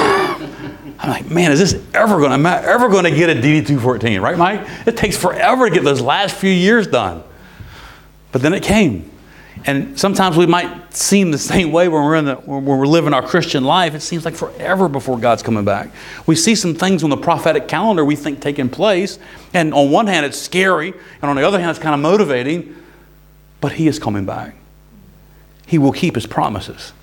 I'm 1.02 1.10
like, 1.10 1.30
man, 1.30 1.52
is 1.52 1.60
this 1.60 1.82
ever 1.94 2.18
going 2.18 2.30
to 2.30 2.36
am 2.36 2.46
I 2.46 2.62
ever 2.62 2.90
going 2.90 3.06
to 3.06 3.12
get 3.12 3.30
a 3.30 3.34
DD 3.34 3.68
214, 3.68 4.22
right, 4.22 4.38
Mike? 4.38 4.68
It 4.86 4.98
takes 4.98 5.18
forever 5.18 5.70
to 5.70 5.74
get 5.74 5.84
those 5.84 6.02
last 6.02 6.36
few 6.36 6.52
years 6.52 6.88
done. 6.88 7.24
But 8.32 8.42
then 8.42 8.54
it 8.54 8.64
came. 8.64 9.10
And 9.66 10.00
sometimes 10.00 10.38
we 10.38 10.46
might 10.46 10.94
seem 10.94 11.32
the 11.32 11.38
same 11.38 11.72
way 11.72 11.88
when 11.88 12.04
we're, 12.04 12.16
in 12.16 12.26
the, 12.26 12.36
when 12.36 12.66
we're 12.66 12.86
living 12.86 13.14
our 13.14 13.26
Christian 13.26 13.64
life. 13.64 13.94
It 13.94 14.02
seems 14.02 14.26
like 14.26 14.34
forever 14.34 14.88
before 14.88 15.20
God's 15.20 15.44
coming 15.44 15.66
back. 15.66 15.92
We 16.26 16.36
see 16.36 16.56
some 16.56 16.74
things 16.74 17.04
on 17.04 17.10
the 17.10 17.18
prophetic 17.18 17.68
calendar 17.68 18.06
we 18.06 18.16
think 18.16 18.40
taking 18.40 18.70
place. 18.70 19.20
And 19.54 19.74
on 19.74 19.92
one 19.92 20.08
hand, 20.08 20.26
it's 20.26 20.40
scary. 20.40 20.94
And 21.22 21.30
on 21.30 21.36
the 21.36 21.46
other 21.46 21.60
hand, 21.60 21.72
it's 21.72 21.80
kind 21.80 21.94
of 21.94 22.00
motivating. 22.00 22.76
But 23.60 23.74
He 23.74 23.88
is 23.88 24.00
coming 24.00 24.26
back. 24.26 24.56
He 25.66 25.78
will 25.78 25.92
keep 25.92 26.16
His 26.16 26.26
promises. 26.26 26.94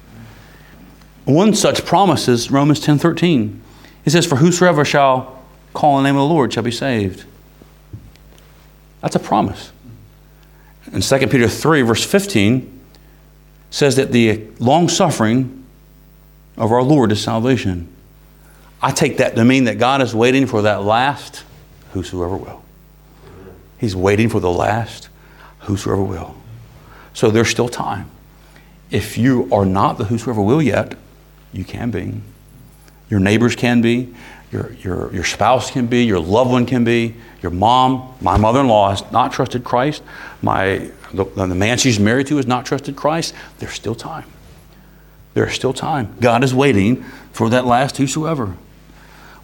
One 1.26 1.54
such 1.54 1.84
promise 1.84 2.28
is 2.28 2.50
Romans 2.50 2.80
10 2.80 2.98
13. 2.98 3.62
It 4.04 4.10
says, 4.10 4.24
For 4.24 4.36
whosoever 4.36 4.84
shall 4.84 5.42
call 5.74 5.96
on 5.96 6.04
the 6.04 6.08
name 6.08 6.16
of 6.16 6.28
the 6.28 6.34
Lord 6.34 6.52
shall 6.52 6.62
be 6.62 6.70
saved. 6.70 7.24
That's 9.02 9.16
a 9.16 9.20
promise. 9.20 9.72
And 10.92 11.02
2 11.02 11.18
Peter 11.26 11.48
3, 11.48 11.82
verse 11.82 12.04
15, 12.04 12.80
says 13.70 13.96
that 13.96 14.12
the 14.12 14.46
long 14.58 14.88
suffering 14.88 15.64
of 16.56 16.72
our 16.72 16.82
Lord 16.82 17.12
is 17.12 17.22
salvation. 17.22 17.92
I 18.80 18.90
take 18.92 19.18
that 19.18 19.34
to 19.36 19.44
mean 19.44 19.64
that 19.64 19.78
God 19.78 20.00
is 20.00 20.14
waiting 20.14 20.46
for 20.46 20.62
that 20.62 20.82
last, 20.82 21.44
whosoever 21.92 22.36
will. 22.36 22.62
He's 23.78 23.96
waiting 23.96 24.28
for 24.28 24.40
the 24.40 24.50
last, 24.50 25.08
whosoever 25.60 26.02
will. 26.02 26.36
So 27.14 27.30
there's 27.30 27.48
still 27.48 27.68
time. 27.68 28.10
If 28.90 29.18
you 29.18 29.48
are 29.52 29.66
not 29.66 29.98
the 29.98 30.04
whosoever 30.04 30.40
will 30.40 30.62
yet, 30.62 30.94
you 31.52 31.64
can 31.64 31.90
be. 31.90 32.20
Your 33.10 33.20
neighbors 33.20 33.56
can 33.56 33.80
be. 33.80 34.14
Your, 34.52 34.72
your, 34.74 35.12
your 35.12 35.24
spouse 35.24 35.70
can 35.70 35.86
be. 35.86 36.04
Your 36.04 36.20
loved 36.20 36.50
one 36.50 36.66
can 36.66 36.84
be. 36.84 37.14
Your 37.42 37.50
mom, 37.50 38.14
my 38.20 38.36
mother 38.36 38.60
in 38.60 38.68
law 38.68 38.90
has 38.90 39.10
not 39.12 39.32
trusted 39.32 39.64
Christ. 39.64 40.02
My, 40.42 40.90
the, 41.12 41.24
the 41.24 41.46
man 41.48 41.78
she's 41.78 41.98
married 41.98 42.28
to 42.28 42.36
has 42.36 42.46
not 42.46 42.66
trusted 42.66 42.96
Christ. 42.96 43.34
There's 43.58 43.74
still 43.74 43.94
time. 43.94 44.24
There's 45.34 45.52
still 45.52 45.72
time. 45.72 46.16
God 46.20 46.44
is 46.44 46.54
waiting 46.54 47.02
for 47.32 47.50
that 47.50 47.66
last 47.66 47.98
whosoever. 47.98 48.56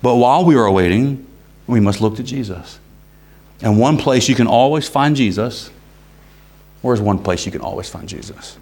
But 0.00 0.16
while 0.16 0.44
we 0.44 0.56
are 0.56 0.70
waiting, 0.70 1.26
we 1.66 1.80
must 1.80 2.00
look 2.00 2.16
to 2.16 2.22
Jesus. 2.22 2.78
And 3.60 3.78
one 3.78 3.98
place 3.98 4.28
you 4.28 4.34
can 4.34 4.46
always 4.46 4.88
find 4.88 5.14
Jesus, 5.14 5.70
where's 6.80 7.00
one 7.00 7.18
place 7.18 7.46
you 7.46 7.52
can 7.52 7.60
always 7.60 7.88
find 7.88 8.08
Jesus? 8.08 8.58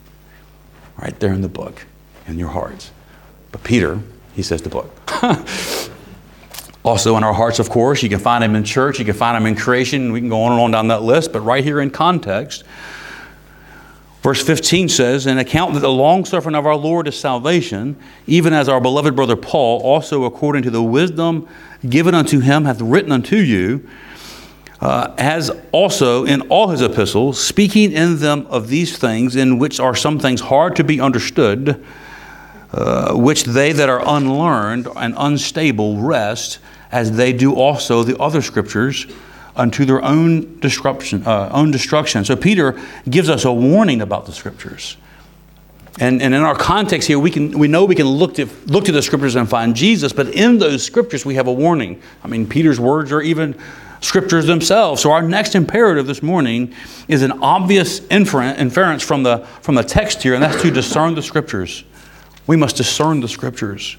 Right 0.98 1.18
there 1.20 1.32
in 1.32 1.40
the 1.40 1.48
book, 1.48 1.86
in 2.26 2.38
your 2.38 2.48
hearts. 2.48 2.90
But 3.52 3.64
Peter, 3.64 4.00
he 4.34 4.42
says 4.42 4.62
the 4.62 4.68
book. 4.68 4.94
also 6.90 7.16
in 7.16 7.22
our 7.22 7.32
hearts, 7.32 7.60
of 7.60 7.70
course, 7.70 8.02
you 8.02 8.08
can 8.08 8.18
find 8.18 8.42
him 8.42 8.56
in 8.56 8.64
church, 8.64 8.98
you 8.98 9.04
can 9.04 9.14
find 9.14 9.36
him 9.36 9.46
in 9.46 9.54
creation. 9.54 10.12
We 10.12 10.18
can 10.18 10.28
go 10.28 10.42
on 10.42 10.52
and 10.52 10.60
on 10.60 10.70
down 10.72 10.88
that 10.88 11.02
list, 11.02 11.32
but 11.32 11.40
right 11.40 11.62
here 11.62 11.80
in 11.80 11.90
context, 11.90 12.64
Verse 14.22 14.42
15 14.42 14.90
says, 14.90 15.24
"An 15.24 15.38
account 15.38 15.72
that 15.72 15.80
the 15.80 15.90
long 15.90 16.26
suffering 16.26 16.54
of 16.54 16.66
our 16.66 16.76
Lord 16.76 17.08
is 17.08 17.18
salvation, 17.18 17.96
even 18.26 18.52
as 18.52 18.68
our 18.68 18.78
beloved 18.78 19.16
brother 19.16 19.34
Paul, 19.34 19.80
also 19.80 20.24
according 20.24 20.62
to 20.64 20.70
the 20.70 20.82
wisdom 20.82 21.46
given 21.88 22.14
unto 22.14 22.40
him, 22.40 22.66
hath 22.66 22.82
written 22.82 23.12
unto 23.12 23.36
you, 23.36 23.80
uh, 24.82 25.12
as 25.16 25.50
also 25.72 26.26
in 26.26 26.42
all 26.42 26.68
his 26.68 26.82
epistles, 26.82 27.42
speaking 27.42 27.92
in 27.92 28.18
them 28.18 28.46
of 28.50 28.68
these 28.68 28.98
things, 28.98 29.36
in 29.36 29.58
which 29.58 29.80
are 29.80 29.94
some 29.94 30.18
things 30.18 30.42
hard 30.42 30.76
to 30.76 30.84
be 30.84 31.00
understood, 31.00 31.82
uh, 32.74 33.14
which 33.14 33.44
they 33.44 33.72
that 33.72 33.88
are 33.88 34.02
unlearned 34.06 34.86
and 34.96 35.14
unstable 35.16 35.96
wrest, 35.96 36.58
as 36.92 37.12
they 37.12 37.32
do 37.32 37.54
also 37.54 38.02
the 38.02 38.18
other 38.18 38.42
scriptures, 38.42 39.06
unto 39.56 39.84
their 39.84 40.02
own 40.02 40.58
destruction. 40.60 41.26
Uh, 41.26 41.50
own 41.52 41.70
destruction. 41.70 42.24
So 42.24 42.36
Peter 42.36 42.80
gives 43.08 43.28
us 43.28 43.44
a 43.44 43.52
warning 43.52 44.00
about 44.00 44.26
the 44.26 44.32
scriptures. 44.32 44.96
And, 45.98 46.22
and 46.22 46.34
in 46.34 46.40
our 46.40 46.54
context 46.54 47.08
here, 47.08 47.18
we, 47.18 47.30
can, 47.30 47.58
we 47.58 47.68
know 47.68 47.84
we 47.84 47.94
can 47.94 48.06
look 48.06 48.34
to, 48.36 48.46
look 48.66 48.84
to 48.86 48.92
the 48.92 49.02
scriptures 49.02 49.34
and 49.34 49.48
find 49.48 49.74
Jesus, 49.74 50.12
but 50.12 50.28
in 50.28 50.58
those 50.58 50.82
scriptures, 50.82 51.26
we 51.26 51.34
have 51.34 51.46
a 51.46 51.52
warning. 51.52 52.00
I 52.24 52.28
mean, 52.28 52.48
Peter's 52.48 52.80
words 52.80 53.12
are 53.12 53.20
even 53.20 53.58
scriptures 54.00 54.46
themselves. 54.46 55.02
So 55.02 55.12
our 55.12 55.20
next 55.20 55.54
imperative 55.54 56.06
this 56.06 56.22
morning 56.22 56.74
is 57.06 57.22
an 57.22 57.32
obvious 57.42 58.00
inference 58.08 59.02
from 59.02 59.24
the, 59.24 59.38
from 59.60 59.74
the 59.74 59.82
text 59.82 60.22
here, 60.22 60.34
and 60.34 60.42
that's 60.42 60.62
to 60.62 60.70
discern 60.70 61.14
the 61.14 61.22
scriptures. 61.22 61.84
We 62.46 62.56
must 62.56 62.76
discern 62.76 63.20
the 63.20 63.28
scriptures. 63.28 63.98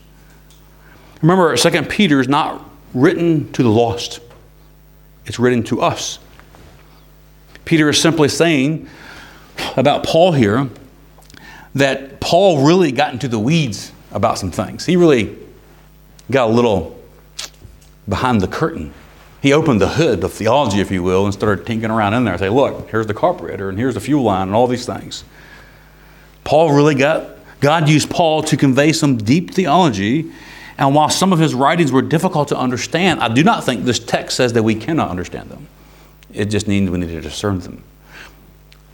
Remember, 1.22 1.56
2 1.56 1.84
Peter 1.84 2.20
is 2.20 2.28
not 2.28 2.71
written 2.94 3.52
to 3.54 3.64
the 3.64 3.70
lost, 3.70 4.20
it's 5.26 5.40
written 5.40 5.64
to 5.64 5.82
us. 5.82 6.20
Peter 7.66 7.90
is 7.90 8.02
simply 8.02 8.28
saying 8.28 8.88
about 9.78 10.04
Paul 10.04 10.32
here 10.32 10.70
that 11.76 12.20
Paul 12.20 12.66
really 12.66 12.92
got 12.92 13.14
into 13.14 13.28
the 13.28 13.40
weeds 13.40 13.92
about 14.12 14.38
some 14.38 14.52
things. 14.52 14.86
He 14.86 14.98
really 14.98 15.38
got 16.30 16.50
a 16.50 16.54
little 16.54 17.00
behind 18.08 18.42
the 18.42 18.48
curtain. 18.48 18.94
He 19.42 19.54
opened 19.54 19.82
the 19.82 19.88
hood 19.88 20.24
of 20.24 20.34
theology, 20.34 20.82
if 20.82 20.92
you 20.92 21.02
will, 21.02 21.26
and 21.26 21.34
started 21.34 21.66
tinkering 21.66 21.92
around 21.92 22.14
in 22.14 22.26
there 22.26 22.34
and 22.34 22.40
say, 22.40 22.50
look, 22.50 22.90
here's 22.90 23.08
the 23.08 23.14
carburetor 23.14 23.70
and 23.70 23.78
here's 23.78 23.96
the 23.96 24.00
fuel 24.00 24.24
line 24.24 24.48
and 24.48 24.56
all 24.56 24.68
these 24.68 24.86
things. 24.86 25.24
Paul 26.44 26.74
really 26.74 26.96
got 26.96 27.38
God 27.60 27.88
used 27.88 28.10
Paul 28.10 28.42
to 28.44 28.58
convey 28.58 28.92
some 28.92 29.18
deep 29.18 29.54
theology. 29.54 30.32
And 30.82 30.96
while 30.96 31.10
some 31.10 31.32
of 31.32 31.38
his 31.38 31.54
writings 31.54 31.92
were 31.92 32.02
difficult 32.02 32.48
to 32.48 32.58
understand, 32.58 33.20
I 33.20 33.32
do 33.32 33.44
not 33.44 33.64
think 33.64 33.86
this 33.86 34.00
text 34.00 34.36
says 34.36 34.54
that 34.54 34.64
we 34.64 34.74
cannot 34.74 35.12
understand 35.12 35.52
them. 35.52 35.68
It 36.34 36.46
just 36.46 36.68
means 36.68 36.90
we 36.90 36.98
need 36.98 37.10
to 37.10 37.22
discern 37.22 37.60
them, 37.60 37.84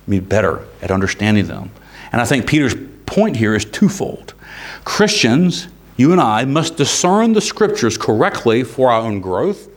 be 0.08 0.20
better 0.20 0.66
at 0.82 0.92
understanding 0.92 1.48
them. 1.48 1.72
And 2.12 2.20
I 2.20 2.26
think 2.26 2.46
Peter's 2.46 2.76
point 3.06 3.38
here 3.38 3.56
is 3.56 3.64
twofold. 3.64 4.34
Christians, 4.84 5.70
you 5.96 6.12
and 6.12 6.20
I, 6.20 6.44
must 6.44 6.76
discern 6.76 7.32
the 7.32 7.40
scriptures 7.40 7.98
correctly 7.98 8.66
for 8.66 8.92
our 8.92 9.02
own 9.02 9.22
growth, 9.22 9.70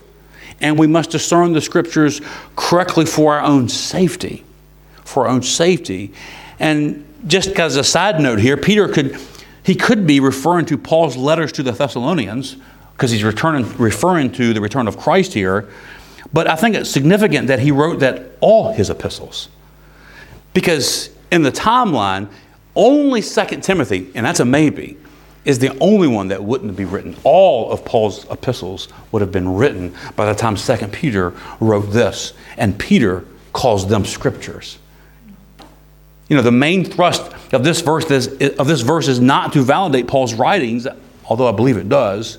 and 0.61 0.77
we 0.77 0.89
must 0.89 1.11
discern 1.11 1.53
the 1.53 1.61
scriptures 1.61 2.21
correctly 2.57 3.07
for 3.07 3.35
our 3.37 3.45
own 3.45 3.69
safety. 3.69 4.43
For 5.05 5.27
our 5.27 5.31
own 5.31 5.45
safety. 5.45 6.13
And 6.59 7.07
just 7.29 7.51
as 7.51 7.77
a 7.77 7.85
side 7.85 8.21
note 8.21 8.41
here, 8.41 8.57
Peter 8.57 8.89
could 8.89 9.17
he 9.63 9.75
could 9.75 10.07
be 10.07 10.21
referring 10.21 10.67
to 10.67 10.79
Paul's 10.79 11.17
letters 11.17 11.53
to 11.53 11.63
the 11.63 11.73
Thessalonians 11.73 12.57
because 12.93 13.11
he's 13.11 13.25
returning, 13.25 13.67
referring 13.79 14.33
to 14.33 14.53
the 14.53 14.61
return 14.61 14.87
of 14.89 14.97
Christ 14.97 15.33
here. 15.33 15.69
But 16.33 16.49
I 16.49 16.57
think 16.57 16.77
it's 16.77 16.91
significant 16.91 17.49
that 17.49 17.59
he 17.59 17.71
wrote 17.71 18.01
that 18.01 18.33
all 18.41 18.73
his 18.73 18.91
epistles. 18.91 19.49
Because 20.53 21.11
in 21.31 21.43
the 21.43 21.53
timeline, 21.53 22.29
only 22.75 23.23
2 23.23 23.45
Timothy, 23.61 24.11
and 24.15 24.25
that's 24.25 24.41
a 24.41 24.45
maybe, 24.45 24.97
is 25.45 25.59
the 25.59 25.77
only 25.79 26.07
one 26.07 26.29
that 26.29 26.45
wouldn't 26.45 26.77
be 26.77 26.85
written. 26.85 27.17
All 27.25 27.73
of 27.73 27.85
Paul's 27.85 28.31
epistles 28.31 28.89
would 29.11 29.23
have 29.23 29.33
been 29.33 29.55
written 29.55 29.95
by 30.15 30.27
the 30.27 30.35
time 30.35 30.57
2 30.57 30.89
Peter 30.89 31.33
wrote 31.61 31.91
this. 31.93 32.35
And 32.57 32.79
Peter 32.79 33.25
calls 33.53 33.89
them 33.89 34.05
scriptures. 34.05 34.79
You 36.29 36.37
know, 36.37 36.43
the 36.43 36.53
main 36.53 36.85
thrust 36.85 37.33
of 37.53 37.65
this 37.65 37.81
verse 37.81 38.11
is, 38.11 38.29
of 38.59 38.67
this 38.67 38.81
verse 38.83 39.09
is 39.09 39.21
not 39.21 39.53
to 39.55 39.63
validate 39.63 40.07
Paul's 40.07 40.35
writings, 40.35 40.87
although 41.25 41.49
I 41.49 41.53
believe 41.53 41.77
it 41.77 41.89
does, 41.89 42.39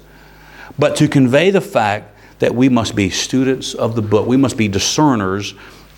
but 0.80 0.96
to 0.98 1.08
convey 1.08 1.50
the 1.50 1.62
fact 1.62 2.18
that 2.40 2.56
we 2.56 2.70
must 2.70 2.96
be 2.96 3.10
students 3.10 3.74
of 3.74 3.96
the 3.96 4.02
book. 4.02 4.28
We 4.28 4.38
must 4.38 4.58
be 4.58 4.68
discerners 4.68 5.54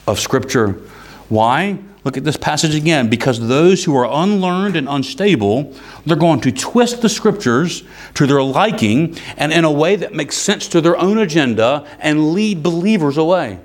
of 0.08 0.20
Scripture. 0.20 0.82
Why? 1.30 1.80
Look 2.04 2.18
at 2.18 2.26
this 2.26 2.36
passage 2.36 2.76
again. 2.76 3.10
Because 3.10 3.48
those 3.48 3.84
who 3.84 3.96
are 3.96 4.06
unlearned 4.06 4.76
and 4.76 4.90
unstable, 4.90 5.74
they're 6.06 6.18
going 6.18 6.42
to 6.42 6.52
twist 6.52 7.02
the 7.02 7.08
scriptures 7.08 7.84
to 8.16 8.28
their 8.28 8.44
liking 8.44 9.18
and 9.38 9.54
in 9.54 9.64
a 9.64 9.72
way 9.72 9.96
that 9.96 10.14
makes 10.14 10.36
sense 10.36 10.68
to 10.70 10.82
their 10.82 10.98
own 10.98 11.18
agenda 11.18 11.88
and 12.00 12.34
lead 12.34 12.62
believers 12.62 13.18
away. 13.18 13.58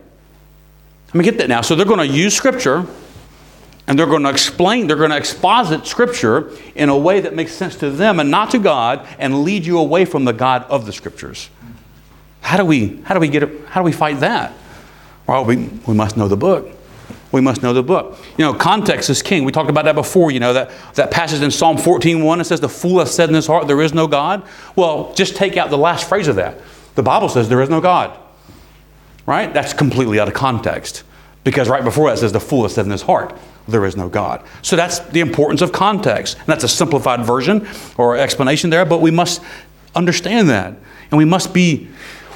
Let 1.09 1.15
me 1.15 1.25
get 1.25 1.39
that 1.39 1.49
now. 1.49 1.63
So 1.63 1.75
they're 1.75 1.87
going 1.87 2.07
to 2.07 2.15
use 2.15 2.37
scripture 2.37 2.87
and 3.89 3.99
they're 3.99 4.07
going 4.07 4.23
to 4.23 4.31
explain, 4.31 4.87
they're 4.87 4.97
going 4.97 5.11
to 5.11 5.17
exposit 5.17 5.85
scripture 5.85 6.53
in 6.77 6.89
a 6.89 6.97
way 6.97 7.19
that 7.21 7.35
makes 7.35 7.53
sense 7.53 7.75
to 7.77 7.91
them 7.91 8.21
and 8.21 8.31
not 8.31 8.53
to 8.53 8.61
God 8.61 9.05
and 9.19 9.43
lead 9.43 9.67
you 9.67 9.79
away 9.79 10.05
from 10.05 10.25
the 10.25 10.33
God 10.33 10.63
of 10.71 10.87
the 10.87 10.93
scriptures. 10.93 11.51
How 12.43 12.57
do 12.57 12.65
we, 12.65 13.01
how 13.03 13.15
do 13.15 13.21
we 13.21 13.29
get 13.29 13.43
it, 13.43 13.67
how 13.67 13.81
do 13.81 13.85
we 13.85 13.93
fight 13.93 14.21
that? 14.21 14.53
Well, 15.27 15.45
we, 15.45 15.57
we 15.89 15.95
must 15.95 16.17
know 16.17 16.29
the 16.29 16.37
book 16.37 16.79
we 17.31 17.41
must 17.41 17.63
know 17.63 17.73
the 17.73 17.83
book. 17.83 18.19
You 18.39 18.45
know, 18.45 18.55
context 18.55 19.11
is 19.11 19.23
king. 19.23 19.45
We 19.45 19.53
talked 19.53 19.69
about 19.69 19.85
that 19.85 19.95
before, 19.95 20.31
you 20.31 20.41
know, 20.41 20.55
that, 20.55 20.71
that 20.95 21.11
passage 21.11 21.43
in 21.43 21.51
Psalm 21.51 21.77
14.1, 21.77 22.41
it 22.41 22.45
says, 22.45 22.61
the 22.61 22.69
fool 22.69 23.01
has 23.01 23.15
said 23.15 23.29
in 23.29 23.35
his 23.35 23.47
heart, 23.47 23.67
there 23.67 23.83
is 23.83 23.93
no 23.93 24.07
God. 24.07 24.43
Well, 24.77 25.13
just 25.15 25.37
take 25.37 25.57
out 25.57 25.71
the 25.71 25.79
last 25.79 26.09
phrase 26.09 26.29
of 26.29 26.37
that. 26.37 26.59
The 26.95 27.03
Bible 27.03 27.29
says 27.29 27.49
there 27.49 27.61
is 27.61 27.69
no 27.69 27.81
God. 27.81 28.19
Right? 29.27 29.53
That's 29.53 29.75
completely 29.75 30.19
out 30.19 30.29
of 30.29 30.35
context. 30.35 31.05
Because 31.45 31.69
right 31.69 31.85
before 31.85 32.11
that 32.11 32.19
says, 32.19 32.33
the 32.33 32.41
fool 32.41 32.65
has 32.65 32.75
said 32.75 32.85
in 32.85 32.91
his 32.91 33.03
heart, 33.03 33.37
there 33.67 33.85
is 33.85 33.97
no 33.97 34.09
God. 34.09 34.45
So 34.63 34.77
that's 34.77 34.99
the 34.99 35.21
importance 35.21 35.61
of 35.61 35.73
context. 35.73 36.37
And 36.37 36.47
that's 36.47 36.65
a 36.65 36.69
simplified 36.69 37.25
version 37.25 37.67
or 37.97 38.17
explanation 38.17 38.71
there, 38.71 38.85
but 38.85 39.01
we 39.01 39.11
must 39.11 39.43
understand 39.95 40.49
that. 40.51 40.75
And 41.11 41.19
we 41.19 41.25
must 41.25 41.55
be 41.55 41.89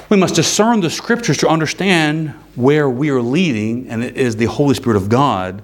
we 0.09 0.17
must 0.17 0.35
discern 0.35 0.81
the 0.81 0.91
scriptures 0.91 1.37
to 1.37 1.47
understand 1.47 2.31
where 2.55 2.87
we 2.87 3.09
are 3.09 3.21
leading, 3.21 3.89
and 3.89 4.03
it 4.03 4.15
is 4.15 4.35
the 4.35 4.45
Holy 4.45 4.75
Spirit 4.75 4.97
of 4.97 5.09
God 5.09 5.63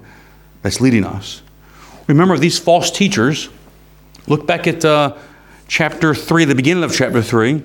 that's 0.63 0.81
leading 0.81 1.05
us. 1.05 1.43
Remember, 2.07 2.35
these 2.35 2.57
false 2.57 2.89
teachers, 2.89 3.49
look 4.27 4.47
back 4.47 4.65
at 4.65 4.83
uh, 4.83 5.15
chapter 5.67 6.15
3, 6.15 6.45
the 6.45 6.55
beginning 6.55 6.83
of 6.83 6.95
chapter 6.95 7.21
3 7.21 7.63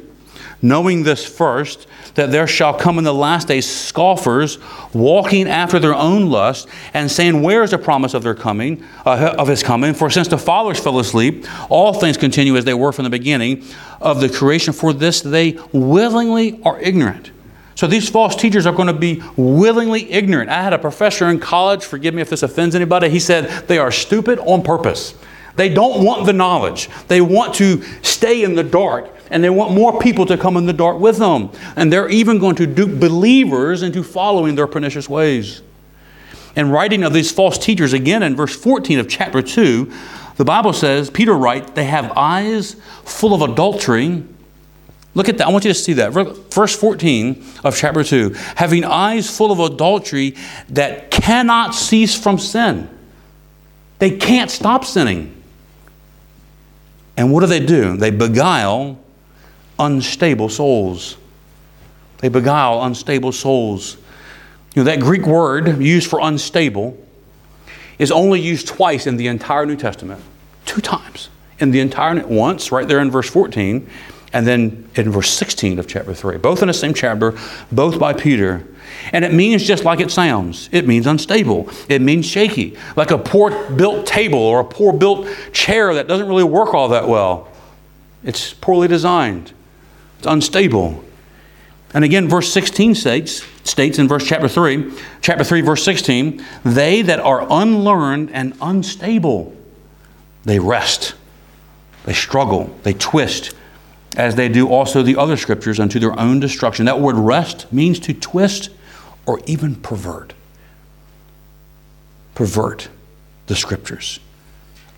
knowing 0.63 1.03
this 1.03 1.25
first, 1.25 1.87
that 2.15 2.31
there 2.31 2.47
shall 2.47 2.75
come 2.75 2.99
in 2.99 3.05
the 3.05 3.15
last 3.15 3.49
days 3.49 3.69
scoffers, 3.69 4.59
walking 4.93 5.49
after 5.49 5.79
their 5.79 5.95
own 5.95 6.31
lust, 6.31 6.69
and 6.93 7.11
saying, 7.11 7.43
Where 7.43 7.63
is 7.63 7.73
the 7.73 7.79
promise 7.79 8.15
of 8.15 8.23
their 8.23 8.35
coming, 8.35 8.85
uh, 9.05 9.35
of 9.39 9.49
his 9.49 9.63
coming? 9.63 9.95
For 9.95 10.11
since 10.11 10.29
the 10.29 10.39
fathers 10.39 10.81
fell 10.81 10.99
asleep, 10.99 11.47
all 11.71 11.93
things 11.93 12.17
continue 12.17 12.57
as 12.57 12.65
they 12.65 12.75
were 12.75 12.93
from 12.93 13.05
the 13.05 13.11
beginning 13.11 13.65
of 14.01 14.21
the 14.21 14.29
creation. 14.29 14.73
For 14.73 14.93
this 14.93 15.21
they 15.21 15.59
willingly 15.73 16.63
are 16.63 16.81
ignorant. 16.81 17.31
So 17.75 17.89
these 17.89 18.09
false 18.09 18.37
teachers 18.37 18.67
are 18.67 18.73
going 18.73 18.87
to 18.87 18.93
be 18.93 19.23
willingly 19.37 20.11
ignorant. 20.11 20.49
I 20.49 20.63
had 20.63 20.73
a 20.73 20.79
professor 20.79 21.29
in 21.29 21.41
college, 21.41 21.85
forgive 21.85 22.15
me 22.15 22.23
if 22.23 22.31
this 22.31 22.43
offends 22.43 22.75
anybody, 22.75 23.09
he 23.11 23.19
said 23.19 23.67
they 23.67 23.79
are 23.79 23.91
stupid 23.91 24.39
on 24.39 24.63
purpose. 24.63 25.15
They 25.57 25.69
don't 25.69 26.05
want 26.05 26.27
the 26.27 26.33
knowledge. 26.33 26.89
They 27.09 27.21
want 27.21 27.55
to 27.57 27.83
stay 28.03 28.43
in 28.43 28.55
the 28.55 28.63
dark 28.63 29.11
and 29.31 29.43
they 29.43 29.51
want 29.51 29.73
more 29.73 29.99
people 30.01 30.27
to 30.27 30.37
come 30.37 30.57
in 30.57 30.67
the 30.67 30.73
dark 30.73 30.99
with 30.99 31.19
them. 31.19 31.51
And 31.77 31.93
they're 31.93 32.09
even 32.09 32.39
going 32.39 32.57
to 32.57 32.67
dupe 32.67 33.01
believers 33.01 33.83
into 33.83 34.03
following 34.03 34.55
their 34.55 34.67
pernicious 34.67 35.09
ways. 35.09 35.63
And 36.57 36.73
writing 36.73 37.03
of 37.03 37.13
these 37.13 37.33
false 37.33 37.59
teachers, 37.59 37.93
again 37.93 38.23
in 38.23 38.37
verse 38.37 38.55
14 38.55 38.99
of 38.99 39.09
chapter 39.09 39.43
2, 39.43 39.93
the 40.37 40.45
Bible 40.45 40.73
says, 40.73 41.11
Peter 41.11 41.35
writes, 41.35 41.71
they 41.73 41.85
have 41.85 42.13
eyes 42.17 42.75
full 43.05 43.35
of 43.35 43.43
adultery. 43.43 44.25
Look 45.15 45.29
at 45.29 45.39
that. 45.39 45.47
I 45.47 45.51
want 45.51 45.65
you 45.65 45.73
to 45.73 45.79
see 45.79 45.95
that. 45.95 46.13
Verse 46.13 46.77
14 46.77 47.45
of 47.63 47.77
chapter 47.77 48.03
2 48.03 48.31
having 48.57 48.85
eyes 48.85 49.35
full 49.35 49.53
of 49.53 49.61
adultery 49.61 50.37
that 50.71 51.11
cannot 51.11 51.75
cease 51.75 52.21
from 52.21 52.39
sin. 52.39 52.91
They 54.01 54.17
can't 54.17 54.51
stop 54.51 54.85
sinning. 54.85 55.43
And 57.17 57.33
what 57.33 57.41
do 57.41 57.47
they 57.47 57.65
do? 57.65 57.97
They 57.97 58.11
beguile 58.11 58.99
unstable 59.79 60.49
souls. 60.49 61.17
They 62.19 62.29
beguile 62.29 62.83
unstable 62.85 63.33
souls. 63.33 63.97
You 64.75 64.83
know, 64.83 64.85
that 64.85 65.01
Greek 65.01 65.27
word 65.27 65.81
used 65.81 66.09
for 66.09 66.21
unstable 66.23 66.99
is 67.99 68.11
only 68.11 68.41
used 68.41 68.67
twice 68.67 69.07
in 69.07 69.17
the 69.17 69.27
entire 69.29 69.67
New 69.67 69.77
Testament. 69.77 70.23
Two 70.67 70.81
times. 70.81 71.29
In 71.61 71.71
the 71.71 71.81
entire, 71.81 72.27
once 72.27 72.73
right 72.73 72.89
there 72.89 72.99
in 72.99 73.11
verse 73.11 73.31
14, 73.31 73.89
and 74.33 74.47
then 74.47 74.89
in 74.97 75.11
verse 75.11 75.31
16 75.31 75.79
of 75.79 75.87
chapter 75.87 76.13
3. 76.13 76.39
Both 76.39 76.61
in 76.63 76.69
the 76.69 76.75
same 76.75 76.93
chapter, 76.93 77.39
both 77.71 78.01
by 78.01 78.13
Peter. 78.13 78.67
And 79.13 79.25
it 79.25 79.33
means 79.33 79.63
just 79.63 79.85
like 79.85 80.01
it 80.01 80.11
sounds. 80.11 80.69
It 80.73 80.89
means 80.89 81.07
unstable. 81.07 81.69
It 81.89 82.03
means 82.03 82.27
shaky. 82.27 82.77
Like 82.97 83.13
a 83.13 83.19
poor 83.19 83.71
built 83.71 84.07
table 84.07 84.41
or 84.41 84.61
a 84.61 84.65
poor 84.65 84.93
built 84.93 85.29
chair 85.53 85.95
that 85.95 86.09
doesn't 86.09 86.27
really 86.27 86.45
work 86.45 86.75
all 86.75 86.89
that 86.89 87.07
well. 87.07 87.49
It's 88.25 88.53
poorly 88.55 88.89
designed. 88.89 89.53
It's 90.25 90.33
unstable. 90.33 91.05
And 91.93 92.03
again, 92.03 92.31
verse 92.31 92.51
16 92.51 92.95
states, 92.95 93.45
states 93.63 93.99
in 93.99 94.09
verse 94.09 94.27
chapter 94.27 94.49
3, 94.49 94.91
chapter 95.21 95.45
3, 95.45 95.61
verse 95.61 95.85
16, 95.85 96.43
they 96.65 97.03
that 97.03 97.21
are 97.21 97.47
unlearned 97.51 98.31
and 98.31 98.57
unstable, 98.63 99.55
they 100.45 100.59
wrest, 100.59 101.15
they 102.07 102.15
struggle, 102.15 102.75
they 102.85 102.95
twist, 102.95 103.55
as 104.17 104.35
they 104.35 104.49
do 104.49 104.67
also 104.67 105.03
the 105.03 105.15
other 105.19 105.37
scriptures 105.37 105.79
unto 105.79 105.99
their 105.99 106.19
own 106.19 106.41
destruction. 106.41 106.87
That 106.87 107.01
word 107.01 107.17
wrest 107.17 107.71
means 107.71 108.01
to 108.01 108.15
twist 108.15 108.71
or 109.27 109.43
even 109.45 109.75
pervert. 109.75 110.33
Pervert 112.35 112.89
the 113.47 113.57
scriptures. 113.57 114.21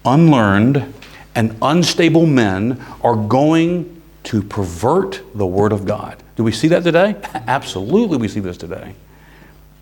Unlearned 0.04 0.94
and 1.34 1.56
unstable 1.62 2.26
men 2.26 2.80
are 3.02 3.16
going 3.16 3.95
to 4.26 4.42
pervert 4.42 5.22
the 5.36 5.46
Word 5.46 5.72
of 5.72 5.84
God. 5.84 6.20
Do 6.34 6.42
we 6.42 6.50
see 6.50 6.68
that 6.68 6.82
today? 6.82 7.14
Absolutely, 7.34 8.18
we 8.18 8.26
see 8.26 8.40
this 8.40 8.56
today. 8.56 8.94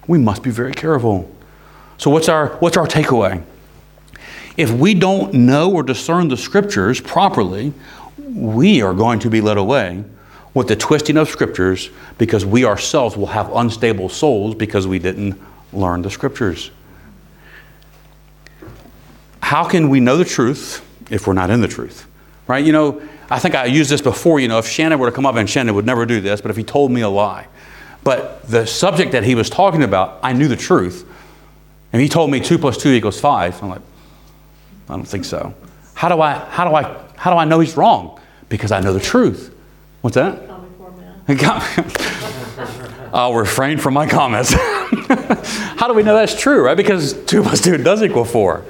We 0.07 0.19
must 0.19 0.43
be 0.43 0.51
very 0.51 0.73
careful. 0.73 1.35
So, 1.97 2.11
what's 2.11 2.29
our, 2.29 2.49
what's 2.57 2.77
our 2.77 2.87
takeaway? 2.87 3.43
If 4.57 4.71
we 4.71 4.95
don't 4.95 5.33
know 5.33 5.73
or 5.73 5.83
discern 5.83 6.29
the 6.29 6.37
Scriptures 6.37 7.01
properly, 7.01 7.73
we 8.19 8.83
are 8.83 8.93
going 8.93 9.19
to 9.21 9.31
be 9.31 9.41
led 9.41 9.57
away 9.57 10.05
with 10.53 10.69
the 10.69 10.77
twisting 10.77 11.17
of 11.17 11.29
Scriptures 11.31 11.89
because 12.19 12.45
we 12.45 12.67
ourselves 12.67 13.17
will 13.17 13.27
have 13.27 13.51
unstable 13.55 14.11
souls 14.11 14.55
because 14.55 14.87
we 14.87 14.99
didn't 14.99 15.41
learn 15.73 16.03
the 16.03 16.11
Scriptures. 16.11 16.71
How 19.41 19.65
can 19.65 19.89
we 19.89 20.01
know 20.01 20.19
the 20.19 20.25
truth 20.25 20.85
if 21.11 21.27
we're 21.27 21.33
not 21.33 21.49
in 21.49 21.63
the 21.63 21.69
truth? 21.69 22.07
Right? 22.47 22.65
You 22.65 22.73
know, 22.73 23.03
I 23.31 23.39
think 23.39 23.55
I 23.55 23.67
used 23.67 23.91
this 23.91 24.01
before, 24.01 24.41
you 24.41 24.49
know, 24.49 24.59
if 24.59 24.67
Shannon 24.67 24.99
were 24.99 25.09
to 25.09 25.15
come 25.15 25.27
up, 25.27 25.37
and 25.37 25.49
Shannon 25.49 25.75
would 25.75 25.87
never 25.87 26.07
do 26.07 26.21
this, 26.21 26.41
but 26.41 26.51
if 26.51 26.57
he 26.57 26.65
told 26.65 26.91
me 26.91 27.01
a 27.01 27.09
lie. 27.09 27.47
But 28.03 28.47
the 28.49 28.67
subject 28.67 29.13
that 29.13 29.25
he 29.25 29.35
was 29.35 29.49
talking 29.49 29.83
about, 29.83 30.21
I 30.23 30.33
knew 30.35 30.49
the 30.49 30.57
truth. 30.57 31.09
And 31.93 32.03
he 32.03 32.09
told 32.09 32.31
me 32.31 32.41
two 32.41 32.59
plus 32.59 32.77
two 32.77 32.91
equals 32.91 33.21
five. 33.21 33.63
I'm 33.63 33.71
like, 33.71 33.81
I 34.89 34.97
don't 34.97 35.07
think 35.07 35.25
so. 35.25 35.55
How 35.95 36.09
do 36.09 36.21
I, 36.21 36.35
how 36.35 36.69
do 36.69 36.75
I, 36.75 37.03
how 37.17 37.33
do 37.33 37.39
I 37.39 37.45
know 37.45 37.61
he's 37.61 37.77
wrong? 37.77 38.21
Because 38.49 38.73
I 38.73 38.81
know 38.81 38.93
the 38.93 39.01
truth. 39.01 39.55
What's 40.03 40.17
that? 40.17 40.51
I'll 43.15 43.35
refrain 43.35 43.79
from 43.79 43.95
my 43.95 44.07
comments. 44.07 44.53
how 44.53 45.87
do 45.87 45.95
we 45.95 46.03
know 46.03 46.15
that's 46.15 46.39
true, 46.39 46.65
right? 46.65 46.77
Because 46.77 47.13
two 47.25 47.43
plus 47.43 47.61
two 47.61 47.79
does 47.79 48.03
equal 48.03 48.25
four. 48.25 48.65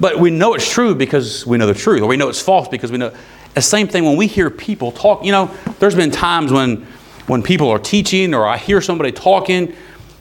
But 0.00 0.18
we 0.18 0.30
know 0.30 0.54
it's 0.54 0.68
true 0.68 0.96
because 0.96 1.46
we 1.46 1.58
know 1.58 1.68
the 1.68 1.74
truth, 1.74 2.02
or 2.02 2.08
we 2.08 2.16
know 2.16 2.28
it's 2.28 2.40
false 2.40 2.66
because 2.66 2.90
we 2.90 2.98
know. 2.98 3.14
The 3.54 3.62
same 3.62 3.88
thing 3.88 4.04
when 4.04 4.16
we 4.16 4.26
hear 4.26 4.50
people 4.50 4.92
talk. 4.92 5.24
You 5.24 5.32
know, 5.32 5.54
there's 5.78 5.94
been 5.94 6.10
times 6.10 6.52
when 6.52 6.86
when 7.26 7.42
people 7.42 7.70
are 7.70 7.78
teaching 7.78 8.34
or 8.34 8.46
I 8.46 8.56
hear 8.56 8.80
somebody 8.80 9.12
talking, 9.12 9.74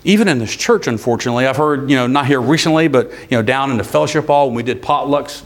even 0.04 0.28
in 0.28 0.40
this 0.40 0.56
church, 0.56 0.88
unfortunately, 0.88 1.46
I've 1.46 1.58
heard, 1.58 1.90
you 1.90 1.96
know, 1.96 2.08
not 2.08 2.26
here 2.26 2.42
recently, 2.42 2.88
but, 2.88 3.12
you 3.30 3.38
know, 3.38 3.42
down 3.42 3.72
in 3.72 3.78
the 3.78 3.84
fellowship 3.84 4.28
hall 4.28 4.48
when 4.48 4.56
we 4.56 4.64
did 4.64 4.82
potlucks, 4.82 5.44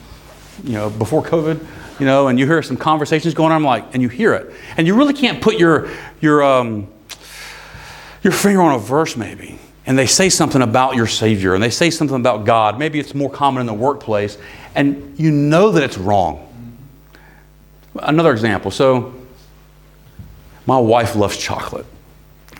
you 0.64 0.74
know, 0.74 0.90
before 0.90 1.24
COVID, 1.24 1.66
you 2.00 2.06
know, 2.06 2.28
and 2.28 2.40
you 2.40 2.46
hear 2.46 2.62
some 2.62 2.78
conversations 2.78 3.34
going 3.34 3.52
on, 3.52 3.58
I'm 3.58 3.66
like, 3.66 3.94
and 3.94 4.02
you 4.02 4.10
hear 4.10 4.34
it. 4.34 4.54
And 4.78 4.88
you 4.88 4.96
really 4.96 5.14
can't 5.14 5.42
put 5.42 5.58
your, 5.58 5.90
your, 6.22 6.44
um, 6.44 6.88
your 8.24 8.34
finger 8.34 8.62
on 8.62 8.76
a 8.76 8.80
verse 8.80 9.18
maybe. 9.18 9.60
And 9.86 9.98
they 9.98 10.08
say 10.08 10.30
something 10.30 10.62
about 10.62 10.96
your 10.96 11.08
Savior 11.08 11.54
and 11.54 11.62
they 11.62 11.70
say 11.70 11.90
something 11.90 12.16
about 12.16 12.46
God. 12.46 12.80
Maybe 12.80 13.00
it's 13.00 13.14
more 13.14 13.30
common 13.30 13.62
in 13.62 13.68
the 13.68 13.74
workplace. 13.74 14.38
And 14.74 15.18
you 15.20 15.32
know 15.32 15.72
that 15.72 15.84
it's 15.84 15.98
wrong. 15.98 16.45
Another 18.02 18.32
example. 18.32 18.72
So, 18.72 19.14
my 20.66 20.78
wife 20.78 21.16
loves 21.16 21.38
chocolate 21.38 21.86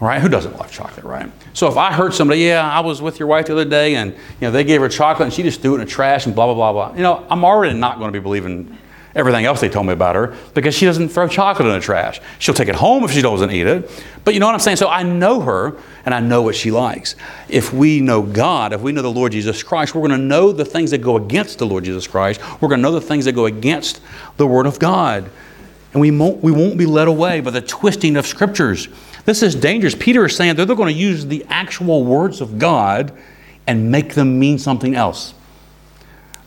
right? 0.02 0.22
Who 0.22 0.30
doesn't 0.30 0.58
love 0.58 0.72
chocolate, 0.72 1.06
right? 1.06 1.32
So 1.54 1.68
if 1.68 1.78
I 1.78 1.94
heard 1.94 2.14
somebody, 2.14 2.42
yeah, 2.42 2.70
I 2.70 2.82
was 2.82 3.02
with 3.02 3.20
your 3.20 3.28
wife 3.28 3.46
the 3.48 3.54
other 3.54 3.66
day 3.66 3.96
and 3.96 4.12
you 4.12 4.20
know 4.42 4.52
they 4.52 4.64
gave 4.64 4.82
her 4.82 4.90
chocolate 4.90 5.28
and 5.28 5.34
she 5.34 5.44
just 5.44 5.62
threw 5.62 5.72
it 5.72 5.76
in 5.76 5.86
the 5.86 5.92
trash 5.92 6.26
and 6.26 6.36
blah 6.36 6.46
blah 6.46 6.54
blah 6.54 6.74
blah. 6.74 6.96
You 6.96 7.04
know, 7.04 7.26
I'm 7.30 7.46
already 7.46 7.78
not 7.78 7.98
going 7.98 8.12
to 8.12 8.20
be 8.20 8.22
believing 8.22 8.78
everything 9.16 9.46
else 9.46 9.62
they 9.62 9.70
told 9.70 9.88
me 9.88 9.94
about 9.94 10.16
her 10.16 10.36
because 10.54 10.76
she 10.76 10.86
doesn't 10.86 11.08
throw 11.10 11.28
chocolate 11.28 11.68
in 11.68 11.74
the 11.74 11.80
trash. 11.80 12.20
She'll 12.38 12.54
take 12.54 12.68
it 12.68 12.76
home 12.76 13.04
if 13.06 13.12
she 13.12 13.22
doesn't 13.22 13.50
eat 13.50 13.66
it. 13.66 13.90
But 14.26 14.34
you 14.34 14.40
know 14.42 14.46
what 14.46 14.54
I'm 14.54 14.60
saying? 14.60 14.78
So 14.78 14.90
I 14.90 15.04
know 15.04 15.40
her 15.42 15.78
and 16.06 16.14
I 16.14 16.20
know 16.20 16.42
what 16.42 16.56
she 16.56 16.70
likes. 16.70 17.16
If 17.48 17.74
we 17.74 18.02
know 18.02 18.22
God, 18.22 18.74
if 18.74 18.82
we 18.82 18.92
know 18.92 19.02
the 19.02 19.10
Lord 19.10 19.32
Jesus 19.32 19.64
Christ, 19.64 19.96
we're 19.96 20.08
going 20.08 20.20
to 20.20 20.26
know 20.26 20.52
the 20.52 20.66
things 20.66 20.92
that 20.92 20.98
go 21.00 21.16
against 21.16 21.58
the 21.60 21.66
Lord 21.66 21.86
Jesus 21.86 22.06
Christ. 22.08 22.42
We're 22.62 22.68
going 22.68 22.80
to 22.80 22.84
know 22.84 22.92
the 22.92 23.02
things 23.02 23.26
that 23.26 23.32
go 23.32 23.46
against 23.46 24.02
the 24.36 24.46
Word 24.46 24.66
of 24.66 24.80
God. 24.80 25.30
And 25.94 26.02
we 26.02 26.12
won't, 26.12 26.44
we 26.44 26.52
won't 26.52 26.78
be 26.78 26.86
led 26.86 27.08
away 27.08 27.40
by 27.40 27.52
the 27.52 27.62
twisting 27.62 28.18
of 28.18 28.28
scriptures. 28.28 28.90
This 29.24 29.42
is 29.42 29.56
dangerous. 29.56 29.96
Peter 29.96 30.26
is 30.26 30.36
saying 30.36 30.58
that 30.58 30.66
they're 30.66 30.76
going 30.76 30.94
to 30.94 31.00
use 31.00 31.26
the 31.26 31.46
actual 31.48 32.04
words 32.04 32.42
of 32.42 32.60
God 32.60 33.14
and 33.66 33.92
make 33.92 34.14
them 34.14 34.38
mean 34.38 34.60
something 34.60 34.94
else. 34.94 35.34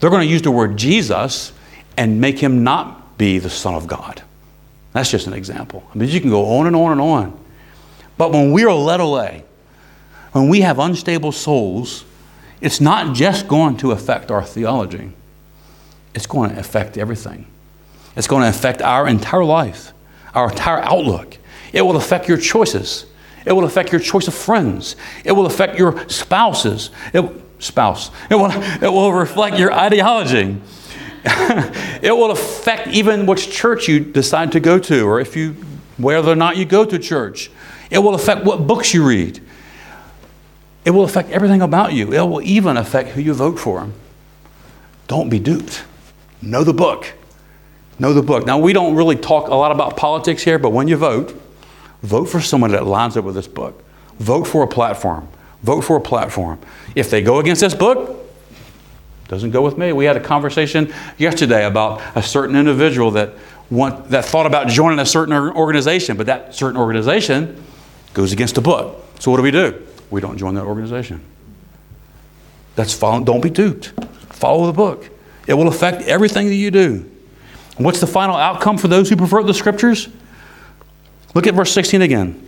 They're 0.00 0.10
going 0.10 0.26
to 0.26 0.30
use 0.30 0.42
the 0.42 0.50
word 0.50 0.76
Jesus 0.76 1.52
and 1.98 2.20
make 2.20 2.38
him 2.38 2.62
not 2.62 3.18
be 3.18 3.38
the 3.40 3.50
Son 3.50 3.74
of 3.74 3.88
God. 3.88 4.22
That's 4.92 5.10
just 5.10 5.26
an 5.26 5.32
example. 5.32 5.82
I 5.92 5.98
mean, 5.98 6.08
you 6.08 6.20
can 6.20 6.30
go 6.30 6.58
on 6.58 6.68
and 6.68 6.76
on 6.76 6.92
and 6.92 7.00
on. 7.00 7.38
But 8.16 8.30
when 8.30 8.52
we 8.52 8.64
are 8.64 8.72
led 8.72 9.00
away, 9.00 9.44
when 10.32 10.48
we 10.48 10.60
have 10.60 10.78
unstable 10.78 11.32
souls, 11.32 12.04
it's 12.60 12.80
not 12.80 13.16
just 13.16 13.48
going 13.48 13.76
to 13.78 13.90
affect 13.90 14.30
our 14.30 14.44
theology, 14.44 15.12
it's 16.14 16.26
going 16.26 16.50
to 16.50 16.58
affect 16.58 16.96
everything. 16.96 17.46
It's 18.16 18.28
going 18.28 18.42
to 18.42 18.48
affect 18.48 18.80
our 18.80 19.06
entire 19.08 19.44
life, 19.44 19.92
our 20.34 20.50
entire 20.50 20.80
outlook. 20.80 21.36
It 21.72 21.82
will 21.82 21.96
affect 21.96 22.28
your 22.28 22.38
choices. 22.38 23.06
It 23.44 23.52
will 23.52 23.64
affect 23.64 23.90
your 23.90 24.00
choice 24.00 24.28
of 24.28 24.34
friends. 24.34 24.94
It 25.24 25.32
will 25.32 25.46
affect 25.46 25.78
your 25.78 26.08
spouses. 26.08 26.90
It, 27.12 27.24
spouse. 27.58 28.10
It 28.30 28.36
will, 28.36 28.50
it 28.52 28.92
will 28.92 29.12
reflect 29.12 29.58
your 29.58 29.72
ideology. 29.72 30.60
it 32.02 32.16
will 32.16 32.30
affect 32.30 32.88
even 32.88 33.26
which 33.26 33.50
church 33.50 33.88
you 33.88 34.00
decide 34.00 34.52
to 34.52 34.60
go 34.60 34.78
to, 34.78 35.06
or 35.06 35.20
if 35.20 35.36
you, 35.36 35.52
whether 35.96 36.32
or 36.32 36.36
not 36.36 36.56
you 36.56 36.64
go 36.64 36.84
to 36.84 36.98
church. 36.98 37.50
It 37.90 37.98
will 37.98 38.14
affect 38.14 38.44
what 38.44 38.66
books 38.66 38.92
you 38.92 39.06
read. 39.06 39.40
It 40.84 40.90
will 40.90 41.04
affect 41.04 41.30
everything 41.30 41.62
about 41.62 41.92
you. 41.92 42.12
It 42.12 42.20
will 42.20 42.42
even 42.42 42.76
affect 42.76 43.10
who 43.10 43.20
you 43.20 43.34
vote 43.34 43.58
for. 43.58 43.88
Don't 45.06 45.28
be 45.28 45.38
duped. 45.38 45.84
Know 46.40 46.64
the 46.64 46.74
book. 46.74 47.12
Know 47.98 48.12
the 48.12 48.22
book. 48.22 48.46
Now, 48.46 48.58
we 48.58 48.72
don't 48.72 48.94
really 48.94 49.16
talk 49.16 49.48
a 49.48 49.54
lot 49.54 49.72
about 49.72 49.96
politics 49.96 50.42
here, 50.42 50.58
but 50.58 50.70
when 50.70 50.86
you 50.86 50.96
vote, 50.96 51.34
Vote 52.02 52.26
for 52.26 52.40
someone 52.40 52.70
that 52.72 52.86
lines 52.86 53.16
up 53.16 53.24
with 53.24 53.34
this 53.34 53.48
book. 53.48 53.82
Vote 54.18 54.44
for 54.44 54.62
a 54.62 54.68
platform. 54.68 55.28
Vote 55.62 55.80
for 55.80 55.96
a 55.96 56.00
platform. 56.00 56.58
If 56.94 57.10
they 57.10 57.22
go 57.22 57.40
against 57.40 57.60
this 57.60 57.74
book, 57.74 58.27
doesn't 59.28 59.50
go 59.50 59.62
with 59.62 59.76
me. 59.78 59.92
We 59.92 60.06
had 60.06 60.16
a 60.16 60.20
conversation 60.20 60.92
yesterday 61.18 61.66
about 61.66 62.00
a 62.16 62.22
certain 62.22 62.56
individual 62.56 63.10
that 63.12 63.34
want, 63.70 64.08
that 64.08 64.24
thought 64.24 64.46
about 64.46 64.68
joining 64.68 64.98
a 64.98 65.06
certain 65.06 65.34
organization, 65.34 66.16
but 66.16 66.26
that 66.26 66.54
certain 66.54 66.78
organization 66.78 67.62
goes 68.14 68.32
against 68.32 68.54
the 68.54 68.62
book. 68.62 69.04
So 69.18 69.30
what 69.30 69.36
do 69.36 69.42
we 69.42 69.50
do? 69.50 69.86
We 70.10 70.22
don't 70.22 70.38
join 70.38 70.54
that 70.54 70.64
organization. 70.64 71.22
That's 72.74 72.94
follow, 72.94 73.22
don't 73.22 73.42
be 73.42 73.50
duped. 73.50 73.92
Follow 74.30 74.66
the 74.66 74.72
book. 74.72 75.10
It 75.46 75.54
will 75.54 75.68
affect 75.68 76.02
everything 76.02 76.46
that 76.48 76.54
you 76.54 76.70
do. 76.70 77.10
What's 77.76 78.00
the 78.00 78.06
final 78.06 78.36
outcome 78.36 78.78
for 78.78 78.88
those 78.88 79.08
who 79.08 79.16
prefer 79.16 79.42
the 79.42 79.54
scriptures? 79.54 80.08
Look 81.34 81.46
at 81.46 81.54
verse 81.54 81.72
16 81.72 82.02
again. 82.02 82.47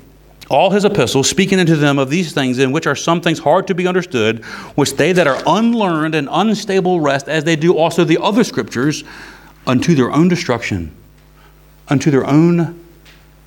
All 0.51 0.71
his 0.71 0.85
epistles, 0.85 1.29
speaking 1.31 1.59
unto 1.61 1.77
them 1.77 1.99
of 1.99 2.11
these 2.11 2.33
things, 2.33 2.59
in 2.59 2.73
which 2.73 2.87
are 2.87 2.97
some 2.97 3.21
things 3.21 3.39
hard 3.39 3.67
to 3.69 3.75
be 3.75 3.87
understood, 3.87 4.45
which 4.75 4.95
they 4.95 5.13
that 5.13 5.27
are 5.27 5.43
unlearned 5.47 6.15
and 6.15 6.29
unstable 6.31 7.01
wrest, 7.01 7.29
as 7.29 7.45
they 7.45 7.57
do 7.57 7.79
also 7.79 8.05
the 8.05 8.19
other 8.21 8.45
scriptures, 8.45 9.05
unto 9.67 9.95
their 9.95 10.11
own 10.11 10.29
destruction. 10.29 10.95
Unto 11.89 12.11
their 12.11 12.27
own 12.27 12.85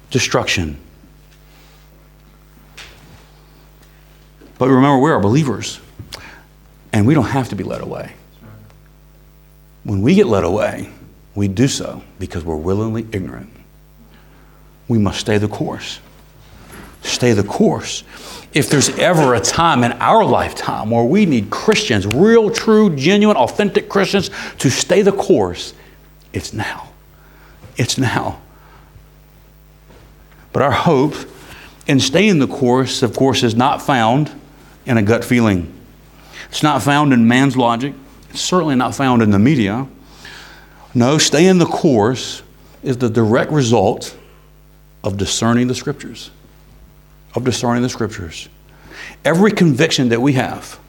destruction. 0.10 0.78
But 4.58 4.70
remember, 4.70 5.00
we 5.00 5.12
are 5.12 5.20
believers, 5.20 5.80
and 6.94 7.06
we 7.06 7.14
don't 7.14 7.26
have 7.26 7.50
to 7.50 7.56
be 7.56 7.64
led 7.64 7.82
away. 7.82 8.14
When 9.84 10.02
we 10.02 10.16
get 10.16 10.28
led 10.28 10.46
away, 10.46 10.90
we 11.36 11.50
do 11.50 11.68
so 11.68 12.02
because 12.18 12.46
we're 12.46 12.56
willingly 12.56 13.06
ignorant 13.12 13.50
we 14.88 14.98
must 14.98 15.20
stay 15.20 15.38
the 15.38 15.48
course. 15.48 16.00
Stay 17.04 17.34
the 17.34 17.44
course. 17.44 18.04
If 18.54 18.70
there's 18.70 18.90
ever 18.98 19.36
a 19.36 19.40
time 19.40 19.84
in 19.84 19.92
our 19.94 20.24
lifetime 20.24 20.90
where 20.90 21.04
we 21.04 21.26
need 21.26 21.50
Christians, 21.50 22.08
real, 22.08 22.50
true, 22.50 22.96
genuine, 22.96 23.36
authentic 23.38 23.90
Christians, 23.90 24.30
to 24.60 24.70
stay 24.70 25.02
the 25.02 25.12
course, 25.12 25.74
it's 26.32 26.54
now. 26.54 26.90
It's 27.78 27.98
now. 27.98 28.42
But 30.54 30.62
our 30.62 30.72
hope 30.72 31.16
in 31.88 32.00
staying 32.00 32.40
the 32.40 32.48
course, 32.48 33.04
of 33.04 33.16
course, 33.16 33.44
is 33.44 33.56
not 33.56 33.82
found 33.82 34.32
in 34.86 34.98
a 34.98 35.02
gut 35.02 35.26
feeling. 35.26 35.74
It's 36.50 36.64
not 36.64 36.82
found 36.82 37.12
in 37.12 37.28
man's 37.28 37.58
logic. 37.58 37.94
It's 38.30 38.42
certainly 38.42 38.76
not 38.76 38.96
found 38.96 39.22
in 39.22 39.32
the 39.32 39.40
media. 39.40 39.88
No, 40.94 41.18
staying 41.18 41.58
the 41.58 41.66
course 41.66 42.44
is 42.84 42.98
the 42.98 43.10
direct 43.10 43.52
result 43.52 44.16
of 45.04 45.18
discerning 45.18 45.68
the 45.68 45.76
scriptures. 45.76 46.30
Of 47.36 47.44
discerning 47.44 47.82
the 47.82 47.90
scriptures. 47.90 48.48
Every 49.26 49.52
conviction 49.52 50.10
that 50.10 50.22
we 50.22 50.34
have, 50.34 50.80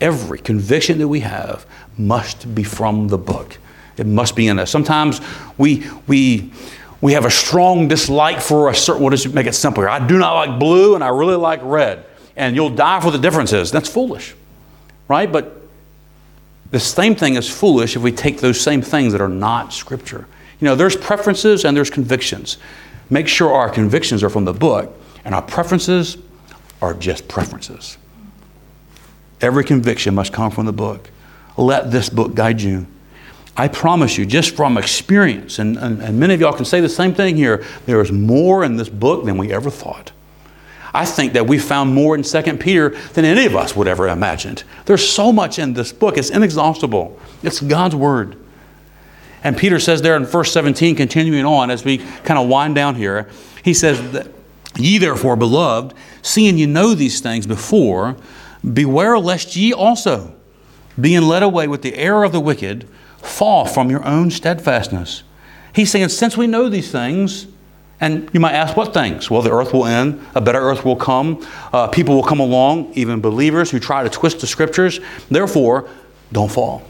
every 0.00 0.38
conviction 0.38 0.98
that 0.98 1.08
we 1.08 1.20
have 1.20 1.66
must 1.98 2.54
be 2.54 2.62
from 2.62 3.08
the 3.08 3.18
book. 3.18 3.58
It 3.96 4.06
must 4.06 4.34
be 4.34 4.48
in 4.48 4.58
us. 4.58 4.70
Sometimes 4.70 5.20
we, 5.58 5.86
we, 6.06 6.52
we 7.00 7.12
have 7.12 7.24
a 7.24 7.30
strong 7.30 7.86
dislike 7.86 8.40
for 8.40 8.70
a 8.70 8.74
certain, 8.74 9.02
we'll 9.02 9.10
just 9.10 9.32
make 9.34 9.46
it 9.46 9.54
simpler. 9.54 9.88
I 9.88 10.04
do 10.04 10.18
not 10.18 10.34
like 10.34 10.58
blue 10.58 10.94
and 10.94 11.04
I 11.04 11.08
really 11.08 11.36
like 11.36 11.60
red. 11.62 12.04
And 12.36 12.56
you'll 12.56 12.70
die 12.70 13.00
for 13.00 13.10
the 13.10 13.18
differences. 13.18 13.70
That's 13.70 13.88
foolish, 13.88 14.34
right? 15.06 15.30
But 15.30 15.62
the 16.70 16.80
same 16.80 17.14
thing 17.14 17.36
is 17.36 17.48
foolish 17.48 17.94
if 17.94 18.02
we 18.02 18.10
take 18.10 18.40
those 18.40 18.60
same 18.60 18.82
things 18.82 19.12
that 19.12 19.20
are 19.20 19.28
not 19.28 19.72
Scripture. 19.72 20.26
You 20.60 20.64
know, 20.64 20.74
there's 20.74 20.96
preferences 20.96 21.64
and 21.64 21.76
there's 21.76 21.90
convictions. 21.90 22.58
Make 23.10 23.28
sure 23.28 23.52
our 23.52 23.68
convictions 23.68 24.24
are 24.24 24.30
from 24.30 24.44
the 24.44 24.52
book 24.52 24.92
and 25.24 25.34
our 25.34 25.42
preferences 25.42 26.18
are 26.80 26.94
just 26.94 27.28
preferences. 27.28 27.96
Every 29.40 29.64
conviction 29.64 30.14
must 30.14 30.32
come 30.32 30.50
from 30.50 30.66
the 30.66 30.72
book. 30.72 31.10
Let 31.56 31.90
this 31.90 32.08
book 32.08 32.34
guide 32.34 32.60
you. 32.60 32.86
I 33.56 33.68
promise 33.68 34.18
you, 34.18 34.26
just 34.26 34.56
from 34.56 34.76
experience, 34.76 35.58
and, 35.58 35.76
and, 35.76 36.02
and, 36.02 36.18
many 36.18 36.34
of 36.34 36.40
y'all 36.40 36.52
can 36.52 36.64
say 36.64 36.80
the 36.80 36.88
same 36.88 37.14
thing 37.14 37.36
here, 37.36 37.64
there 37.86 38.00
is 38.00 38.10
more 38.10 38.64
in 38.64 38.76
this 38.76 38.88
book 38.88 39.24
than 39.24 39.38
we 39.38 39.52
ever 39.52 39.70
thought. 39.70 40.10
I 40.92 41.04
think 41.04 41.34
that 41.34 41.46
we 41.46 41.58
found 41.58 41.94
more 41.94 42.16
in 42.16 42.22
2 42.22 42.56
Peter 42.56 42.90
than 43.12 43.24
any 43.24 43.46
of 43.46 43.54
us 43.54 43.76
would 43.76 43.86
ever 43.86 44.08
imagined. 44.08 44.64
There's 44.86 45.08
so 45.08 45.32
much 45.32 45.60
in 45.60 45.74
this 45.74 45.92
book, 45.92 46.18
it's 46.18 46.30
inexhaustible. 46.30 47.18
It's 47.42 47.60
God's 47.60 47.94
Word. 47.94 48.36
And 49.44 49.56
Peter 49.56 49.78
says 49.78 50.02
there 50.02 50.16
in 50.16 50.24
verse 50.24 50.50
17, 50.52 50.96
continuing 50.96 51.44
on 51.44 51.70
as 51.70 51.84
we 51.84 51.98
kind 51.98 52.38
of 52.38 52.48
wind 52.48 52.74
down 52.74 52.96
here, 52.96 53.28
he 53.62 53.74
says, 53.74 54.00
that, 54.12 54.26
Ye 54.76 54.98
therefore, 54.98 55.36
beloved, 55.36 55.94
seeing 56.22 56.58
ye 56.58 56.66
know 56.66 56.94
these 56.94 57.20
things 57.20 57.46
before, 57.46 58.16
beware 58.72 59.18
lest 59.18 59.56
ye 59.56 59.72
also, 59.72 60.34
being 61.00 61.22
led 61.22 61.42
away 61.42 61.68
with 61.68 61.82
the 61.82 61.94
error 61.96 62.24
of 62.24 62.32
the 62.32 62.40
wicked, 62.40 62.88
fall 63.18 63.66
from 63.66 63.90
your 63.90 64.04
own 64.04 64.30
steadfastness. 64.30 65.22
He's 65.72 65.90
saying, 65.90 66.08
since 66.08 66.36
we 66.36 66.46
know 66.46 66.68
these 66.68 66.90
things, 66.90 67.46
and 68.00 68.28
you 68.32 68.40
might 68.40 68.52
ask, 68.52 68.76
what 68.76 68.92
things? 68.92 69.30
Well, 69.30 69.42
the 69.42 69.52
earth 69.52 69.72
will 69.72 69.86
end, 69.86 70.24
a 70.34 70.40
better 70.40 70.58
earth 70.60 70.84
will 70.84 70.96
come, 70.96 71.46
uh, 71.72 71.88
people 71.88 72.14
will 72.14 72.24
come 72.24 72.40
along, 72.40 72.92
even 72.94 73.20
believers 73.20 73.70
who 73.70 73.78
try 73.78 74.02
to 74.02 74.10
twist 74.10 74.40
the 74.40 74.46
scriptures. 74.46 75.00
Therefore, 75.30 75.88
don't 76.32 76.50
fall. 76.50 76.82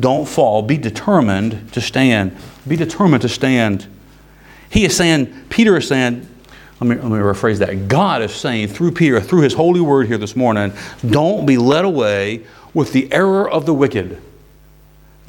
Don't 0.00 0.26
fall. 0.26 0.62
Be 0.62 0.76
determined 0.76 1.72
to 1.72 1.80
stand. 1.80 2.36
Be 2.66 2.76
determined 2.76 3.22
to 3.22 3.28
stand. 3.28 3.86
He 4.68 4.84
is 4.84 4.96
saying, 4.96 5.32
Peter 5.48 5.76
is 5.76 5.88
saying, 5.88 6.28
let 6.80 6.88
me, 6.88 6.96
let 6.96 7.04
me 7.04 7.18
rephrase 7.18 7.58
that. 7.58 7.88
God 7.88 8.22
is 8.22 8.34
saying 8.34 8.68
through 8.68 8.92
Peter, 8.92 9.20
through 9.20 9.42
his 9.42 9.54
holy 9.54 9.80
word 9.80 10.08
here 10.08 10.18
this 10.18 10.36
morning, 10.36 10.72
don't 11.08 11.46
be 11.46 11.56
led 11.56 11.84
away 11.84 12.44
with 12.74 12.92
the 12.92 13.10
error 13.12 13.48
of 13.48 13.64
the 13.64 13.72
wicked. 13.72 14.20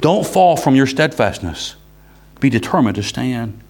Don't 0.00 0.26
fall 0.26 0.56
from 0.56 0.74
your 0.74 0.86
steadfastness. 0.86 1.76
Be 2.40 2.50
determined 2.50 2.96
to 2.96 3.02
stand. 3.02 3.60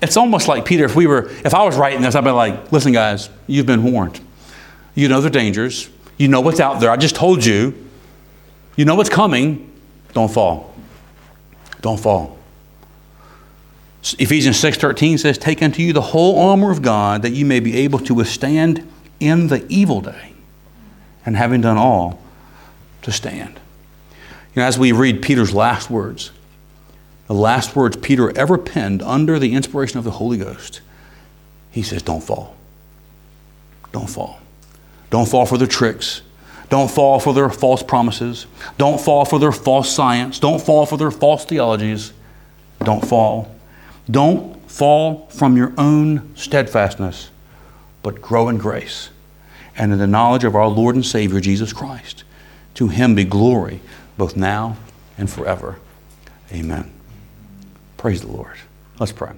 It's 0.00 0.16
almost 0.16 0.48
like 0.48 0.64
Peter, 0.64 0.84
if 0.84 0.94
we 0.94 1.06
were, 1.06 1.28
if 1.44 1.54
I 1.54 1.64
was 1.64 1.76
writing 1.76 2.02
this, 2.02 2.14
I'd 2.14 2.24
be 2.24 2.30
like, 2.30 2.70
listen, 2.70 2.92
guys, 2.92 3.28
you've 3.46 3.66
been 3.66 3.82
warned. 3.82 4.20
You 4.94 5.08
know 5.08 5.20
the 5.20 5.30
dangers. 5.30 5.90
You 6.16 6.28
know 6.28 6.40
what's 6.40 6.60
out 6.60 6.80
there. 6.80 6.90
I 6.90 6.96
just 6.96 7.16
told 7.16 7.44
you. 7.44 7.74
You 8.76 8.84
know 8.84 8.94
what's 8.94 9.08
coming. 9.08 9.72
Don't 10.12 10.30
fall. 10.30 10.74
Don't 11.80 11.98
fall. 11.98 12.38
Ephesians 14.18 14.58
6:13 14.58 15.16
says, 15.16 15.38
"Take 15.38 15.62
unto 15.62 15.80
you 15.82 15.92
the 15.92 16.02
whole 16.02 16.38
armor 16.38 16.70
of 16.70 16.82
God, 16.82 17.22
that 17.22 17.32
you 17.32 17.46
may 17.46 17.58
be 17.58 17.76
able 17.78 17.98
to 18.00 18.14
withstand 18.14 18.86
in 19.18 19.48
the 19.48 19.64
evil 19.68 20.02
day, 20.02 20.34
and 21.24 21.36
having 21.36 21.62
done 21.62 21.78
all, 21.78 22.18
to 23.02 23.10
stand." 23.10 23.60
You 24.54 24.60
know, 24.60 24.68
as 24.68 24.78
we 24.78 24.92
read 24.92 25.22
Peter's 25.22 25.54
last 25.54 25.90
words, 25.90 26.30
the 27.28 27.34
last 27.34 27.74
words 27.74 27.96
Peter 27.96 28.36
ever 28.36 28.58
penned 28.58 29.02
under 29.02 29.38
the 29.38 29.54
inspiration 29.54 29.98
of 29.98 30.04
the 30.04 30.12
Holy 30.12 30.36
Ghost, 30.36 30.80
he 31.70 31.82
says, 31.82 32.02
"Don't 32.02 32.22
fall. 32.22 32.54
Don't 33.90 34.10
fall. 34.10 34.38
Don't 35.08 35.28
fall 35.28 35.46
for 35.46 35.56
their 35.56 35.66
tricks. 35.66 36.20
Don't 36.68 36.90
fall 36.90 37.20
for 37.20 37.32
their 37.32 37.48
false 37.48 37.82
promises. 37.82 38.46
Don't 38.76 39.00
fall 39.00 39.24
for 39.24 39.38
their 39.38 39.52
false 39.52 39.88
science. 39.88 40.38
Don't 40.38 40.60
fall 40.60 40.84
for 40.84 40.98
their 40.98 41.10
false 41.10 41.44
theologies. 41.44 42.12
Don't 42.84 43.06
fall." 43.06 43.48
Don't 44.10 44.70
fall 44.70 45.26
from 45.28 45.56
your 45.56 45.72
own 45.78 46.34
steadfastness, 46.36 47.30
but 48.02 48.20
grow 48.20 48.48
in 48.48 48.58
grace 48.58 49.10
and 49.76 49.92
in 49.92 49.98
the 49.98 50.06
knowledge 50.06 50.44
of 50.44 50.54
our 50.54 50.68
Lord 50.68 50.94
and 50.94 51.04
Savior 51.04 51.40
Jesus 51.40 51.72
Christ. 51.72 52.24
To 52.74 52.88
him 52.88 53.14
be 53.14 53.24
glory 53.24 53.80
both 54.16 54.36
now 54.36 54.76
and 55.16 55.30
forever. 55.30 55.78
Amen. 56.52 56.92
Praise 57.96 58.20
the 58.20 58.28
Lord. 58.28 58.56
Let's 58.98 59.12
pray. 59.12 59.32